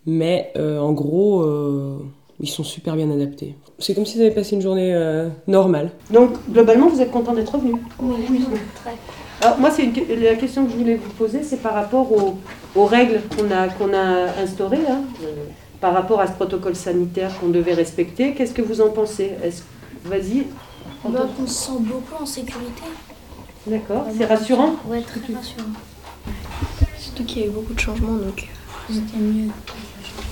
Mais 0.06 0.52
euh, 0.56 0.78
en 0.78 0.92
gros, 0.92 1.42
euh, 1.42 1.98
Ils 2.40 2.48
sont 2.48 2.62
super 2.62 2.94
bien 2.94 3.10
adaptés. 3.10 3.56
C'est 3.80 3.94
comme 3.94 4.06
s'ils 4.06 4.20
avaient 4.22 4.30
passé 4.30 4.54
une 4.54 4.62
journée 4.62 4.94
euh, 4.94 5.28
normale. 5.48 5.90
Donc, 6.12 6.30
globalement, 6.48 6.88
vous 6.88 7.00
êtes 7.00 7.10
content 7.10 7.34
d'être 7.34 7.52
revenu 7.56 7.72
Oui, 8.00 8.40
très. 8.76 8.94
Alors, 9.42 9.58
moi, 9.58 9.70
c'est 9.72 9.82
une 9.84 9.92
que- 9.92 10.12
la 10.14 10.36
question 10.36 10.64
que 10.64 10.70
je 10.70 10.76
voulais 10.76 10.94
vous 10.94 11.10
poser, 11.18 11.42
c'est 11.42 11.60
par 11.60 11.74
rapport 11.74 12.10
aux, 12.12 12.34
aux 12.76 12.86
règles 12.86 13.20
qu'on 13.36 13.50
a, 13.50 13.66
qu'on 13.68 13.92
a 13.92 14.40
instaurées, 14.40 14.86
hein, 14.88 15.00
euh, 15.24 15.34
par 15.80 15.92
rapport 15.94 16.20
à 16.20 16.26
ce 16.26 16.32
protocole 16.32 16.74
sanitaire 16.76 17.38
qu'on 17.38 17.48
devait 17.48 17.74
respecter. 17.74 18.34
Qu'est-ce 18.34 18.52
que 18.54 18.62
vous 18.62 18.80
en 18.80 18.90
pensez 18.90 19.32
Vas-y. 20.04 20.44
Bah, 21.04 21.26
on 21.40 21.46
se 21.46 21.54
sent 21.54 21.72
beaucoup 21.80 22.22
en 22.22 22.26
sécurité. 22.26 22.82
D'accord, 23.66 24.06
c'est 24.16 24.24
rassurant 24.24 24.74
Ouais, 24.86 25.02
très 25.02 25.20
rassurant. 25.32 25.68
Surtout 26.98 27.24
qu'il 27.24 27.42
y 27.42 27.44
a 27.44 27.46
eu 27.48 27.50
beaucoup 27.50 27.74
de 27.74 27.80
changements, 27.80 28.14
donc 28.14 28.48
c'était 28.88 29.18
mieux. 29.18 29.50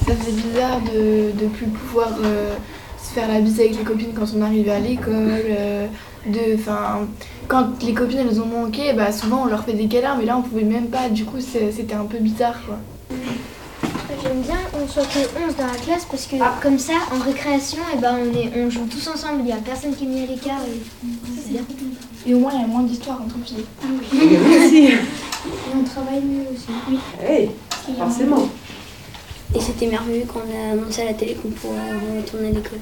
Ça 0.07 0.15
faisait 0.15 0.33
bizarre 0.43 0.81
de 0.81 1.45
ne 1.45 1.49
plus 1.49 1.67
pouvoir 1.67 2.09
euh, 2.25 2.55
se 3.03 3.13
faire 3.13 3.29
la 3.29 3.41
bise 3.41 3.61
avec 3.61 3.77
les 3.79 3.85
copines 3.85 4.13
quand 4.15 4.27
on 4.37 4.43
arrivait 4.43 4.71
à 4.73 4.81
l'école. 4.81 5.15
euh, 5.15 5.87
de, 6.27 6.55
enfin, 6.57 7.07
quand 7.47 7.81
les 7.85 7.95
copines 7.95 8.19
elles 8.19 8.41
ont 8.41 8.47
manqué, 8.47 8.93
bah, 8.95 9.13
souvent 9.13 9.43
on 9.43 9.47
leur 9.47 9.63
fait 9.65 9.75
des 9.75 9.87
câlins, 9.87 10.17
mais 10.19 10.25
là 10.25 10.37
on 10.39 10.43
pouvait 10.43 10.65
même 10.65 10.89
pas. 10.89 11.09
Du 11.09 11.25
coup, 11.25 11.39
c'était 11.41 11.95
un 11.95 12.05
peu 12.07 12.19
bizarre. 12.19 12.57
Quoi. 12.67 12.77
J'aime 14.23 14.41
bien 14.41 14.59
qu'on 14.87 14.93
soit 14.93 15.05
que 15.05 15.19
11 15.19 15.57
dans 15.57 15.67
la 15.67 15.79
classe 15.79 16.07
parce 16.11 16.27
que 16.27 16.37
comme 16.63 16.79
ça, 16.79 16.95
en 17.13 17.19
récréation, 17.19 17.79
et 17.95 17.99
ben, 17.99 18.17
on, 18.21 18.37
est, 18.37 18.65
on 18.65 18.71
joue 18.71 18.87
tous 18.87 19.07
ensemble. 19.09 19.41
Il 19.41 19.47
n'y 19.47 19.53
a 19.53 19.57
personne 19.57 19.95
qui 19.95 20.05
est 20.05 20.09
mis 20.09 20.23
à 20.23 20.27
l'écart. 20.27 20.61
Et... 20.67 20.81
C'est 21.43 21.53
bien. 21.53 21.63
Et 22.27 22.35
au 22.35 22.41
moins, 22.41 22.53
il 22.55 22.61
y 22.61 22.65
a 22.65 22.67
moins 22.67 22.83
d'histoires 22.83 23.21
entre 23.23 23.37
filles. 23.45 23.65
Merci. 23.83 24.87
Et 25.47 25.77
on 25.77 25.85
travaille 25.85 26.23
mieux 26.23 26.47
aussi. 26.53 26.67
Oui. 26.89 26.99
Hey, 27.23 27.51
forcément. 27.97 28.49
Et 29.55 29.61
c'était 29.61 29.87
merveilleux 29.87 30.27
quand 30.27 30.41
on 30.41 30.71
a 30.71 30.73
annoncé 30.73 31.03
à 31.03 31.05
la 31.07 31.15
télé 31.15 31.35
qu'on 31.35 31.51
pourrait 31.51 31.79
retourner 32.19 32.49
à 32.49 32.53
l'école. 32.53 32.81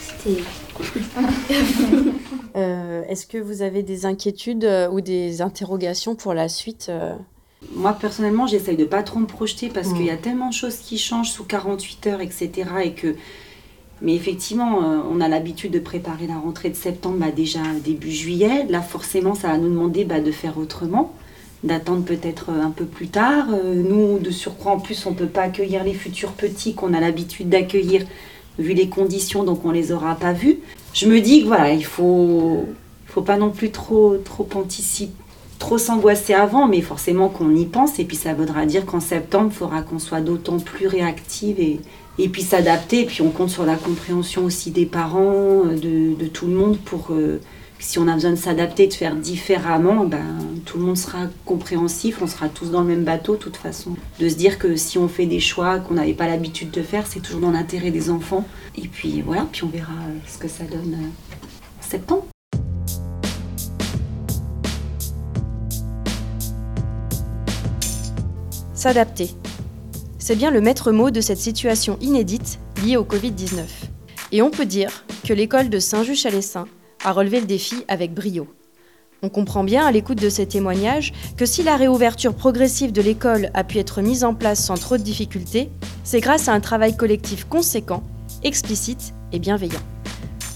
C'était. 0.00 0.42
Euh, 2.54 3.02
Est-ce 3.08 3.26
que 3.26 3.38
vous 3.38 3.62
avez 3.62 3.82
des 3.82 4.04
inquiétudes 4.04 4.66
euh, 4.66 4.86
ou 4.90 5.00
des 5.00 5.40
interrogations 5.40 6.14
pour 6.14 6.34
la 6.34 6.50
suite 6.50 6.88
euh 6.90 7.14
Moi, 7.74 7.92
personnellement, 7.94 8.46
j'essaye 8.46 8.76
de 8.76 8.84
pas 8.84 9.02
trop 9.02 9.18
me 9.18 9.26
projeter 9.26 9.68
parce 9.68 9.88
Mm. 9.88 9.94
qu'il 9.96 10.06
y 10.06 10.10
a 10.10 10.16
tellement 10.16 10.48
de 10.48 10.54
choses 10.54 10.76
qui 10.76 10.98
changent 10.98 11.30
sous 11.30 11.44
48 11.44 12.06
heures, 12.08 12.20
etc. 12.20 12.50
Et 12.84 12.92
que... 12.92 13.14
Mais 14.02 14.14
effectivement, 14.14 14.82
euh, 14.82 14.98
on 15.10 15.20
a 15.20 15.28
l'habitude 15.28 15.70
de 15.72 15.78
préparer 15.78 16.26
la 16.26 16.36
rentrée 16.36 16.68
de 16.70 16.74
septembre 16.74 17.18
bah, 17.18 17.30
déjà 17.34 17.60
début 17.84 18.10
juillet. 18.10 18.66
Là, 18.68 18.80
forcément, 18.82 19.34
ça 19.34 19.48
va 19.48 19.58
nous 19.58 19.68
demander 19.68 20.04
bah, 20.04 20.20
de 20.20 20.32
faire 20.32 20.58
autrement, 20.58 21.14
d'attendre 21.62 22.02
peut-être 22.04 22.50
euh, 22.50 22.62
un 22.62 22.70
peu 22.70 22.84
plus 22.84 23.06
tard. 23.08 23.46
Euh, 23.52 23.74
nous, 23.74 24.18
de 24.18 24.30
surcroît, 24.30 24.72
en 24.72 24.80
plus, 24.80 25.06
on 25.06 25.14
peut 25.14 25.26
pas 25.26 25.42
accueillir 25.42 25.84
les 25.84 25.94
futurs 25.94 26.32
petits 26.32 26.74
qu'on 26.74 26.94
a 26.94 27.00
l'habitude 27.00 27.48
d'accueillir 27.48 28.04
vu 28.58 28.74
les 28.74 28.88
conditions, 28.88 29.44
donc 29.44 29.64
on 29.64 29.70
les 29.70 29.92
aura 29.92 30.14
pas 30.16 30.32
vus. 30.32 30.58
Je 30.92 31.06
me 31.06 31.20
dis 31.20 31.42
que 31.42 31.46
voilà, 31.46 31.72
il 31.72 31.84
faut, 31.84 32.66
faut 33.06 33.22
pas 33.22 33.36
non 33.38 33.50
plus 33.50 33.70
trop, 33.70 34.16
trop 34.16 34.46
anticiper 34.56 35.12
trop 35.62 35.78
s'angoisser 35.78 36.34
avant, 36.34 36.66
mais 36.66 36.80
forcément 36.80 37.28
qu'on 37.28 37.54
y 37.54 37.66
pense. 37.66 38.00
Et 38.00 38.04
puis 38.04 38.16
ça 38.16 38.34
voudra 38.34 38.66
dire 38.66 38.84
qu'en 38.84 38.98
septembre, 38.98 39.50
il 39.52 39.56
faudra 39.56 39.82
qu'on 39.82 40.00
soit 40.00 40.20
d'autant 40.20 40.58
plus 40.58 40.88
réactive 40.88 41.60
et, 41.60 42.28
puis 42.28 42.42
s'adapter. 42.42 43.02
Et 43.02 43.06
puis 43.06 43.22
on 43.22 43.30
compte 43.30 43.50
sur 43.50 43.64
la 43.64 43.76
compréhension 43.76 44.44
aussi 44.44 44.72
des 44.72 44.86
parents, 44.86 45.62
euh, 45.64 46.16
de, 46.16 46.26
tout 46.26 46.46
le 46.46 46.54
monde 46.54 46.78
pour 46.78 47.12
euh, 47.12 47.40
si 47.78 48.00
on 48.00 48.08
a 48.08 48.14
besoin 48.14 48.32
de 48.32 48.36
s'adapter, 48.36 48.88
de 48.88 48.92
faire 48.92 49.14
différemment, 49.14 50.04
ben, 50.04 50.24
tout 50.66 50.78
le 50.78 50.84
monde 50.84 50.96
sera 50.96 51.28
compréhensif, 51.44 52.18
on 52.20 52.26
sera 52.26 52.48
tous 52.48 52.72
dans 52.72 52.80
le 52.80 52.88
même 52.88 53.04
bateau 53.04 53.34
de 53.34 53.40
toute 53.40 53.56
façon. 53.56 53.94
De 54.18 54.28
se 54.28 54.34
dire 54.34 54.58
que 54.58 54.74
si 54.74 54.98
on 54.98 55.06
fait 55.06 55.26
des 55.26 55.40
choix 55.40 55.78
qu'on 55.78 55.94
n'avait 55.94 56.12
pas 56.12 56.26
l'habitude 56.26 56.72
de 56.72 56.82
faire, 56.82 57.06
c'est 57.06 57.20
toujours 57.20 57.40
dans 57.40 57.52
l'intérêt 57.52 57.92
des 57.92 58.10
enfants. 58.10 58.44
Et 58.76 58.88
puis 58.88 59.22
voilà, 59.22 59.46
puis 59.52 59.62
on 59.62 59.68
verra 59.68 59.92
euh, 59.92 60.18
ce 60.26 60.38
que 60.38 60.48
ça 60.48 60.64
donne 60.64 60.94
euh, 60.94 61.80
en 61.80 61.88
septembre. 61.88 62.31
S'adapter. 68.82 69.30
C'est 70.18 70.34
bien 70.34 70.50
le 70.50 70.60
maître 70.60 70.90
mot 70.90 71.12
de 71.12 71.20
cette 71.20 71.38
situation 71.38 71.96
inédite 72.00 72.58
liée 72.84 72.96
au 72.96 73.04
Covid-19. 73.04 73.60
Et 74.32 74.42
on 74.42 74.50
peut 74.50 74.66
dire 74.66 75.04
que 75.22 75.32
l'école 75.32 75.70
de 75.70 75.78
Saint-Just-Chalessin 75.78 76.66
a 77.04 77.12
relevé 77.12 77.38
le 77.38 77.46
défi 77.46 77.76
avec 77.86 78.12
brio. 78.12 78.48
On 79.22 79.28
comprend 79.28 79.62
bien 79.62 79.86
à 79.86 79.92
l'écoute 79.92 80.20
de 80.20 80.28
ces 80.28 80.46
témoignages 80.46 81.12
que 81.36 81.46
si 81.46 81.62
la 81.62 81.76
réouverture 81.76 82.34
progressive 82.34 82.90
de 82.90 83.00
l'école 83.00 83.50
a 83.54 83.62
pu 83.62 83.78
être 83.78 84.02
mise 84.02 84.24
en 84.24 84.34
place 84.34 84.64
sans 84.64 84.74
trop 84.74 84.96
de 84.96 85.04
difficultés, 85.04 85.70
c'est 86.02 86.18
grâce 86.18 86.48
à 86.48 86.52
un 86.52 86.58
travail 86.58 86.96
collectif 86.96 87.44
conséquent, 87.44 88.02
explicite 88.42 89.14
et 89.30 89.38
bienveillant. 89.38 89.78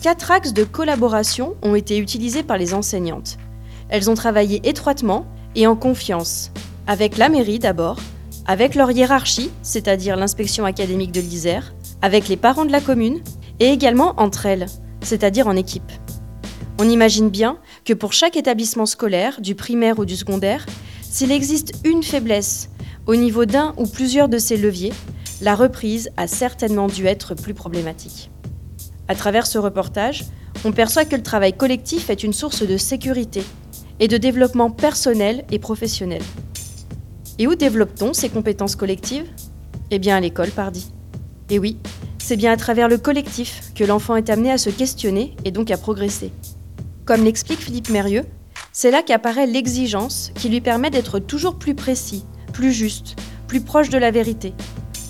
Quatre 0.02 0.32
axes 0.32 0.52
de 0.52 0.64
collaboration 0.64 1.54
ont 1.62 1.76
été 1.76 1.96
utilisés 1.96 2.42
par 2.42 2.58
les 2.58 2.74
enseignantes. 2.74 3.36
Elles 3.88 4.10
ont 4.10 4.14
travaillé 4.14 4.68
étroitement 4.68 5.26
et 5.54 5.68
en 5.68 5.76
confiance, 5.76 6.50
avec 6.88 7.18
la 7.18 7.28
mairie 7.28 7.60
d'abord, 7.60 8.00
avec 8.46 8.74
leur 8.74 8.90
hiérarchie, 8.90 9.50
c'est-à-dire 9.62 10.16
l'inspection 10.16 10.64
académique 10.64 11.12
de 11.12 11.20
l'Isère, 11.20 11.74
avec 12.02 12.28
les 12.28 12.36
parents 12.36 12.64
de 12.64 12.72
la 12.72 12.80
commune, 12.80 13.20
et 13.58 13.68
également 13.68 14.14
entre 14.20 14.46
elles, 14.46 14.66
c'est-à-dire 15.00 15.48
en 15.48 15.56
équipe. 15.56 15.90
On 16.78 16.88
imagine 16.88 17.30
bien 17.30 17.58
que 17.84 17.94
pour 17.94 18.12
chaque 18.12 18.36
établissement 18.36 18.86
scolaire, 18.86 19.40
du 19.40 19.54
primaire 19.54 19.98
ou 19.98 20.04
du 20.04 20.16
secondaire, 20.16 20.66
s'il 21.02 21.32
existe 21.32 21.72
une 21.84 22.02
faiblesse 22.02 22.68
au 23.06 23.16
niveau 23.16 23.46
d'un 23.46 23.72
ou 23.78 23.86
plusieurs 23.86 24.28
de 24.28 24.38
ces 24.38 24.56
leviers, 24.56 24.92
la 25.40 25.54
reprise 25.54 26.10
a 26.16 26.26
certainement 26.26 26.88
dû 26.88 27.06
être 27.06 27.34
plus 27.34 27.54
problématique. 27.54 28.30
À 29.08 29.14
travers 29.14 29.46
ce 29.46 29.58
reportage, 29.58 30.24
on 30.64 30.72
perçoit 30.72 31.04
que 31.04 31.16
le 31.16 31.22
travail 31.22 31.52
collectif 31.52 32.10
est 32.10 32.22
une 32.22 32.32
source 32.32 32.66
de 32.66 32.76
sécurité 32.76 33.42
et 34.00 34.08
de 34.08 34.16
développement 34.16 34.70
personnel 34.70 35.44
et 35.50 35.58
professionnel. 35.58 36.22
Et 37.38 37.46
où 37.46 37.54
développe-t-on 37.54 38.12
ces 38.12 38.28
compétences 38.28 38.76
collectives 38.76 39.26
Eh 39.90 39.98
bien 39.98 40.16
à 40.16 40.20
l'école, 40.20 40.50
pardi. 40.50 40.92
Et 41.50 41.58
oui, 41.58 41.78
c'est 42.18 42.36
bien 42.36 42.52
à 42.52 42.56
travers 42.56 42.88
le 42.88 42.98
collectif 42.98 43.72
que 43.74 43.84
l'enfant 43.84 44.16
est 44.16 44.30
amené 44.30 44.50
à 44.50 44.58
se 44.58 44.70
questionner 44.70 45.36
et 45.44 45.50
donc 45.50 45.70
à 45.70 45.76
progresser. 45.76 46.32
Comme 47.04 47.24
l'explique 47.24 47.60
Philippe 47.60 47.90
Mérieux, 47.90 48.24
c'est 48.72 48.90
là 48.90 49.02
qu'apparaît 49.02 49.46
l'exigence 49.46 50.32
qui 50.34 50.48
lui 50.48 50.60
permet 50.60 50.90
d'être 50.90 51.18
toujours 51.18 51.58
plus 51.58 51.74
précis, 51.74 52.24
plus 52.52 52.72
juste, 52.72 53.16
plus 53.46 53.60
proche 53.60 53.90
de 53.90 53.98
la 53.98 54.10
vérité. 54.10 54.54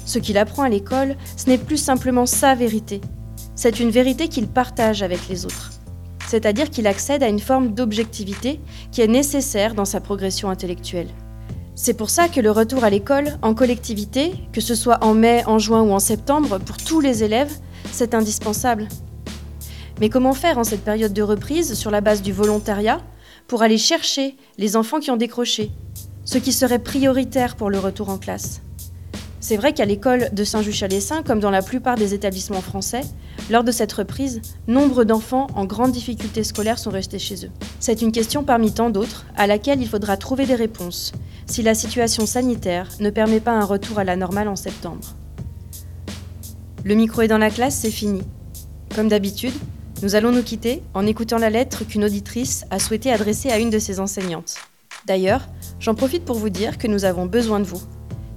Ce 0.05 0.19
qu'il 0.19 0.39
apprend 0.39 0.62
à 0.62 0.69
l'école, 0.69 1.17
ce 1.37 1.49
n'est 1.49 1.59
plus 1.59 1.79
simplement 1.79 2.27
sa 2.27 2.55
vérité, 2.55 3.01
c'est 3.57 3.81
une 3.81 3.91
vérité 3.91 4.29
qu'il 4.29 4.49
partage 4.49 5.03
avec 5.03 5.29
les 5.31 5.47
autres. 5.47 5.71
C'est-à-dire 6.29 6.69
qu'il 6.69 6.87
accède 6.87 7.23
à 7.23 7.29
une 7.29 7.41
forme 7.41 7.73
d'objectivité 7.73 8.61
qui 8.93 9.01
est 9.01 9.07
nécessaire 9.09 9.75
dans 9.75 9.87
sa 9.87 10.01
progression 10.01 10.51
intellectuelle. 10.51 11.09
C'est 11.79 11.93
pour 11.93 12.09
ça 12.09 12.29
que 12.29 12.41
le 12.41 12.51
retour 12.51 12.85
à 12.85 12.91
l'école, 12.91 13.37
en 13.43 13.55
collectivité, 13.55 14.33
que 14.55 14.62
ce 14.62 14.75
soit 14.75 15.05
en 15.05 15.12
mai, 15.12 15.45
en 15.45 15.59
juin 15.59 15.83
ou 15.83 15.93
en 15.93 15.99
septembre, 15.99 16.59
pour 16.59 16.79
tous 16.79 17.01
les 17.01 17.23
élèves, 17.23 17.53
c'est 17.93 18.15
indispensable. 18.15 18.89
Mais 20.01 20.09
comment 20.09 20.33
faire 20.33 20.57
en 20.57 20.65
cette 20.65 20.83
période 20.83 21.12
de 21.12 21.21
reprise 21.21 21.75
sur 21.75 21.91
la 21.91 22.01
base 22.01 22.23
du 22.23 22.33
volontariat 22.33 23.03
pour 23.47 23.62
aller 23.62 23.77
chercher 23.77 24.37
les 24.57 24.75
enfants 24.75 25.01
qui 25.01 25.11
ont 25.11 25.19
décroché, 25.19 25.71
ce 26.25 26.39
qui 26.39 26.53
serait 26.53 26.79
prioritaire 26.79 27.57
pour 27.57 27.69
le 27.69 27.79
retour 27.79 28.09
en 28.09 28.17
classe? 28.17 28.62
C'est 29.41 29.59
vrai 29.59 29.75
qu'à 29.75 29.85
l'école 29.85 30.31
de 30.33 30.45
Saint-Just-Chalessin, 30.45 31.23
comme 31.23 31.41
dans 31.41 31.51
la 31.51 31.62
plupart 31.62 31.97
des 31.97 32.15
établissements 32.15 32.62
français, 32.62 33.03
lors 33.50 33.64
de 33.64 33.70
cette 33.70 33.92
reprise, 33.92 34.42
nombre 34.66 35.04
d'enfants 35.04 35.46
en 35.54 35.64
grande 35.64 35.92
difficulté 35.92 36.42
scolaire 36.42 36.78
sont 36.78 36.90
restés 36.90 37.18
chez 37.18 37.46
eux. 37.46 37.50
C'est 37.80 38.02
une 38.02 38.12
question 38.12 38.42
parmi 38.42 38.72
tant 38.72 38.90
d'autres 38.90 39.26
à 39.37 39.46
laquelle 39.46 39.80
il 39.80 39.88
faudra 39.88 40.16
trouver 40.16 40.46
des 40.46 40.54
réponses 40.54 41.12
si 41.46 41.62
la 41.62 41.74
situation 41.74 42.26
sanitaire 42.26 42.88
ne 42.98 43.11
permet 43.11 43.40
pas 43.40 43.52
un 43.52 43.64
retour 43.64 43.98
à 43.98 44.04
la 44.04 44.16
normale 44.16 44.48
en 44.48 44.56
septembre. 44.56 45.14
Le 46.85 46.94
micro 46.94 47.22
est 47.22 47.28
dans 47.28 47.38
la 47.38 47.50
classe, 47.50 47.76
c'est 47.76 47.90
fini. 47.90 48.22
Comme 48.94 49.09
d'habitude, 49.09 49.54
nous 50.02 50.14
allons 50.14 50.32
nous 50.32 50.42
quitter 50.42 50.82
en 50.94 51.06
écoutant 51.06 51.38
la 51.38 51.50
lettre 51.50 51.85
qu'une 51.85 52.04
auditrice 52.04 52.64
a 52.70 52.78
souhaité 52.78 53.12
adresser 53.12 53.50
à 53.50 53.59
une 53.59 53.70
de 53.70 53.78
ses 53.78 54.00
enseignantes. 54.00 54.56
D'ailleurs, 55.06 55.48
j'en 55.78 55.94
profite 55.94 56.24
pour 56.24 56.37
vous 56.37 56.50
dire 56.50 56.78
que 56.78 56.88
nous 56.88 57.05
avons 57.05 57.26
besoin 57.26 57.61
de 57.61 57.64
vous. 57.64 57.80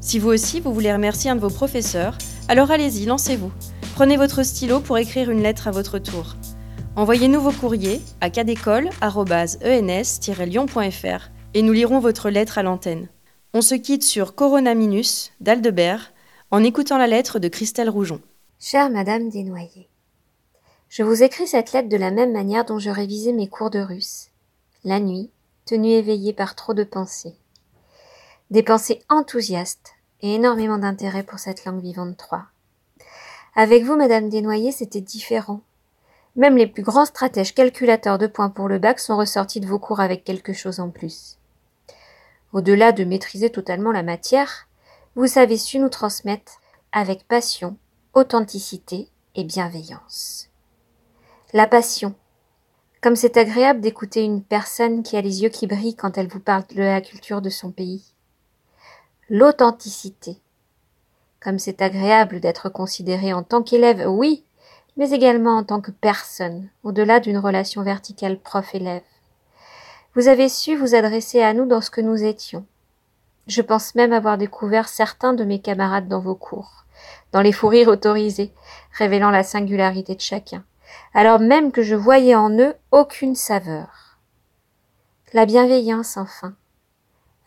Si 0.01 0.19
vous 0.19 0.29
aussi 0.29 0.59
vous 0.59 0.73
voulez 0.73 0.93
remercier 0.93 1.29
un 1.29 1.35
de 1.35 1.41
vos 1.41 1.49
professeurs, 1.49 2.17
alors 2.47 2.71
allez-y, 2.71 3.05
lancez-vous. 3.05 3.51
Prenez 3.99 4.15
votre 4.15 4.43
stylo 4.43 4.79
pour 4.79 4.97
écrire 4.97 5.29
une 5.29 5.43
lettre 5.43 5.67
à 5.67 5.71
votre 5.71 5.99
tour. 5.99 6.37
Envoyez-nous 6.95 7.41
vos 7.41 7.51
courriers 7.51 7.99
à 8.21 8.29
cadécole.ens-lyon.fr 8.29 11.29
et 11.53 11.61
nous 11.61 11.73
lirons 11.73 11.99
votre 11.99 12.29
lettre 12.29 12.57
à 12.57 12.63
l'antenne. 12.63 13.09
On 13.53 13.61
se 13.61 13.75
quitte 13.75 14.03
sur 14.03 14.35
Corona 14.35 14.73
Minus 14.73 15.33
d'Aldebert 15.41 16.13
en 16.49 16.63
écoutant 16.63 16.97
la 16.97 17.07
lettre 17.07 17.39
de 17.39 17.49
Christelle 17.49 17.89
Roujon. 17.89 18.21
Chère 18.57 18.89
Madame 18.89 19.27
Desnoyers, 19.27 19.89
je 20.87 21.03
vous 21.03 21.21
écris 21.21 21.47
cette 21.47 21.73
lettre 21.73 21.89
de 21.89 21.97
la 21.97 22.11
même 22.11 22.31
manière 22.31 22.63
dont 22.63 22.79
je 22.79 22.91
révisais 22.91 23.33
mes 23.33 23.49
cours 23.49 23.69
de 23.69 23.79
russe, 23.79 24.29
la 24.85 25.01
nuit, 25.01 25.29
tenue 25.65 25.91
éveillée 25.91 26.31
par 26.31 26.55
trop 26.55 26.73
de 26.73 26.85
pensées. 26.85 27.35
Des 28.49 28.63
pensées 28.63 29.01
enthousiastes 29.09 29.91
et 30.21 30.35
énormément 30.35 30.77
d'intérêt 30.77 31.23
pour 31.23 31.39
cette 31.39 31.65
langue 31.65 31.81
vivante 31.81 32.15
3. 32.15 32.45
Avec 33.55 33.83
vous, 33.83 33.95
Madame 33.95 34.29
Desnoyers, 34.29 34.71
c'était 34.71 35.01
différent. 35.01 35.61
Même 36.35 36.57
les 36.57 36.67
plus 36.67 36.83
grands 36.83 37.05
stratèges 37.05 37.53
calculateurs 37.53 38.17
de 38.17 38.27
points 38.27 38.49
pour 38.49 38.67
le 38.67 38.79
bac 38.79 38.99
sont 38.99 39.17
ressortis 39.17 39.59
de 39.59 39.67
vos 39.67 39.79
cours 39.79 39.99
avec 39.99 40.23
quelque 40.23 40.53
chose 40.53 40.79
en 40.79 40.89
plus. 40.89 41.37
Au-delà 42.53 42.91
de 42.91 43.03
maîtriser 43.03 43.49
totalement 43.49 43.91
la 43.91 44.03
matière, 44.03 44.67
vous 45.15 45.37
avez 45.37 45.57
su 45.57 45.79
nous 45.79 45.89
transmettre 45.89 46.61
avec 46.91 47.27
passion, 47.27 47.77
authenticité 48.13 49.09
et 49.35 49.43
bienveillance. 49.43 50.49
La 51.53 51.67
passion. 51.67 52.15
Comme 53.01 53.15
c'est 53.15 53.37
agréable 53.37 53.81
d'écouter 53.81 54.23
une 54.23 54.43
personne 54.43 55.03
qui 55.03 55.17
a 55.17 55.21
les 55.21 55.41
yeux 55.41 55.49
qui 55.49 55.67
brillent 55.67 55.95
quand 55.95 56.17
elle 56.17 56.27
vous 56.27 56.39
parle 56.39 56.65
de 56.67 56.81
la 56.81 57.01
culture 57.01 57.41
de 57.41 57.49
son 57.49 57.71
pays. 57.71 58.13
L'authenticité. 59.29 60.37
Comme 61.41 61.59
c'est 61.59 61.81
agréable 61.81 62.39
d'être 62.39 62.69
considéré 62.69 63.33
en 63.33 63.43
tant 63.43 63.63
qu'élève, 63.63 64.05
oui, 64.07 64.43
mais 64.97 65.11
également 65.11 65.57
en 65.57 65.63
tant 65.63 65.79
que 65.79 65.91
personne, 65.91 66.69
au-delà 66.83 67.19
d'une 67.19 67.37
relation 67.37 67.81
verticale 67.83 68.37
prof-élève. 68.37 69.03
Vous 70.15 70.27
avez 70.27 70.49
su 70.49 70.75
vous 70.75 70.95
adresser 70.95 71.41
à 71.41 71.53
nous 71.53 71.65
dans 71.65 71.81
ce 71.81 71.91
que 71.91 72.01
nous 72.01 72.23
étions. 72.23 72.65
Je 73.47 73.61
pense 73.61 73.95
même 73.95 74.11
avoir 74.11 74.37
découvert 74.37 74.89
certains 74.89 75.33
de 75.33 75.45
mes 75.45 75.59
camarades 75.59 76.07
dans 76.07 76.19
vos 76.19 76.35
cours, 76.35 76.85
dans 77.31 77.41
les 77.41 77.53
fous 77.53 77.69
rires 77.69 77.87
autorisés, 77.87 78.53
révélant 78.97 79.31
la 79.31 79.43
singularité 79.43 80.15
de 80.15 80.21
chacun, 80.21 80.63
alors 81.13 81.39
même 81.39 81.71
que 81.71 81.81
je 81.81 81.95
voyais 81.95 82.35
en 82.35 82.51
eux 82.59 82.75
aucune 82.91 83.35
saveur. 83.35 84.17
La 85.33 85.45
bienveillance, 85.45 86.17
enfin. 86.17 86.53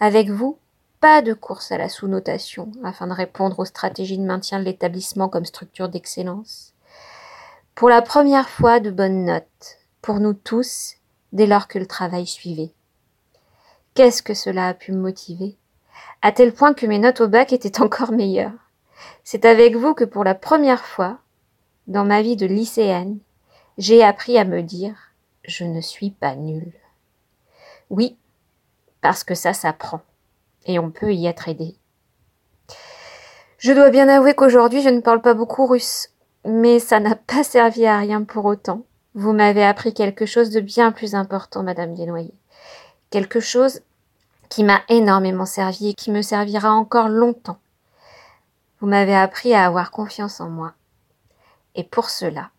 Avec 0.00 0.30
vous, 0.30 0.58
pas 1.02 1.20
de 1.20 1.34
course 1.34 1.72
à 1.72 1.78
la 1.78 1.88
sous-notation 1.88 2.70
afin 2.84 3.08
de 3.08 3.12
répondre 3.12 3.58
aux 3.58 3.64
stratégies 3.64 4.18
de 4.18 4.24
maintien 4.24 4.60
de 4.60 4.64
l'établissement 4.64 5.28
comme 5.28 5.44
structure 5.44 5.88
d'excellence. 5.88 6.74
Pour 7.74 7.88
la 7.88 8.02
première 8.02 8.48
fois, 8.48 8.78
de 8.78 8.92
bonnes 8.92 9.24
notes, 9.24 9.78
pour 10.00 10.20
nous 10.20 10.32
tous, 10.32 10.94
dès 11.32 11.46
lors 11.46 11.66
que 11.66 11.80
le 11.80 11.86
travail 11.86 12.24
suivait. 12.24 12.72
Qu'est-ce 13.94 14.22
que 14.22 14.32
cela 14.32 14.68
a 14.68 14.74
pu 14.74 14.92
me 14.92 15.00
motiver? 15.00 15.58
À 16.22 16.30
tel 16.30 16.54
point 16.54 16.72
que 16.72 16.86
mes 16.86 17.00
notes 17.00 17.20
au 17.20 17.26
bac 17.26 17.52
étaient 17.52 17.82
encore 17.82 18.12
meilleures. 18.12 18.70
C'est 19.24 19.44
avec 19.44 19.74
vous 19.74 19.94
que 19.94 20.04
pour 20.04 20.22
la 20.22 20.36
première 20.36 20.84
fois, 20.84 21.18
dans 21.88 22.04
ma 22.04 22.22
vie 22.22 22.36
de 22.36 22.46
lycéenne, 22.46 23.18
j'ai 23.76 24.04
appris 24.04 24.38
à 24.38 24.44
me 24.44 24.62
dire 24.62 24.94
je 25.42 25.64
ne 25.64 25.80
suis 25.80 26.12
pas 26.12 26.36
nulle. 26.36 26.72
Oui, 27.90 28.16
parce 29.00 29.24
que 29.24 29.34
ça 29.34 29.52
s'apprend, 29.52 30.00
et 30.66 30.78
on 30.78 30.90
peut 30.90 31.12
y 31.12 31.26
être 31.26 31.48
aidé. 31.48 31.76
Je 33.58 33.72
dois 33.72 33.90
bien 33.90 34.08
avouer 34.08 34.34
qu'aujourd'hui 34.34 34.82
je 34.82 34.88
ne 34.88 35.00
parle 35.00 35.20
pas 35.20 35.34
beaucoup 35.34 35.66
russe, 35.66 36.08
mais 36.44 36.78
ça 36.78 37.00
n'a 37.00 37.14
pas 37.26 37.44
servi 37.44 37.86
à 37.86 37.98
rien 37.98 38.24
pour 38.24 38.44
autant. 38.44 38.84
Vous 39.14 39.32
m'avez 39.32 39.64
appris 39.64 39.92
quelque 39.92 40.26
chose 40.26 40.50
de 40.50 40.60
bien 40.60 40.90
plus 40.90 41.14
important, 41.14 41.62
Madame 41.62 41.94
Desnoyers. 41.94 42.34
Quelque 43.10 43.40
chose 43.40 43.80
qui 44.48 44.64
m'a 44.64 44.82
énormément 44.88 45.46
servi 45.46 45.90
et 45.90 45.94
qui 45.94 46.10
me 46.10 46.22
servira 46.22 46.72
encore 46.72 47.08
longtemps. 47.08 47.58
Vous 48.80 48.86
m'avez 48.86 49.14
appris 49.14 49.54
à 49.54 49.64
avoir 49.64 49.90
confiance 49.90 50.40
en 50.40 50.48
moi. 50.48 50.72
Et 51.74 51.84
pour 51.84 52.10
cela, 52.10 52.50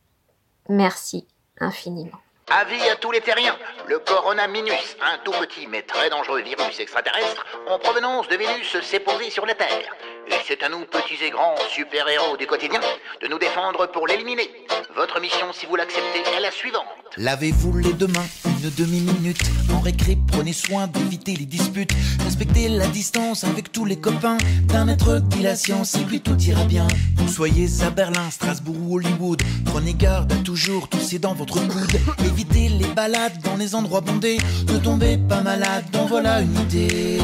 merci 0.69 1.27
infiniment. 1.59 2.22
Avis 2.49 2.89
à 2.89 2.95
tous 2.97 3.11
les 3.11 3.21
terriens, 3.21 3.57
le 3.87 3.99
Corona 3.99 4.47
Minus, 4.47 4.97
un 5.01 5.17
tout 5.19 5.31
petit 5.31 5.65
mais 5.65 5.81
très 5.81 6.09
dangereux 6.09 6.41
virus 6.41 6.79
extraterrestre 6.79 7.45
en 7.67 7.79
provenance 7.79 8.27
de 8.27 8.35
Vénus, 8.35 8.79
s'est 8.81 8.99
posé 8.99 9.29
sur 9.29 9.45
la 9.45 9.55
Terre. 9.55 9.95
Et 10.27 10.35
c'est 10.47 10.63
à 10.63 10.69
nous, 10.69 10.85
petits 10.85 11.23
et 11.23 11.29
grands 11.29 11.55
super-héros 11.69 12.37
du 12.37 12.47
quotidien, 12.47 12.79
de 13.21 13.27
nous 13.27 13.39
défendre 13.39 13.87
pour 13.87 14.07
l'éliminer. 14.07 14.49
Votre 14.95 15.19
mission, 15.19 15.51
si 15.53 15.65
vous 15.65 15.75
l'acceptez, 15.75 16.21
est 16.35 16.39
la 16.39 16.51
suivante. 16.51 16.85
Lavez-vous 17.17 17.77
les 17.77 17.93
deux 17.93 18.07
mains 18.07 18.27
une 18.63 18.69
demi-minute. 18.71 19.41
En 19.73 19.79
récré, 19.79 20.17
prenez 20.31 20.53
soin 20.53 20.87
d'éviter 20.87 21.35
les 21.35 21.45
disputes. 21.45 21.93
Respectez 22.23 22.69
la 22.69 22.87
distance 22.87 23.43
avec 23.43 23.71
tous 23.71 23.85
les 23.85 23.97
copains. 23.97 24.37
D'un 24.63 24.85
maître 24.85 25.19
dit 25.19 25.41
la 25.41 25.55
science 25.55 25.95
et 25.95 26.03
puis 26.05 26.21
tout 26.21 26.37
ira 26.39 26.63
bien. 26.65 26.87
Vous 27.17 27.27
soyez 27.27 27.67
à 27.81 27.89
Berlin, 27.89 28.29
Strasbourg 28.31 28.77
ou 28.79 28.95
Hollywood. 28.95 29.41
Prenez 29.65 29.93
garde 29.93 30.31
à 30.31 30.37
toujours 30.37 30.87
tousser 30.87 31.19
dans 31.19 31.33
votre 31.33 31.55
coude. 31.55 31.99
Évitez 32.25 32.69
les 32.69 32.87
balades 32.87 33.41
dans 33.43 33.55
les 33.55 33.75
endroits 33.75 34.01
bondés. 34.01 34.37
Ne 34.71 34.77
tombez 34.77 35.17
pas 35.17 35.41
malade, 35.41 35.83
donc 35.91 36.07
voilà 36.07 36.41
une 36.41 36.55
idée. 36.61 37.19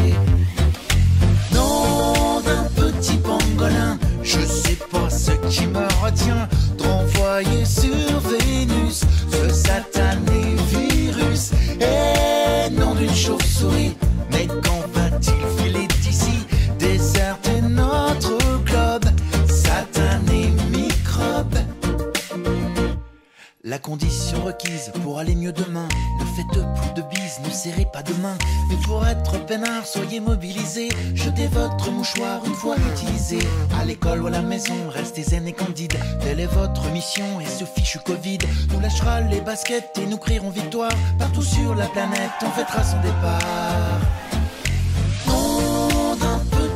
La 23.69 23.77
condition 23.77 24.43
requise 24.43 24.91
pour 25.03 25.19
aller 25.19 25.35
mieux 25.35 25.51
demain. 25.51 25.87
Ne 26.19 26.25
faites 26.35 26.47
plus 26.47 26.93
de 26.95 27.07
bises, 27.07 27.39
ne 27.45 27.51
serrez 27.51 27.85
pas 27.85 28.01
de 28.01 28.13
main. 28.13 28.35
Mais 28.67 28.75
pour 28.77 29.05
être 29.05 29.45
peinard, 29.45 29.85
soyez 29.85 30.19
mobilisés. 30.19 30.89
Jetez 31.13 31.45
votre 31.45 31.91
mouchoir 31.91 32.43
une 32.47 32.55
fois 32.55 32.75
utilisé. 32.91 33.37
À 33.79 33.85
l'école 33.85 34.23
ou 34.23 34.27
à 34.27 34.31
la 34.31 34.41
maison, 34.41 34.73
restez 34.89 35.21
zen 35.21 35.47
et 35.47 35.53
candide. 35.53 35.93
Telle 36.19 36.39
est 36.39 36.47
votre 36.47 36.89
mission 36.89 37.39
et 37.39 37.45
ce 37.45 37.63
fichu 37.63 37.99
Covid 37.99 38.39
nous 38.73 38.79
lâchera 38.79 39.21
les 39.21 39.41
baskets 39.41 39.99
et 40.01 40.07
nous 40.07 40.17
crierons 40.17 40.49
victoire. 40.49 40.91
Partout 41.19 41.43
sur 41.43 41.75
la 41.75 41.85
planète, 41.89 42.31
on 42.41 42.49
fêtera 42.49 42.83
son 42.83 42.99
départ 43.01 43.99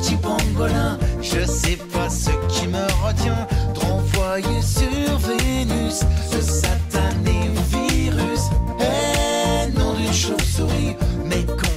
petit 0.04 0.16
pangolin. 0.18 0.98
Je 1.22 1.46
sais 1.46 1.78
pas 1.78 2.10
ce 2.10 2.32
qui 2.50 2.68
me 2.68 2.84
retient 3.06 3.48
de 3.74 3.80
renvoyer 3.80 4.62
sur 4.62 5.18
Vénus 5.20 6.02
ce 6.30 6.42
satané 6.42 7.50
virus. 7.72 8.50
Eh, 8.80 8.84
hey, 8.84 9.72
nom 9.74 9.94
d'une 9.94 10.14
chauve-souris, 10.14 10.96
mais 11.26 11.46
quand 11.46 11.73